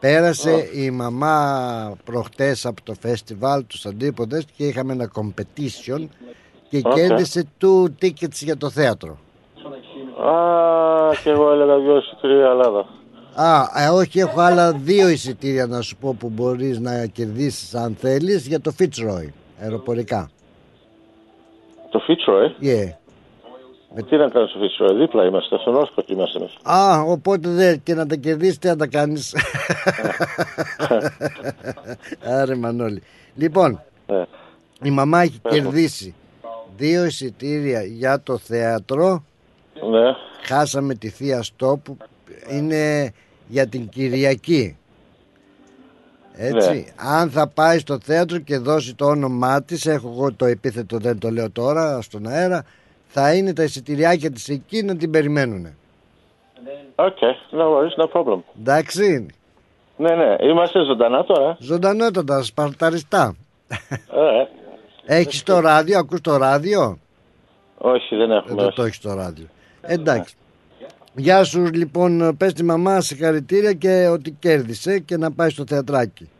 [0.00, 6.06] Πέρασε η μαμά προχτές από το φεστιβάλ τους αντίποδες και είχαμε ένα competition
[6.68, 6.94] και Οκ.
[6.94, 9.18] κέρδισε two tickets για το θέατρο.
[10.26, 12.86] Α, και εγώ έλεγα δυο εισιτήρια Ελλάδα.
[13.34, 17.96] Α, ε, όχι, έχω άλλα δύο εισιτήρια να σου πω που μπορείς να κερδίσεις αν
[17.98, 19.28] θέλεις για το Fitzroy,
[19.62, 20.30] αεροπορικά.
[21.90, 23.05] Το Fitzroy; Yeah.
[23.98, 26.54] Με τι να κάνω στο Fitzroy, δίπλα είμαστε, στο Northcote είμαστε εμείς.
[26.62, 29.34] Α, οπότε δεν και να τα κερδίσεις τι να τα κάνεις.
[32.38, 33.02] Άρε Μανώλη.
[33.34, 34.24] Λοιπόν, Ναι.
[34.82, 35.62] η μαμά έχει Πες μου.
[35.62, 36.14] κερδίσει
[36.76, 39.24] δύο εισιτήρια για το θέατρο.
[39.90, 40.14] Ναι.
[40.46, 41.96] Χάσαμε τη θεία Στόπ που
[42.50, 43.12] είναι
[43.48, 44.76] για την Κυριακή.
[46.38, 46.84] Έτσι, Ναι.
[46.96, 51.18] αν θα πάει στο θέατρο και δώσει το όνομά της, έχω εγώ το επίθετο δεν
[51.18, 52.64] το λέω τώρα στον αέρα,
[53.18, 55.66] θα είναι τα εισιτηριάκια της εκεί να την περιμένουν.
[56.94, 58.40] Okay, no worries, no problem.
[58.58, 59.26] Εντάξει,
[59.96, 61.56] Ναι, ναι, είμαστε ζωντανά τώρα.
[61.60, 63.36] ζωντανότατα, σπαρταριστά.
[65.06, 66.98] Ε, Έχεις το ράδιο, ακούς το ράδιο;
[67.78, 68.62] όχι, δεν έχουμε.
[68.62, 69.46] Δεν το έχεις το ράδιο.
[69.80, 70.34] Εντάξει.
[71.14, 76.30] Γεια σου λοιπόν, πες τη μαμά συγχαρητήρια και ότι κέρδισε και να πάει στο θεατράκι.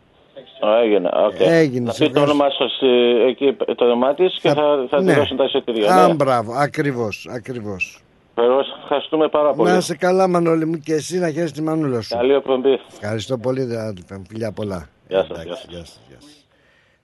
[0.66, 1.34] Α, έγινε, οκ.
[1.38, 5.02] Έγινε, Να σε πει το όνομά σας ε, εκεί, το όνομά της και θα, θα
[5.02, 5.12] ναι.
[5.12, 5.94] τη δώσουν τα εισιτήρια.
[5.94, 6.14] Α, Ναι.
[6.14, 8.00] μπράβο, ακριβώς, ακριβώς.
[8.34, 9.70] Περός, ευχαριστούμε πάρα πολύ.
[9.70, 12.16] Να είσαι καλά Μανώλη μου και εσύ να χαίρεσαι τη μανούλα σου.
[12.16, 12.80] Καλή εκπομπή.
[13.00, 14.88] Ευχαριστώ πολύ δε αδελφέ μου, φιλιά πολλά.
[15.08, 15.66] Γεια σας, Εντάξει, γεια σας.
[15.68, 16.46] γεια σας, γεια σας.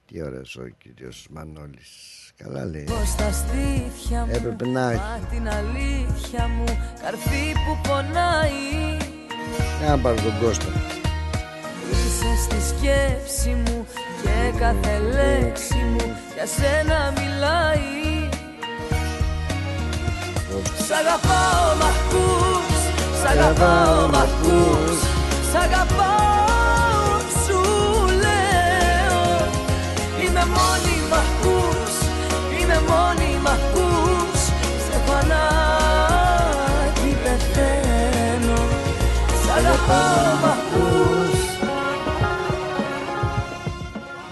[0.06, 1.90] Τι ωραίος ο κύριος Μανώλης.
[2.36, 2.84] Καλά λέει.
[2.84, 5.00] Πως στα στήθια μου Έπρεπε να έχει.
[5.00, 6.64] Μα την αλήθεια μου
[7.02, 8.96] Καρφί που πονάει
[9.80, 10.66] Για να πάρω τον Κώστα.
[12.42, 13.86] Είσαι στη σκέψη μου
[14.22, 18.28] Και κάθε λέξη μου Για σένα μιλάει.
[20.86, 22.78] Σ' αγαπάω μ' ακούς
[23.20, 24.98] Σ' αγαπάω μ' ακούς
[25.50, 27.60] Σ' αγαπάω σου
[28.24, 29.22] λέω.
[30.22, 31.92] Είμαι μόνη μ' ακούς
[32.60, 34.40] Είμαι μόνη μ' ακούς
[34.86, 38.60] Σε φανάκι πεθαίνω.
[39.42, 40.61] Σ' αγαπάω μ'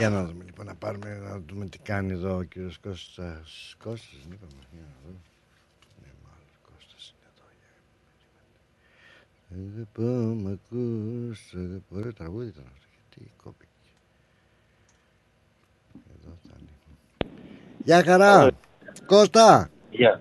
[0.00, 3.76] Για να δούμε λοιπόν να πάρουμε να δούμε τι κάνει εδώ ο κύριος Κώστας.
[3.84, 4.52] Κώστας, δεν είπαμε.
[4.72, 5.18] Για να δούμε.
[6.02, 7.46] Ναι, μάλλον Κώστας είναι εδώ.
[7.60, 7.80] Για-
[9.74, 11.96] Αγαπώ, μ' ακούς, αγαπώ.
[11.96, 12.86] Ωραίο τραγούδι ήταν αυτό.
[12.94, 13.68] Γιατί κόπηκε.
[15.94, 16.70] Εδώ θα είναι.
[17.84, 18.50] Γεια χαρά.
[19.06, 19.70] Κώστα.
[19.90, 20.20] Γεια.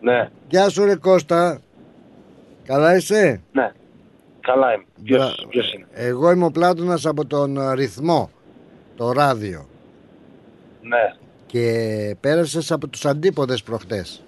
[0.00, 1.60] Ναι, Γεια σου ρε Κώστα.
[2.64, 3.72] Καλά είσαι; ναι.
[4.40, 4.84] Καλά είμαι.
[5.04, 8.30] Ποιος, Μπρα- ποιος είναι; Εγώ είμαι ο Πλάτωνας από τον ε, ρυθμό.
[8.96, 9.68] Το ράδιο.
[10.82, 11.14] Ναι,
[11.46, 14.22] Και πέρασες από τους αντίποδες προχτές.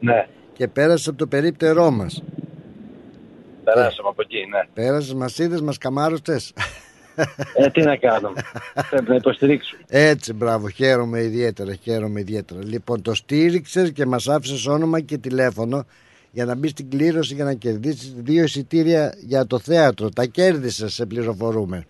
[0.00, 0.26] ναι.
[0.52, 2.22] Και πέρασες από το περίπτερό μας.
[3.64, 4.68] Περάσαμε από εκεί, ναι.
[4.74, 6.36] Πέρασες, μας είδες, μας καμάρωσε.
[7.54, 8.40] Ε, τι να κάνουμε.
[8.90, 9.82] Πρέπει να υποστηρίξουμε.
[9.88, 12.64] Έτσι, μπράβο, χαίρομαι ιδιαίτερα, χαίρομαι ιδιαίτερα.
[12.64, 15.84] Λοιπόν, το στήριξες και μας άφησες όνομα και τηλέφωνο
[16.30, 20.08] για να μπεις στην κλήρωση για να κερδίσεις δύο εισιτήρια για το θέατρο.
[20.08, 21.84] Τα κέρδισες, σε πληροφορούμε.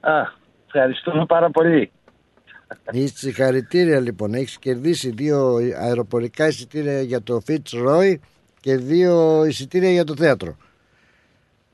[0.00, 0.38] Α,
[0.74, 1.90] ευχαριστούμε πάρα πολύ.
[2.90, 4.34] Είσαι συγχαρητήρια λοιπόν.
[4.34, 8.14] Έχεις κερδίσει δύο αεροπορικά εισιτήρια για το Fitzroy
[8.60, 10.56] και δύο εισιτήρια για το θέατρο.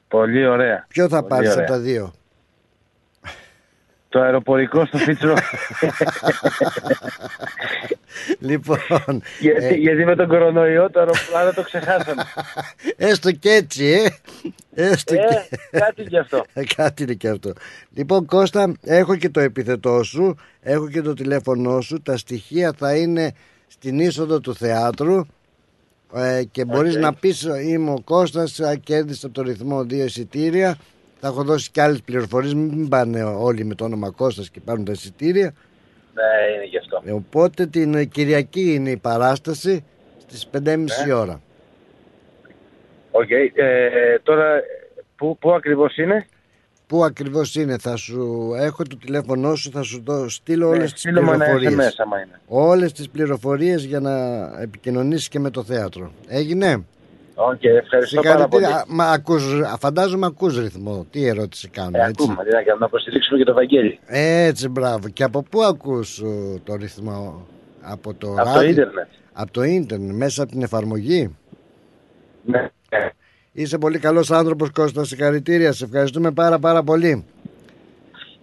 [0.09, 0.85] Πολύ ωραία.
[0.89, 1.63] Ποιο θα Πολύ πάρεις ωραία.
[1.65, 2.13] από τα δύο;
[4.17, 5.35] Το αεροπορικό στο Φίτσρο.
[8.49, 9.23] λοιπόν.
[9.41, 12.23] γιατί, ε, γιατί με τον κορονοϊό το αεροπλάνο το ξεχάσαμε.
[12.97, 14.09] έστω και έτσι, ε.
[14.75, 15.79] Έστω Ε, και...
[15.79, 16.45] κάτι κι αυτό.
[16.53, 17.53] Ε, Κάτι είναι και αυτό.
[17.95, 22.03] Λοιπόν, Κώστα, έχω και το επιθετό σου, έχω και το τηλέφωνό σου.
[22.03, 23.33] Τα στοιχεία θα είναι
[23.67, 25.27] στην είσοδο του θεάτρου
[26.15, 30.79] ε, και μπορείς να πεις είμαι ο Κώστας, α, κέρδισα από το ρυθμό δύο εισιτήρια.
[31.21, 34.85] Θα έχω δώσει και άλλες πληροφορίες, μην πάνε όλοι με το όνομα Κώστας και πάρουν
[34.85, 35.55] τα εισιτήρια.
[36.15, 37.03] ναι, είναι γι' αυτό.
[37.05, 39.85] Ε, Οπότε την Κυριακή είναι η παράσταση
[40.19, 41.13] στις 5.30 Ναι.
[41.15, 41.41] ώρα.
[43.11, 43.31] Οκ.
[43.31, 44.61] Ε, τώρα,
[45.17, 46.27] πού, πού ακριβώς είναι;
[46.87, 50.93] Πού ακριβώς είναι, θα σου έχω το τηλέφωνό σου, θα σου το στείλω Ναι, όλες
[50.93, 51.95] τις στείλω με ένα πληροφορίες.
[51.95, 52.41] SMS άμα είναι.
[52.47, 54.13] Όλες τις πληροφορίες για να
[54.63, 56.13] επικοινωνήσεις και με το θέατρο.
[56.29, 56.85] Έγινε;
[57.39, 58.65] Οκ, ευχαριστώ πάρα πολύ.
[58.65, 58.97] Συγχαρητήρια.
[58.97, 59.45] Μα ακούς,
[59.79, 61.07] φαντάζομαι ακούς ρυθμό.
[61.11, 62.11] Τι ερώτηση κάνω, Ε, έτσι.
[62.19, 63.99] ακούμε, τι να κάνουμε, να υποστηρίξουμε και το Βαγγέλη.
[64.07, 65.09] Έτσι, μπράβο.
[65.09, 67.47] Και από πού ακούς ο, το ρυθμό,
[67.81, 69.07] από το Από το ράδιο; ίντερνετ.
[69.33, 71.37] Από το ίντερνετ, μέσα από την εφαρμογή;
[72.45, 72.69] Ναι.
[73.53, 75.73] Είσαι πολύ καλός άνθρωπος Κώστα, συγχαρητήρια.
[75.73, 77.25] Σε ευχαριστούμε πάρα πάρα πολύ.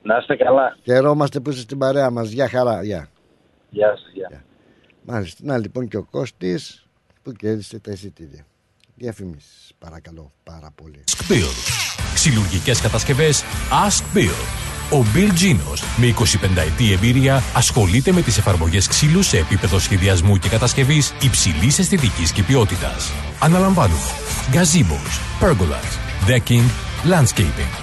[0.01, 0.77] Να είστε καλά.
[0.83, 2.29] Χαιρόμαστε που είσαι στην παρέα μας.
[2.29, 2.83] Γεια χαρά.
[2.83, 3.07] Γεια.
[3.69, 4.11] Γεια σας.
[4.13, 4.43] Γεια.
[5.01, 5.41] Μάλιστα.
[5.45, 6.85] Να λοιπόν και ο Κώστης
[7.23, 8.45] που κέρδισε τα εισιτήρια.
[8.95, 11.03] Διαφημίσεις παρακαλώ πάρα πολύ.
[11.07, 11.49] Ask Bill.
[12.13, 13.43] Ξυλουργικές κατασκευές
[13.87, 14.63] Ask Bill.
[14.91, 20.37] Ο Bill Genos, με 25 ετή εμπειρία, ασχολείται με τις εφαρμογές ξύλου σε επίπεδο σχεδιασμού
[20.37, 23.11] και κατασκευής υψηλής αισθητικής και ποιότητας.
[23.39, 24.01] Αναλαμβάνουμε
[24.51, 25.91] gazebos, pergolas,
[26.27, 26.67] decking,
[27.11, 27.82] landscaping.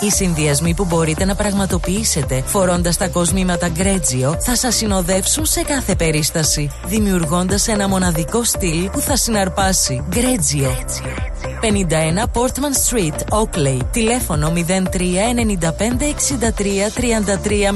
[0.00, 5.94] Οι συνδυασμοί που μπορείτε να πραγματοποιήσετε φορώντας τα κοσμήματα Γκρέτζιο θα σας συνοδεύσουν σε κάθε
[5.94, 10.04] περίσταση, δημιουργώντας ένα μοναδικό στυλ που θα συναρπάσει.
[10.08, 10.76] Γκρέτζιο.
[11.60, 13.78] 51 Portman Street, Oakley.
[13.92, 17.72] Τηλέφωνο 03 95 63 33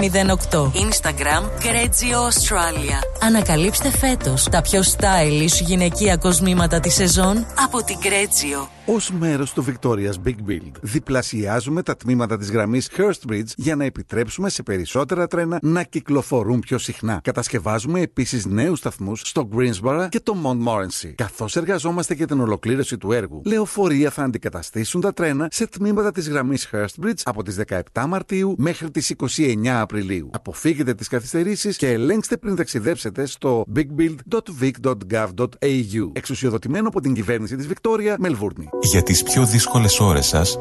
[0.51, 0.63] 08.
[0.63, 3.25] Instagram Γκρέτζιο Australia.
[3.27, 8.69] Ανακαλύψτε φέτος τα πιο stylish γυναικεία κοσμήματα της σεζόν από την Γκρέτζιο.
[8.89, 13.85] Ω μέρος του Victoria's Big Build, διπλασιάζουμε τα τμήματα της γραμμής Hurst Bridge για να
[13.85, 17.21] επιτρέψουμε σε περισσότερα τρένα να κυκλοφορούν πιο συχνά.
[17.23, 21.13] Κατασκευάζουμε επίσης νέους σταθμούς στο Greensboro και το Montmorency.
[21.15, 26.29] Καθώς εργαζόμαστε για την ολοκλήρωση του έργου, λεωφορεία θα αντικαταστήσουν τα τρένα σε τμήματα της
[26.29, 30.31] γραμμής Hurst Bridge από τις 17 Μαρτίου μέχρι τις 29 Απριλίου.
[30.33, 36.11] Αποφύγετε τις καθυστερήσεις και ελέγξτε πριν ταξιδέψετε στο bigbuild.vic.gov.au.
[36.13, 38.69] Εξουσιοδοτημένο από την κυβέρνηση της Βικτόρια, Μελβούρνη.
[38.81, 40.59] Για τις πιο δύσκολες ώρες σας,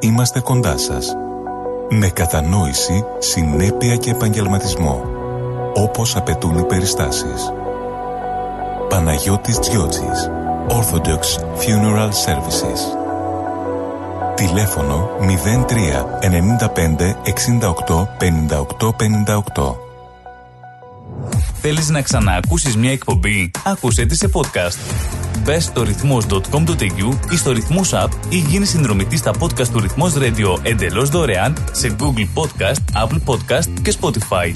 [0.00, 1.14] είμαστε κοντά σας.
[1.90, 5.04] Με κατανόηση, συνέπεια και επαγγελματισμό.
[5.74, 7.52] Όπως απαιτούν οι περιστάσεις.
[8.88, 10.37] Παναγιώτης Τζιότσης.
[10.70, 12.80] Orthodox Funeral Services.
[14.34, 15.74] Τηλέφωνο 03
[16.20, 17.14] 95
[17.86, 18.90] 68 58
[19.54, 19.74] 58.
[21.60, 24.76] Θέλεις να ξαναακούσεις μια εκπομπή; Άκουσέ τη σε podcast.
[25.42, 30.58] Μπες στο ρυθμός.com.au ή στο ρυθμός app ή γίνει συνδρομητή στα podcast του ρυθμός radio
[30.62, 34.52] εντελώς δωρεάν σε Google Podcast, Apple Podcast και Spotify.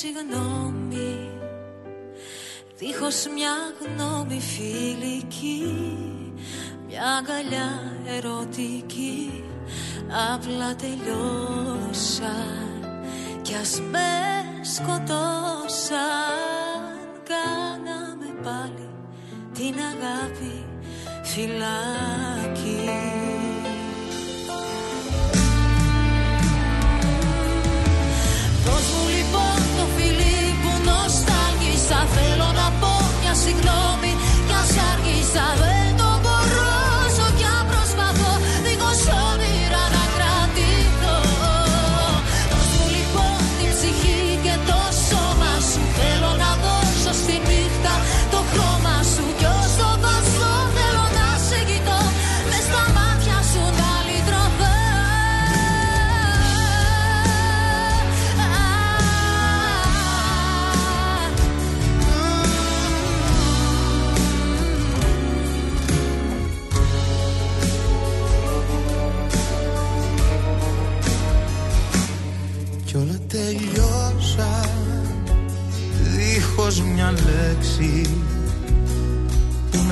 [0.00, 1.28] Συγγνώμη.
[2.78, 5.64] Δίχως μια γνώμη φιλική
[6.86, 7.70] Μια αγκαλιά
[8.16, 9.44] ερωτική.
[10.34, 12.36] Απλά τελειώσα
[13.42, 14.10] Κι ας με
[14.62, 15.98] σκοτώσαν.
[17.32, 18.88] Κάναμε πάλι
[19.52, 20.66] την αγάπη
[21.22, 22.90] φυλάκι
[28.64, 29.19] Δώσ' μου
[31.90, 34.12] νοστάλγησα Θέλω να πω μια συγγνώμη
[34.46, 35.69] κι ας άργησα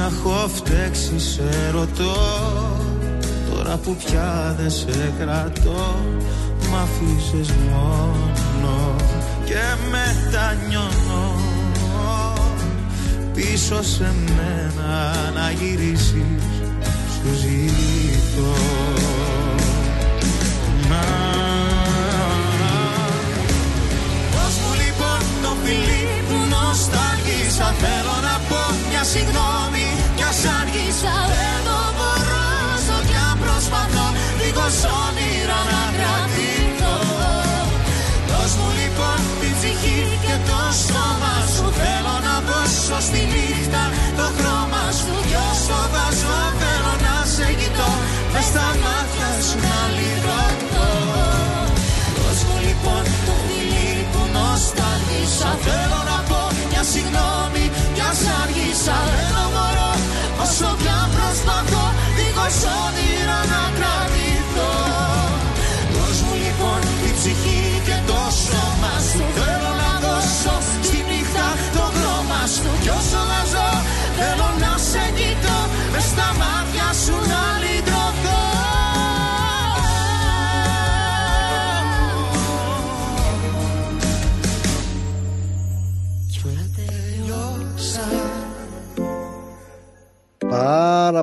[0.09, 2.17] έχω φταίξει σε ρωτώ.
[3.55, 5.97] Τώρα που πια δεν σε κρατώ
[6.71, 8.95] Μ' αφήσες μόνο.
[9.45, 11.35] Και μετανιώνω
[13.35, 16.43] Πίσω σε μένα να γυρίσεις
[17.15, 18.55] Σου ζητώ.
[20.89, 21.05] Να.
[24.33, 28.61] Δώσ' μου λοιπόν το φιλί που νοσταλγήσα Θέλω να πω
[28.91, 29.88] μια συγγνώμη κι ας
[30.99, 32.45] άργησα Δεν το μπορώ
[32.75, 34.07] όσο κι αν προσπαθώ.
[34.39, 36.97] Δίχως όνειρα να κρατηθώ
[38.31, 41.67] Δώσ' μου λοιπόν την ψυχή και το σώμα σου.
[41.81, 43.85] Θέλω να δώσω στη νύχτα
[44.19, 45.15] το χρώμα σου.
[45.29, 47.91] Κι όσο βάζω θέλω να σε κοιτώ.
[48.33, 50.91] Μες στα μάτια σου να λυρωθώ
[52.17, 55.51] Δώσ' μου λοιπόν το φιλί που νοσταλγήσα.
[55.67, 57.65] Θέλω να πω μια συγγνώμη
[57.95, 59.88] κι ας άργησα Δεν το μπορώ
[60.49, 61.85] όσο κι αν προσπαθώ
[62.17, 63.63] Δίχως όνειρα να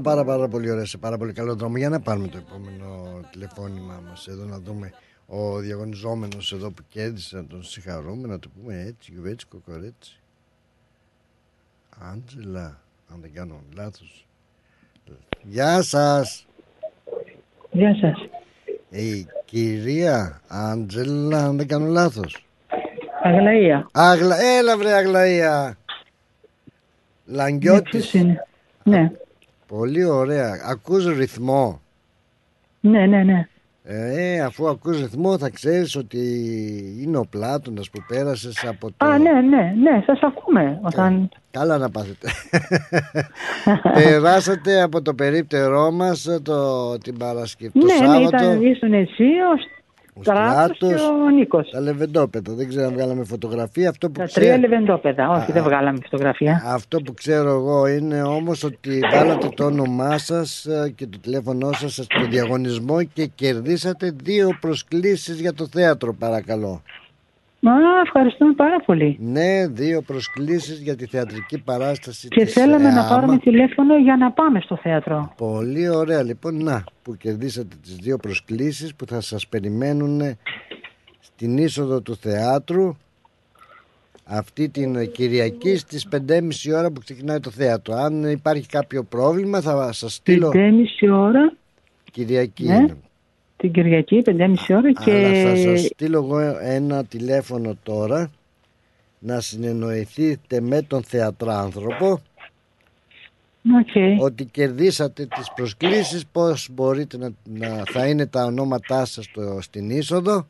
[0.01, 1.77] Πάρα πάρα πάρα πολύ ωραία σε πάρα πολύ καλό δρόμο.
[1.77, 4.91] Για να πάρουμε το επόμενο τηλεφώνημά μας Εδώ να δούμε
[5.25, 10.19] ο διαγωνιζόμενος εδώ που κέρδισε Να τον συγχαρούμε να το πούμε έτσι έτσι κοκορέτσι.
[11.99, 12.79] Άντζελα
[13.13, 14.27] Αν δεν κάνω λάθος.
[15.41, 16.45] Γεια σας.
[17.71, 18.29] Γεια σας.
[18.89, 22.45] Η κυρία Άντζελα Αν δεν κάνω λάθος.
[23.23, 23.87] Αγλαία.
[23.91, 24.41] Αγλα...
[24.41, 25.77] Έλα βρε Αγλαία.
[27.25, 27.89] Λαγκιώτης.
[27.89, 28.47] ποιος είναι;
[28.83, 29.11] Ναι,
[29.77, 30.51] Πολύ ωραία.
[30.69, 31.81] Ακούς ρυθμό.
[32.79, 33.47] ναι, ναι, ναι.
[33.87, 36.19] Ε, αφού ακούς ρυθμό θα ξέρεις ότι
[37.01, 39.05] είναι ο Πλάτωνας που πέρασες από το...
[39.05, 40.79] Α, ναι, ναι, ναι, σας ακούμε.
[40.81, 41.29] Όταν...
[41.51, 42.29] Καλά να πάθετε.
[44.03, 48.27] Περάσατε από το περίπτερό μας το, την Παρασκευή, το ναι, ναι, Σάββατο.
[48.27, 49.23] ήταν ήσουν εσύ,
[50.17, 51.69] ο Στράτος και Στράτος, ο Νίκος.
[51.69, 52.53] Τα λεβεντόπεδα.
[52.53, 53.89] Δεν ξέρω αν βγάλαμε φωτογραφία.
[53.89, 54.45] Αυτό που Τα ξέρω...
[54.45, 55.29] τρία λεβεντόπεδα.
[55.29, 56.61] Όχι, δεν βγάλαμε φωτογραφία.
[56.65, 61.71] Αυτό που ξέρω εγώ είναι όμως ότι βάλατε το όνομά σας ε, και το τηλέφωνό
[61.71, 66.81] σας στο διαγωνισμό και κερδίσατε δύο προσκλήσεις για το θέατρο παρακαλώ.
[67.65, 67.73] Μα,
[68.05, 69.17] ευχαριστούμε πάρα πολύ.
[69.19, 73.07] Ναι, δύο προσκλήσεις για τη θεατρική παράσταση Και της θέλαμε να ΕΑΜΑ.
[73.09, 75.33] πάρουμε τηλέφωνο για να πάμε στο θέατρο.
[75.37, 80.21] Πολύ ωραία λοιπόν, να που κερδίσατε τις δύο προσκλήσεις που θα σας περιμένουν
[81.19, 82.95] στην είσοδο του θεάτρου
[84.25, 87.95] αυτή την Κυριακή στις 5.30 ώρα που ξεκινάει το θέατρο.
[87.95, 91.53] Αν υπάρχει κάποιο πρόβλημα θα σας στείλω 5.30 ώρα
[92.11, 92.65] Κυριακή.
[92.65, 92.75] Ναι.
[92.75, 92.97] είναι.
[93.71, 95.11] Την Κυριακή, 5.30 ώρα και...
[95.11, 98.31] Αλλά θα σας στείλω εγώ ένα τηλέφωνο τώρα
[99.19, 102.21] να συνεννοηθείτε με τον θεατράνθρωπο
[103.79, 104.21] Οκ.
[104.21, 109.89] ότι κερδίσατε τις προσκλήσεις πώς μπορείτε να, να θα είναι τα ονόματά σας στο, στην
[109.89, 110.47] είσοδο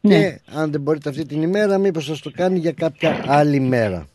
[0.00, 0.18] Ναι.
[0.18, 4.06] και αν δεν μπορείτε αυτή την ημέρα μήπως σας το κάνει για κάποια άλλη μέρα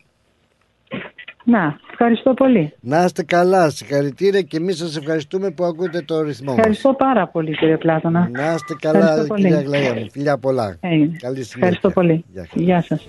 [1.44, 2.74] Να, Ευχαριστώ πολύ.
[2.80, 6.58] Να είστε καλά, συγχαρητήρια και εμείς σας ευχαριστούμε που ακούτε το ρυθμό μας.
[6.58, 8.30] Ευχαριστώ πάρα πολύ κύριε Πλάτωνα.
[8.32, 9.42] Να είστε καλά, Ευχαριστώ πολύ.
[9.42, 10.08] κυρία Αγλαία μου.
[10.12, 10.78] Φιλιά πολλά.
[10.80, 11.16] Έγινε.
[11.20, 11.56] Καλή συνέχεια.
[11.56, 12.26] Ευχαριστώ πολύ.
[12.34, 12.62] Γεια σας.
[12.62, 13.02] Γεια σας.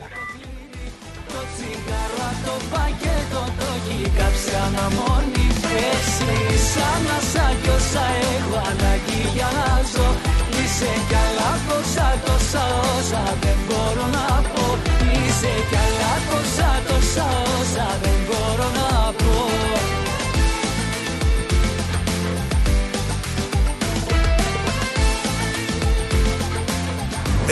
[2.47, 5.47] Το πακέτο το έχει κάψει αναμονή
[5.93, 6.35] Εσύ
[6.73, 8.05] σαν να σάκιωσα
[8.35, 10.09] εγώ αναγγιάζω
[10.59, 12.64] Είσαι κι άλλα τόσα τόσα
[12.97, 14.62] όσα δεν μπορώ να πω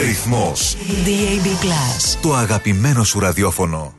[0.05, 0.77] Ρυθμός.
[0.77, 2.19] DAB Plus.
[2.23, 3.95] Το αγαπημένο σου ραδιόφωνο.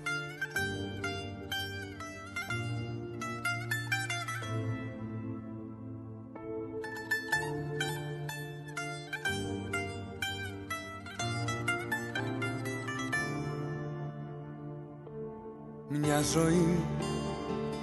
[15.89, 16.79] Μια ζωή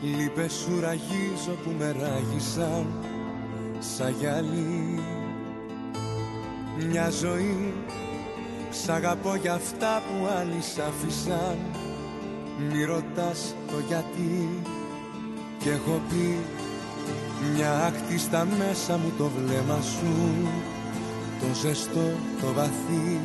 [0.03, 2.86] λίπες σου ραγίζω που με ράγισαν
[3.78, 5.01] σαν γυαλί
[6.90, 7.74] Μια ζωή
[8.70, 11.57] σ' αγαπώ για αυτά που άλλοι σ' άφησαν
[12.70, 14.49] Μη ρωτάς το γιατί
[15.59, 16.36] και έχω πει
[17.55, 20.49] μια άκτη στα μέσα μου το βλέμμα σου
[21.40, 23.20] το ζεστό, το βαθύ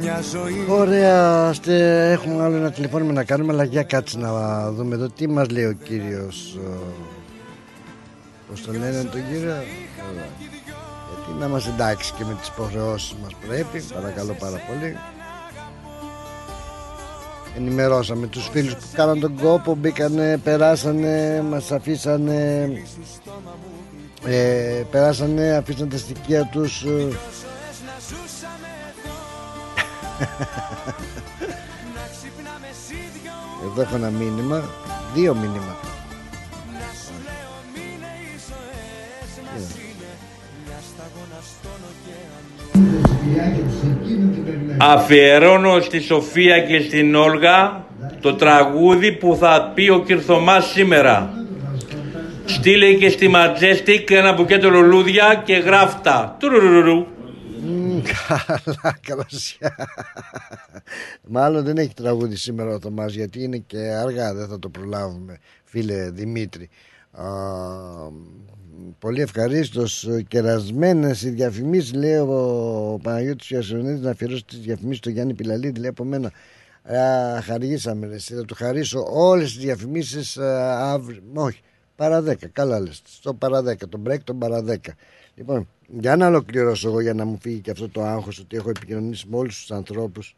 [0.00, 4.94] μια ζωή Ωραία, στε, έχουμε άλλο ένα τηλεφώνημα να κάνουμε, αλλά για κάτσε να δούμε
[4.94, 6.58] εδώ τι μας λέει ο κύριος.
[8.48, 9.52] Πώς το λένε τον κύριο;
[10.10, 10.26] Ωραία.
[11.08, 14.96] Γιατί να είμαστε εντάξει και με τις υποχρεώσεις μας πρέπει, παρακαλώ πάρα πολύ.
[17.56, 22.70] Ενημερώσαμε τους φίλους που κάναν τον κόπο, μπήκανε, περάσανε, μας αφήσανε,
[24.24, 27.08] ε, περάσανε, αφήσαν τα στοιχεία τους ε,
[33.70, 34.62] Εδώ έχω ένα μήνυμα
[35.14, 35.87] Δύο μήνυματα
[44.80, 47.86] Αφιερώνω στη Σοφία και στην Όλγα
[48.20, 51.32] το τραγούδι που θα πει ο Κυρθωμάς σήμερα.
[52.44, 56.36] Στείλε και στη Ματζέστικ ένα μπουκέτο λουλούδια και γράφτα.
[56.38, 57.06] Τουρουρουρου.
[57.62, 59.76] Μμμ, Καλά, καλωσιά.
[61.28, 65.38] Μάλλον δεν έχει τραγούδι σήμερα ο Θωμάς γιατί είναι και αργά, δεν θα το προλάβουμε,
[65.64, 66.68] φίλε Δημήτρη.
[68.78, 70.08] Α, πολύ ευχαρίστως.
[70.28, 75.90] Κερασμένες οι διαφημίσεις, λέει ο Παναγιώτης Ιασονίδη, να αφιερώσει τις διαφημίσεις στο Γιάννη Πιλαλίδη, λέει
[75.90, 76.32] από μένα.
[76.82, 81.22] Α, χαρίσαμε, ρε, εσύ, θα του χαρίσω όλες τις διαφημίσεις αύριο.
[81.34, 81.60] Όχι,
[81.96, 82.48] παρά 10.
[82.52, 83.02] Καλά λες.
[83.06, 83.88] Στο παρά 10.
[83.88, 84.76] Το break τον παρά 10.
[85.34, 88.70] Λοιπόν, για να ολοκληρώσω εγώ για να μου φύγει και αυτό το άγχος ότι έχω
[88.70, 90.36] επικοινωνήσει με όλους τους ανθρώπους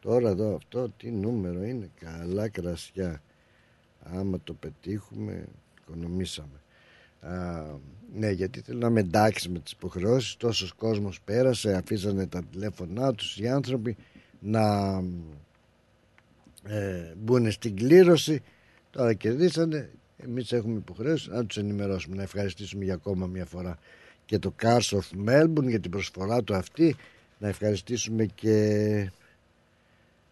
[0.00, 3.22] τώρα εδώ αυτό τι νούμερο είναι καλά κρασιά
[4.00, 5.44] άμα το πετύχουμε
[5.80, 6.60] οικονομήσαμε
[7.26, 7.64] Α,
[8.18, 10.36] ναι γιατί θέλω να με εντάξει με τις υποχρεώσεις.
[10.36, 13.96] Τόσος κόσμος πέρασε αφήσανε τα τηλέφωνά τους οι άνθρωποι
[14.40, 14.94] να
[16.62, 18.42] ε, μπουν στην κλήρωση.
[18.90, 23.78] Τώρα κερδίσανε εμείς έχουμε υποχρέωση να τους ενημερώσουμε να ευχαριστήσουμε για ακόμα μια φορά
[24.24, 26.96] και το Cars of Melbourne για την προσφορά του αυτή.
[27.38, 29.10] Να ευχαριστήσουμε και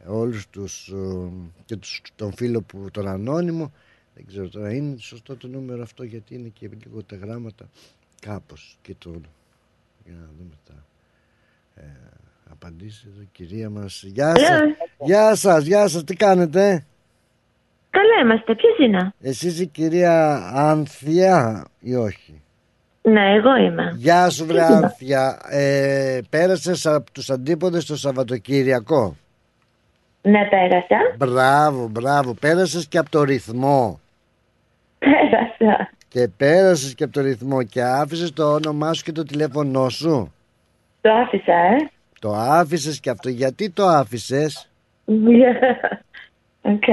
[0.07, 1.29] όλους τους ε,
[1.65, 3.73] και τους, τον φίλο που τον ανώνυμο
[4.15, 7.69] δεν ξέρω τώρα είναι σωστό το νούμερο αυτό γιατί είναι και λίγο τα γράμματα
[8.21, 9.11] κάπως και το
[10.05, 10.75] για να δούμε τα
[11.83, 11.87] ε,
[12.51, 13.25] απαντήσεις εδώ.
[13.33, 14.61] Κυρία μας γεια σας,
[14.99, 16.05] γεια σας, γεια σας.
[16.05, 16.85] Τι κάνετε;
[17.91, 18.55] Καλά είμαστε.
[18.55, 22.43] Ποιος είναι; εσείς η κυρία Ανθιά ή όχι;
[23.03, 23.95] Ναι, εγώ είμαι.
[23.97, 25.41] Γεια σου βρε Ποιος είναι; Άνθια.
[25.49, 29.17] Ε, Πέρασες από τους αντίποδες το Σαββατοκύριακο;
[30.23, 31.17] Ναι, πέρασα.
[31.17, 32.35] Μπράβο, μπράβο.
[32.35, 34.01] Πέρασες και από το ρυθμό;
[35.05, 35.91] Πέρασα.
[36.09, 40.33] Και πέρασες και από το ρυθμό Και άφησες το όνομά σου και το τηλέφωνό σου
[41.01, 41.77] Το άφησα, ε.
[42.21, 44.71] Το άφησες και αυτό Γιατί το άφησες;
[46.73, 46.85] Οκ.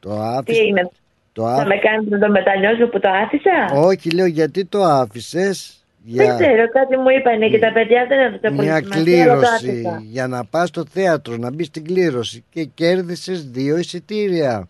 [0.00, 0.90] Το Τι άφησες έγινε,
[1.32, 4.82] το θα άφη- με κάνετε να το μετανιώσω που το άφησα; Όχι λέω γιατί το
[4.82, 8.82] άφησες; Δεν για ξέρω, κάτι μου είπανε και τα παιδιά δεν έδωσαν πολύ μια σημασία,
[8.82, 10.02] αλλά το κλήρωση άφησα.
[10.04, 14.68] για να πας στο θέατρο να μπεις στην κλήρωση και κέρδισες δύο εισιτήρια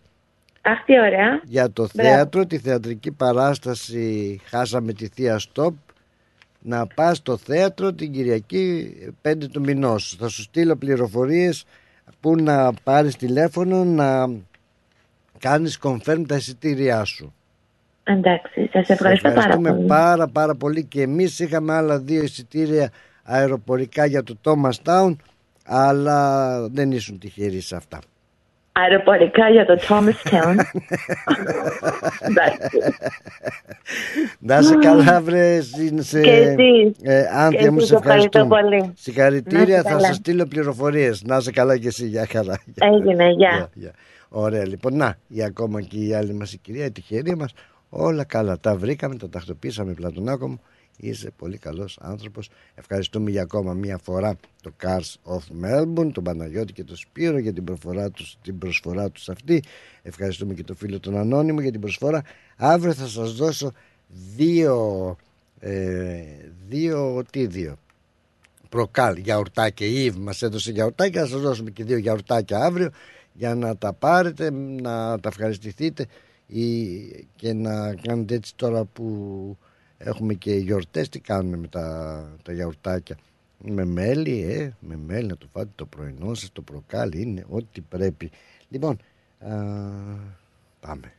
[0.65, 1.41] Αχ, τι ωραία.
[1.43, 2.09] για το Μπράβο.
[2.15, 5.73] θέατρο, τη θεατρική παράσταση χάσαμε τη Θεία Στόπ
[6.59, 10.15] να πας στο θέατρο την Κυριακή 5 του μηνός.
[10.19, 11.65] Θα σου στείλω πληροφορίες
[12.19, 14.29] που να πάρεις τηλέφωνο να
[15.39, 17.33] κάνεις confirm τα εισιτήριά σου.
[18.03, 19.87] Εντάξει, σας ευχαριστώ πάρα Ευχαριστούμε πολύ.
[19.87, 22.91] πάρα πάρα πολύ και εμείς είχαμε άλλα δύο εισιτήρια
[23.23, 25.15] αεροπορικά για το Thomas Town
[25.65, 27.99] αλλά δεν ήσουν τυχεροί σε αυτά.
[28.73, 30.55] Αεροπορικά για το Thomastown.
[32.19, 32.77] Εντάξει.
[34.39, 35.61] Να σε καλά βρε
[35.97, 36.21] σε...
[36.21, 36.97] Και εσείς.
[37.01, 38.93] Ε, Άνθια Και μου εσείς σε ευχαριστώ ευχαριστούμε πολύ.
[38.95, 40.07] Συγχαρητήρια Να είστε θα καλά.
[40.07, 43.69] σου στείλω πληροφορίες Να σε καλά και εσύ για χαρά Έγινε, γεια.
[43.73, 43.91] Γεια.
[44.29, 47.53] Ωραία λοιπόν να η ακόμα και η άλλη μας η κυρία η τυχερή μας
[47.89, 50.61] Όλα καλά τα βρήκαμε τα τακτοποίησαμε Πλατωνάκο μου
[50.97, 52.49] Είσαι πολύ καλός άνθρωπος.
[52.75, 57.53] Ευχαριστούμε για ακόμα μία φορά το Cars of Melbourne Τον Παναγιώτη και τον Σπύρο για
[57.53, 59.63] την, προφορά τους, την προσφορά τους αυτή.
[60.01, 62.23] Ευχαριστούμε και τον φίλο τον Ανώνυμο για την προσφορά.
[62.57, 63.71] Αύριο θα σας δώσω
[64.35, 65.17] δύο
[65.59, 66.23] ε,
[66.67, 67.77] δύο τι δύο;
[68.69, 69.87] Προκάλ γιαουρτάκια.
[69.87, 71.21] Η Ιβ μας έδωσε γιαουρτάκια.
[71.21, 72.89] Θα σας δώσουμε και δύο γιαουρτάκια αύριο
[73.33, 76.05] για να τα πάρετε να τα ευχαριστηθείτε
[76.47, 76.95] ή,
[77.35, 79.57] και να κάνετε έτσι τώρα που
[80.03, 83.17] έχουμε και γιορτές τι κάνουμε με τα, τα γιαουρτάκια.
[83.65, 87.81] Με μέλι ε, με μέλι να το φάτε το πρωινό σας το προκάλ είναι ό,τι
[87.81, 88.31] πρέπει.
[88.69, 88.97] Λοιπόν
[89.39, 89.53] α,
[90.79, 91.13] πάμε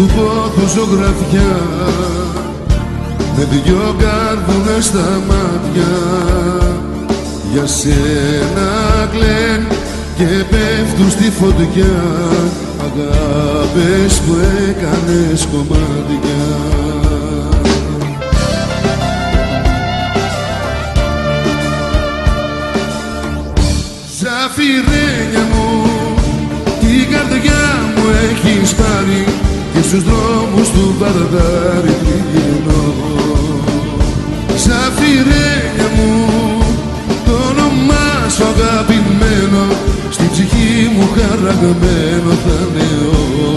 [0.00, 1.56] του πόθου ζωγραφιά
[3.36, 5.92] με δυο κάρβουνα στα μάτια.
[7.52, 8.70] Για σένα
[9.12, 9.66] κλαίν
[10.16, 12.02] και πέφτουν στη φωτιά.
[12.80, 14.36] Αγάπες που
[14.68, 16.44] έκανες κομμάτια.
[24.18, 25.90] Ζαφυρένια μου
[26.80, 27.62] την καρδιά
[27.96, 32.84] μου έχεις πάρει και στους δρόμους του Βαρδάρι τριγυρνώ
[34.64, 36.12] Ζαφυρένια μου
[37.24, 39.62] το όνομά σου αγαπημένο
[40.10, 42.86] στην ψυχή μου χαραγμένο θα είναι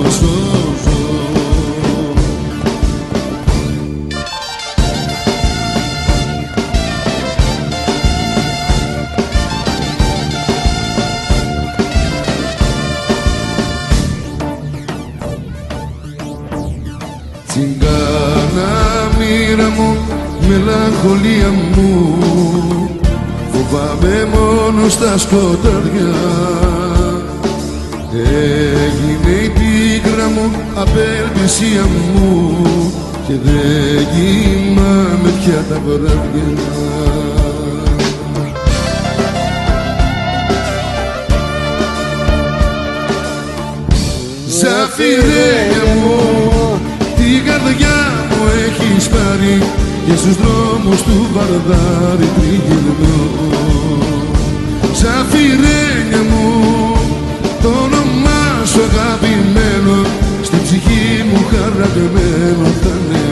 [0.07, 0.33] όσο
[0.83, 0.92] ζω
[17.53, 18.71] Τσιγκάνα
[19.17, 19.97] μοίρα μου,
[20.47, 22.17] μελαγχολία μου.
[23.51, 26.13] Φοβάμαι μόνο στα σκοτάδια.
[28.13, 32.55] Έγινε η πίκρα μου, απελπισία μου.
[33.27, 36.71] Και δεν κοιμάμαι πια τα βράδια.
[44.47, 46.42] Ζαφυρένια μου.
[46.42, 46.42] την
[47.63, 47.99] καρδιά
[48.29, 49.55] μου έχεις πάρει
[50.05, 53.19] και στους δρόμους του Βαρδάρι τριγυρνώ.
[54.99, 56.45] Ζαφυρένια μου
[57.61, 59.95] το όνομά σου αγαπημένο
[60.43, 63.23] στην ψυχή μου χαραγμένο θα είναι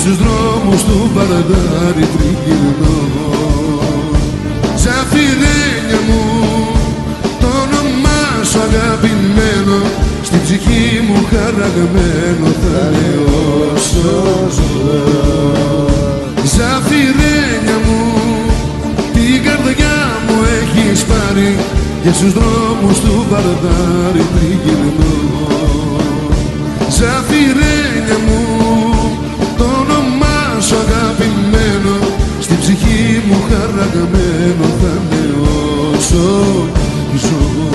[0.00, 2.98] στους δρόμους του Βαρδάρι τριγυρνώ.
[4.82, 6.22] Ζαφυρένια μου
[7.40, 9.78] το όνομά σου αγαπημένο
[10.22, 13.18] στην ψυχή μου χαραγμένο θα είναι
[13.74, 14.10] όσο
[14.56, 15.00] ζω
[16.54, 18.02] Ζαφυρένια μου
[19.14, 21.56] την καρδιά μου έχεις πάρει
[22.02, 25.16] και στους δρόμους του Βαρδάρι τριγυρνώ.
[26.96, 28.47] Ζαφυρένια μου
[32.60, 35.34] στην ψυχή μου χαραγμένο θα είναι
[35.96, 36.18] όσο
[37.16, 37.66] ζω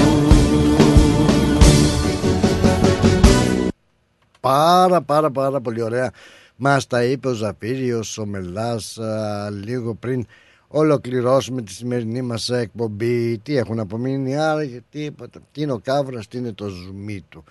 [4.39, 6.11] Πάρα πάρα πάρα πολύ ωραία.
[6.55, 10.25] Μας τα είπε ο Ζαφύριος ο Μελάς α, λίγο πριν
[10.67, 13.37] ολοκληρώσουμε τη σημερινή μας εκπομπή.
[13.37, 15.39] Τι έχουν απομείνει άρα τίποτα.
[15.51, 17.43] Τι είναι ο Κάβρας τι είναι το ζουμί του.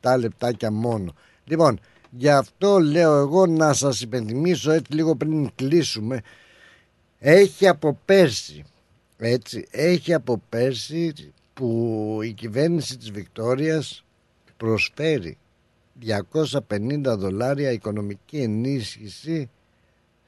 [0.00, 1.14] 7 λεπτάκια μόνο.
[1.44, 1.78] Λοιπόν
[2.10, 6.20] γι' αυτό λέω εγώ να σας υπενθυμίσω έτσι λίγο πριν κλείσουμε
[7.26, 8.64] Έχει από πέρσι,
[9.16, 11.12] έτσι, έχει από πέρσι
[11.54, 14.04] που η κυβέρνηση της Βικτόριας
[14.56, 15.38] προσφέρει
[16.68, 19.50] 250 δολάρια οικονομική ενίσχυση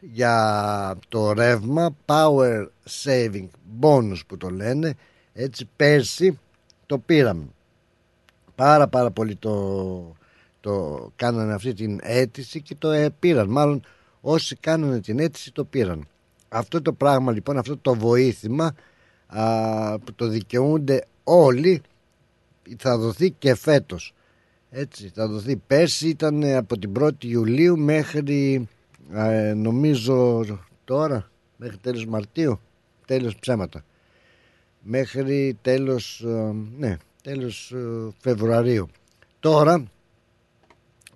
[0.00, 2.66] για το ρεύμα Power
[3.04, 3.48] Saving
[3.80, 4.94] Bonus που το λένε.
[5.32, 6.38] Έτσι πέρσι
[6.86, 7.46] το πήραμε.
[8.54, 10.16] Πάρα πάρα πολύ το,
[10.60, 13.48] το κάνανε αυτή την αίτηση και το ε, πήραν.
[13.48, 13.82] Μάλλον
[14.20, 16.08] όσοι κάνανε την αίτηση το πήραν
[16.48, 18.74] αυτό το πράγμα λοιπόν αυτό το βοήθημα
[19.26, 21.82] α, που το δικαιούνται όλοι
[22.78, 24.14] θα δοθεί και φέτος.
[24.70, 25.56] Έτσι θα δοθεί.
[25.56, 28.68] Πέρσι ήταν από την 1η Ιουλίου μέχρι
[29.12, 30.44] ε, νομίζω
[30.84, 32.60] τώρα μέχρι τέλος Μαρτίου
[33.06, 33.84] τέλος ψέματα.
[34.80, 38.88] Μέχρι τέλος ε, ναι τέλος ε, Φεβρουαρίου.
[39.40, 39.84] Τώρα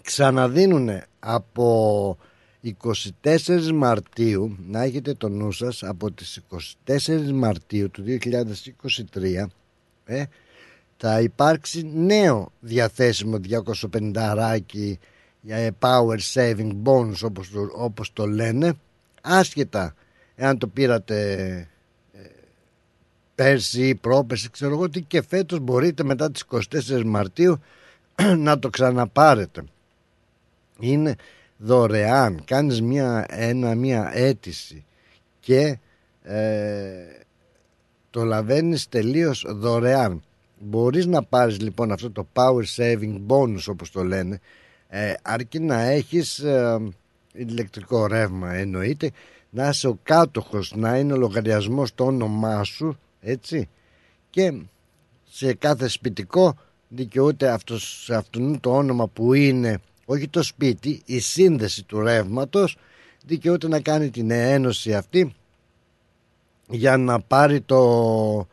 [0.03, 0.89] ξαναδίνουν
[1.19, 2.19] από
[3.23, 6.41] 24 Μαρτίου να έχετε το νου σας από τις
[6.87, 8.05] 24 Μαρτίου του
[9.13, 9.47] 2023
[10.05, 10.25] ε,
[10.97, 13.41] θα υπάρξει νέο διαθέσιμο
[13.91, 14.99] 250 ράκι
[15.41, 18.73] για power saving bonus όπως το, όπως το λένε.
[19.23, 19.95] Άσχετα
[20.35, 21.35] εάν το πήρατε
[22.13, 22.21] ε,
[23.35, 27.59] πέρσι ή πρόπερσι ξέρω εγώ τι και φέτος μπορείτε μετά τις 24 Μαρτίου
[28.37, 29.65] να το ξαναπάρετε.
[30.79, 31.17] Είναι
[31.61, 32.45] δωρεάν.
[32.45, 34.85] Κάνεις μια, ένα, μια αίτηση
[35.41, 35.79] και
[36.23, 36.91] ε,
[38.11, 40.23] το λαβαίνεις τελείως δωρεάν.
[40.59, 44.41] Μπορείς να πάρεις λοιπόν αυτό το power saving bonus όπως το λένε
[44.89, 46.79] ε, αρκεί να έχεις ε,
[47.33, 49.11] ηλεκτρικό ρεύμα εννοείται
[49.51, 53.69] να είσαι ο κάτοχος να είναι ο λογαριασμός το όνομά σου έτσι
[54.31, 54.53] και
[55.31, 56.57] σε κάθε σπιτικό
[56.89, 59.81] δικαιούται αυτός, σε αυτόν το όνομα που είναι
[60.11, 62.77] όχι το σπίτι η σύνδεση του ρεύματος
[63.27, 65.35] δικαιούται να κάνει την ένωση αυτή
[66.69, 68.47] για να πάρει το,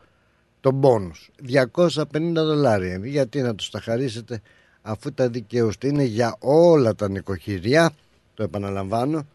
[0.60, 4.40] το μπόνους 250 δολάρια γιατί να τους τα χαρίσετε
[4.82, 5.86] αφού τα δικαιούστε.
[5.86, 7.90] Είναι για όλα τα νοικοκυριά
[8.34, 9.26] το επαναλαμβάνω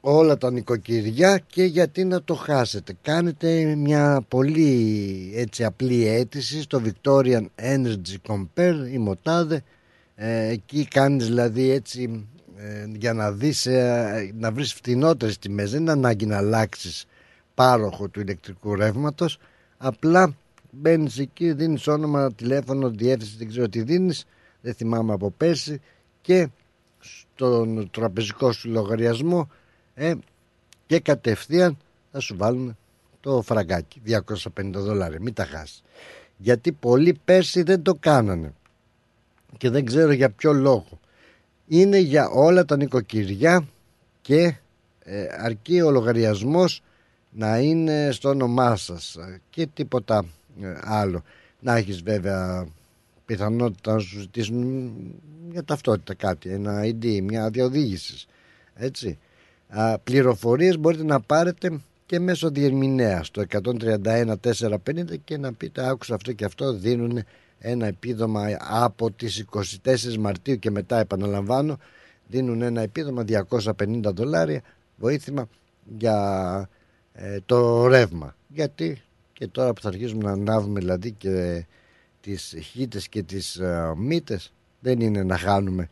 [0.00, 2.96] όλα τα νοικοκυριά και γιατί να το χάσετε.
[3.02, 9.62] Κάνετε μια πολύ έτσι απλή αίτηση στο Victorian Energy Compare η Μοτάδε
[10.14, 12.26] ε, εκεί κάνεις δηλαδή έτσι
[12.56, 15.70] ε, για να δεις ε, να βρεις φτηνότερες τιμές.
[15.70, 17.06] Δεν είναι ανάγκη να αλλάξεις
[17.54, 19.38] πάροχο του ηλεκτρικού ρεύματος.
[19.78, 20.34] Απλά
[20.70, 24.24] μπαίνεις εκεί, δίνεις όνομα, τηλέφωνο, διεύθυνση, δεν ξέρω τι δίνεις,
[24.60, 25.80] δεν θυμάμαι από πέρσι.
[26.20, 26.48] Και
[26.98, 29.50] στον τραπεζικό σου λογαριασμό
[29.94, 30.14] ε,
[30.86, 31.76] και κατευθείαν
[32.10, 32.76] θα σου βάλουν
[33.20, 34.02] το φραγκάκι
[34.54, 35.18] 250 δολάρια.
[35.20, 35.82] Μην τα χάσεις.
[36.36, 38.52] Γιατί πολλοί πέρσι δεν το κάνανε
[39.58, 41.00] και δεν ξέρω για ποιο λόγο
[41.66, 43.68] είναι για όλα τα νοικοκυριά
[44.20, 44.54] και
[45.04, 46.82] ε, αρκεί ο λογαριασμός
[47.30, 49.18] να είναι στο όνομά σας
[49.50, 50.24] και τίποτα
[50.62, 51.22] ε, άλλο.
[51.60, 52.66] Να έχεις βέβαια
[53.24, 54.92] πιθανότητα να σου ζητήσουν
[55.48, 58.26] μια ταυτότητα κάτι, ένα ID, μια διοδήγηση.
[58.74, 59.18] Έτσι.
[59.68, 66.14] Α, πληροφορίες μπορείτε να πάρετε και μέσω διερμηνέας στο 131 450 και να πείτε άκουσα
[66.14, 67.24] αυτό και αυτό δίνουν
[67.62, 69.44] ένα επίδομα από τις
[69.84, 71.78] 24 Μαρτίου και μετά επαναλαμβάνω
[72.26, 74.62] δίνουν ένα επίδομα 250 δολάρια
[74.96, 75.48] βοήθημα
[75.98, 76.68] για
[77.12, 78.36] ε, το ρεύμα.
[78.48, 79.02] Γιατί
[79.32, 81.66] και τώρα που θα αρχίσουμε να ανάβουμε δηλαδή και
[82.20, 85.88] τις χίτες και τις uh, μύτες δεν είναι να χάνουμε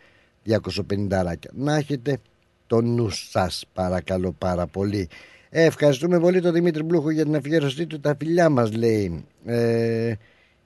[0.49, 0.61] 250
[1.09, 1.51] ράκια.
[1.55, 2.19] Να έχετε
[2.67, 5.09] το νου σας παρακαλώ πάρα πολύ.
[5.51, 8.01] Ε, ευχαριστούμε πολύ τον Δημήτρη Μπλούχο για την αφιέρωσή του.
[8.01, 9.25] Τα φιλιά μας λέει.
[9.45, 10.13] Ε,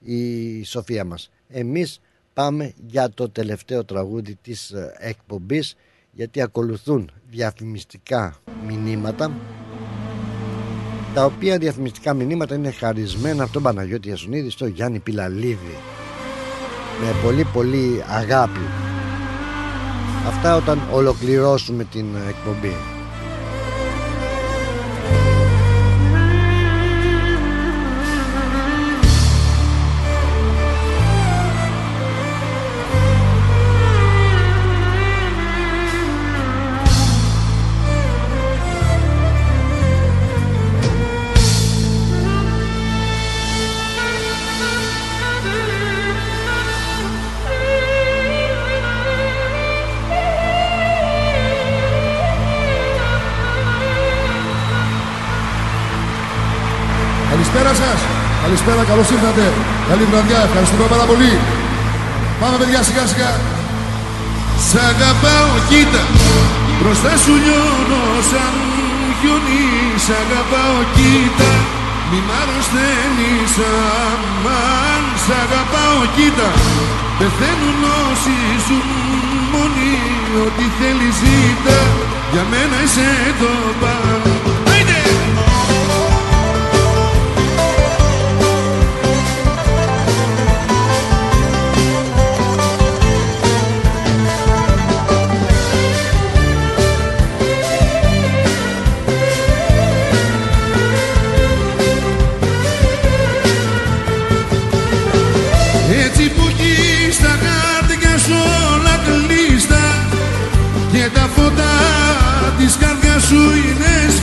[0.05, 1.29] η Σοφία μας.
[1.47, 1.99] Εμείς
[2.33, 5.75] πάμε για το τελευταίο τραγούδι της ε, εκπομπής
[6.11, 8.37] γιατί ακολουθούν διαφημιστικά
[8.67, 9.31] μηνύματα
[11.13, 15.77] τα οποία διαφημιστικά μηνύματα είναι χαρισμένα από τον Παναγιώτη Ιασουνίδη στο Γιάννη Πιλαλίδη.
[17.01, 18.59] Με πολύ πολύ αγάπη.
[20.27, 22.94] Αυτά όταν ολοκληρώσουμε την εκπομπή
[58.45, 59.45] Καλησπέρα, καλώς ήρθατε.
[59.89, 61.33] Καλή βραδιά, ευχαριστούμε πάρα πολύ.
[62.39, 63.31] Πάμε, παιδιά, σιγά σιγά.
[64.67, 66.03] Σ' αγαπάω, κοίτα.
[66.79, 68.55] Μπροστά σου λιώνω σαν
[69.17, 69.63] χιόνι
[70.05, 71.51] Σ' αγαπάω κοίτα.
[72.09, 75.03] Μη μ' αρρωσταίνεις αμάν.
[75.23, 76.49] Σ' αγαπάω κοίτα.
[77.17, 78.89] Πεθαίνουν όσοι ζουν
[79.51, 79.93] μόνοι
[80.45, 81.77] Ό,τι θέλεις ζήτα.
[82.31, 83.09] Για μένα είσαι
[83.41, 83.51] το
[83.81, 84.64] πάνω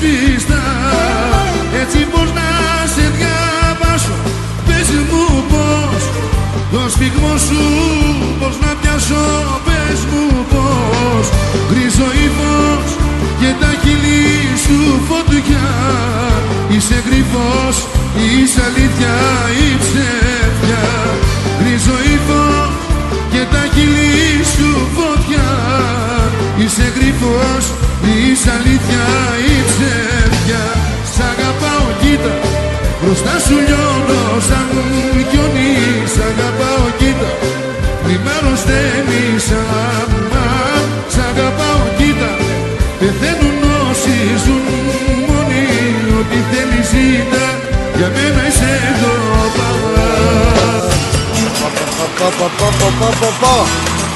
[0.03, 0.62] είναι σβήστα
[1.83, 2.49] Έτσι πως να
[2.95, 4.15] σε διαβάσω
[4.66, 6.03] Πες μου πως
[6.73, 7.65] Το σφιγμό σου
[8.41, 9.24] πως να πιάσω
[9.66, 11.27] Πες μου πως
[11.69, 12.91] Γκρίζο ύφος
[13.41, 14.23] και τα χείλη
[14.65, 15.69] σου φωτιά.
[16.74, 17.77] Είσαι γρυφός,
[18.24, 19.15] είσαι αλήθεια
[19.65, 20.85] ή ψεύδια
[21.59, 22.73] Γκρίζο ύφος
[23.33, 25.51] και τα χείλη σου φωτιά.
[26.62, 27.65] Είσαι γρυφός,
[28.11, 29.05] είσαι αλήθεια
[29.53, 30.65] ή ψεύδια
[31.15, 32.35] Σ' αγαπάω κοίτα,
[33.01, 34.70] μπροστά σου λιώνω σαν
[35.31, 35.73] χιόνι
[36.12, 37.31] Σ' αγαπάω κοίτα,
[38.05, 42.33] μη μ' αρρωσταίνεις αμάν Σ' αγαπάω κοίτα,
[42.99, 44.66] πεθαίνουν όσοι ζουν
[45.29, 45.65] μόνοι
[46.19, 47.45] Ό,τι θέλεις ζήτα,
[47.97, 49.15] για μένα είσαι εδώ
[49.57, 50.11] παγά
[52.19, 53.55] Πω, πω, πω, πω, πω, πω, πω.
[53.83, 54.12] Μπιμπελό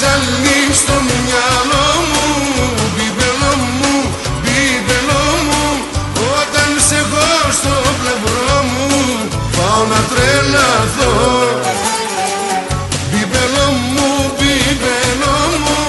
[0.00, 2.28] Είσαι ζαλή στο μυαλό μου
[2.94, 3.94] Μπιμπελό μου,
[4.42, 5.64] μπιμπελό μου.
[6.38, 8.88] Όταν σε έχω στο πλευρό μου
[9.56, 11.14] Πάω να τρελαθώ.
[13.10, 15.80] Μπιμπελό μου, μπιμπελό μου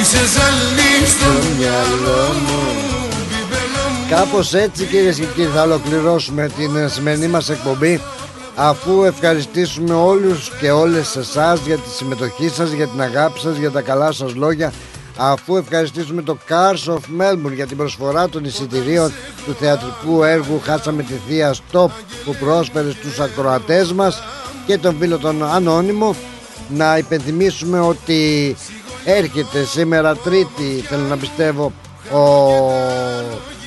[0.00, 2.84] Είσαι ζαλή στο μυαλό μου
[4.10, 8.00] Κάπως έτσι κυρίες και κύριοι θα ολοκληρώσουμε την ε, σημερινή μας εκπομπή
[8.54, 13.70] αφού ευχαριστήσουμε όλους και όλες εσάς για τη συμμετοχή σας, για την αγάπη σας, για
[13.70, 14.72] τα καλά σας λόγια
[15.16, 19.12] αφού ευχαριστήσουμε το Cars of Melbourne για την προσφορά των εισιτηρίων
[19.46, 21.88] του θεατρικού έργου Χάσαμε τη Θεία Stop
[22.24, 24.22] που πρόσφερε στους ακροατές μας
[24.66, 26.14] και τον φίλο τον Ανώνυμο.
[26.68, 28.56] Να υπενθυμίσουμε ότι
[29.04, 31.72] έρχεται σήμερα Τρίτη θέλω να πιστεύω
[32.12, 32.20] ο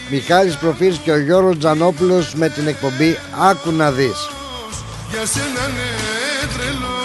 [0.10, 3.18] Μιχάλης Προφύρης και ο Γιώργος Τζανόπουλος με την εκπομπή
[3.50, 4.37] Άκου να δεις
[5.12, 5.90] Για σένα ναι
[6.58, 6.98] τρελό.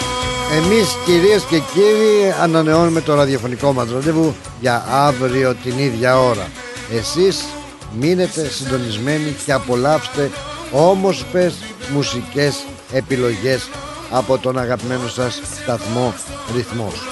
[0.65, 6.47] Εμείς κυρίες και κύριοι ανανεώνουμε το ραδιοφωνικό μας ραντεβού για αύριο την ίδια ώρα.
[6.91, 7.43] Εσείς
[7.99, 10.31] μείνετε συντονισμένοι και απολαύστε
[10.71, 11.53] όμορφες
[11.93, 13.69] μουσικές επιλογές
[14.09, 16.13] από τον αγαπημένο σας σταθμό
[16.55, 17.07] Ρυθμός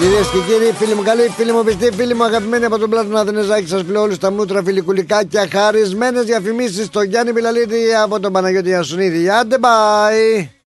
[0.00, 3.20] Κυρίες και κύριοι, φίλοι μου καλοί, φίλοι μου πιστοί, φίλοι μου αγαπημένοι από τον Πλάτωνα
[3.20, 8.32] Αθηνεζάκη, σας πλέον όλους τα μούτρα φιλικουλικά και χαρισμένες διαφημίσεις στο Γιάννη Μιλαλίδη από τον
[8.32, 9.28] Παναγιώτη Ιασουνίδη.
[9.28, 10.50] Άντε, bye!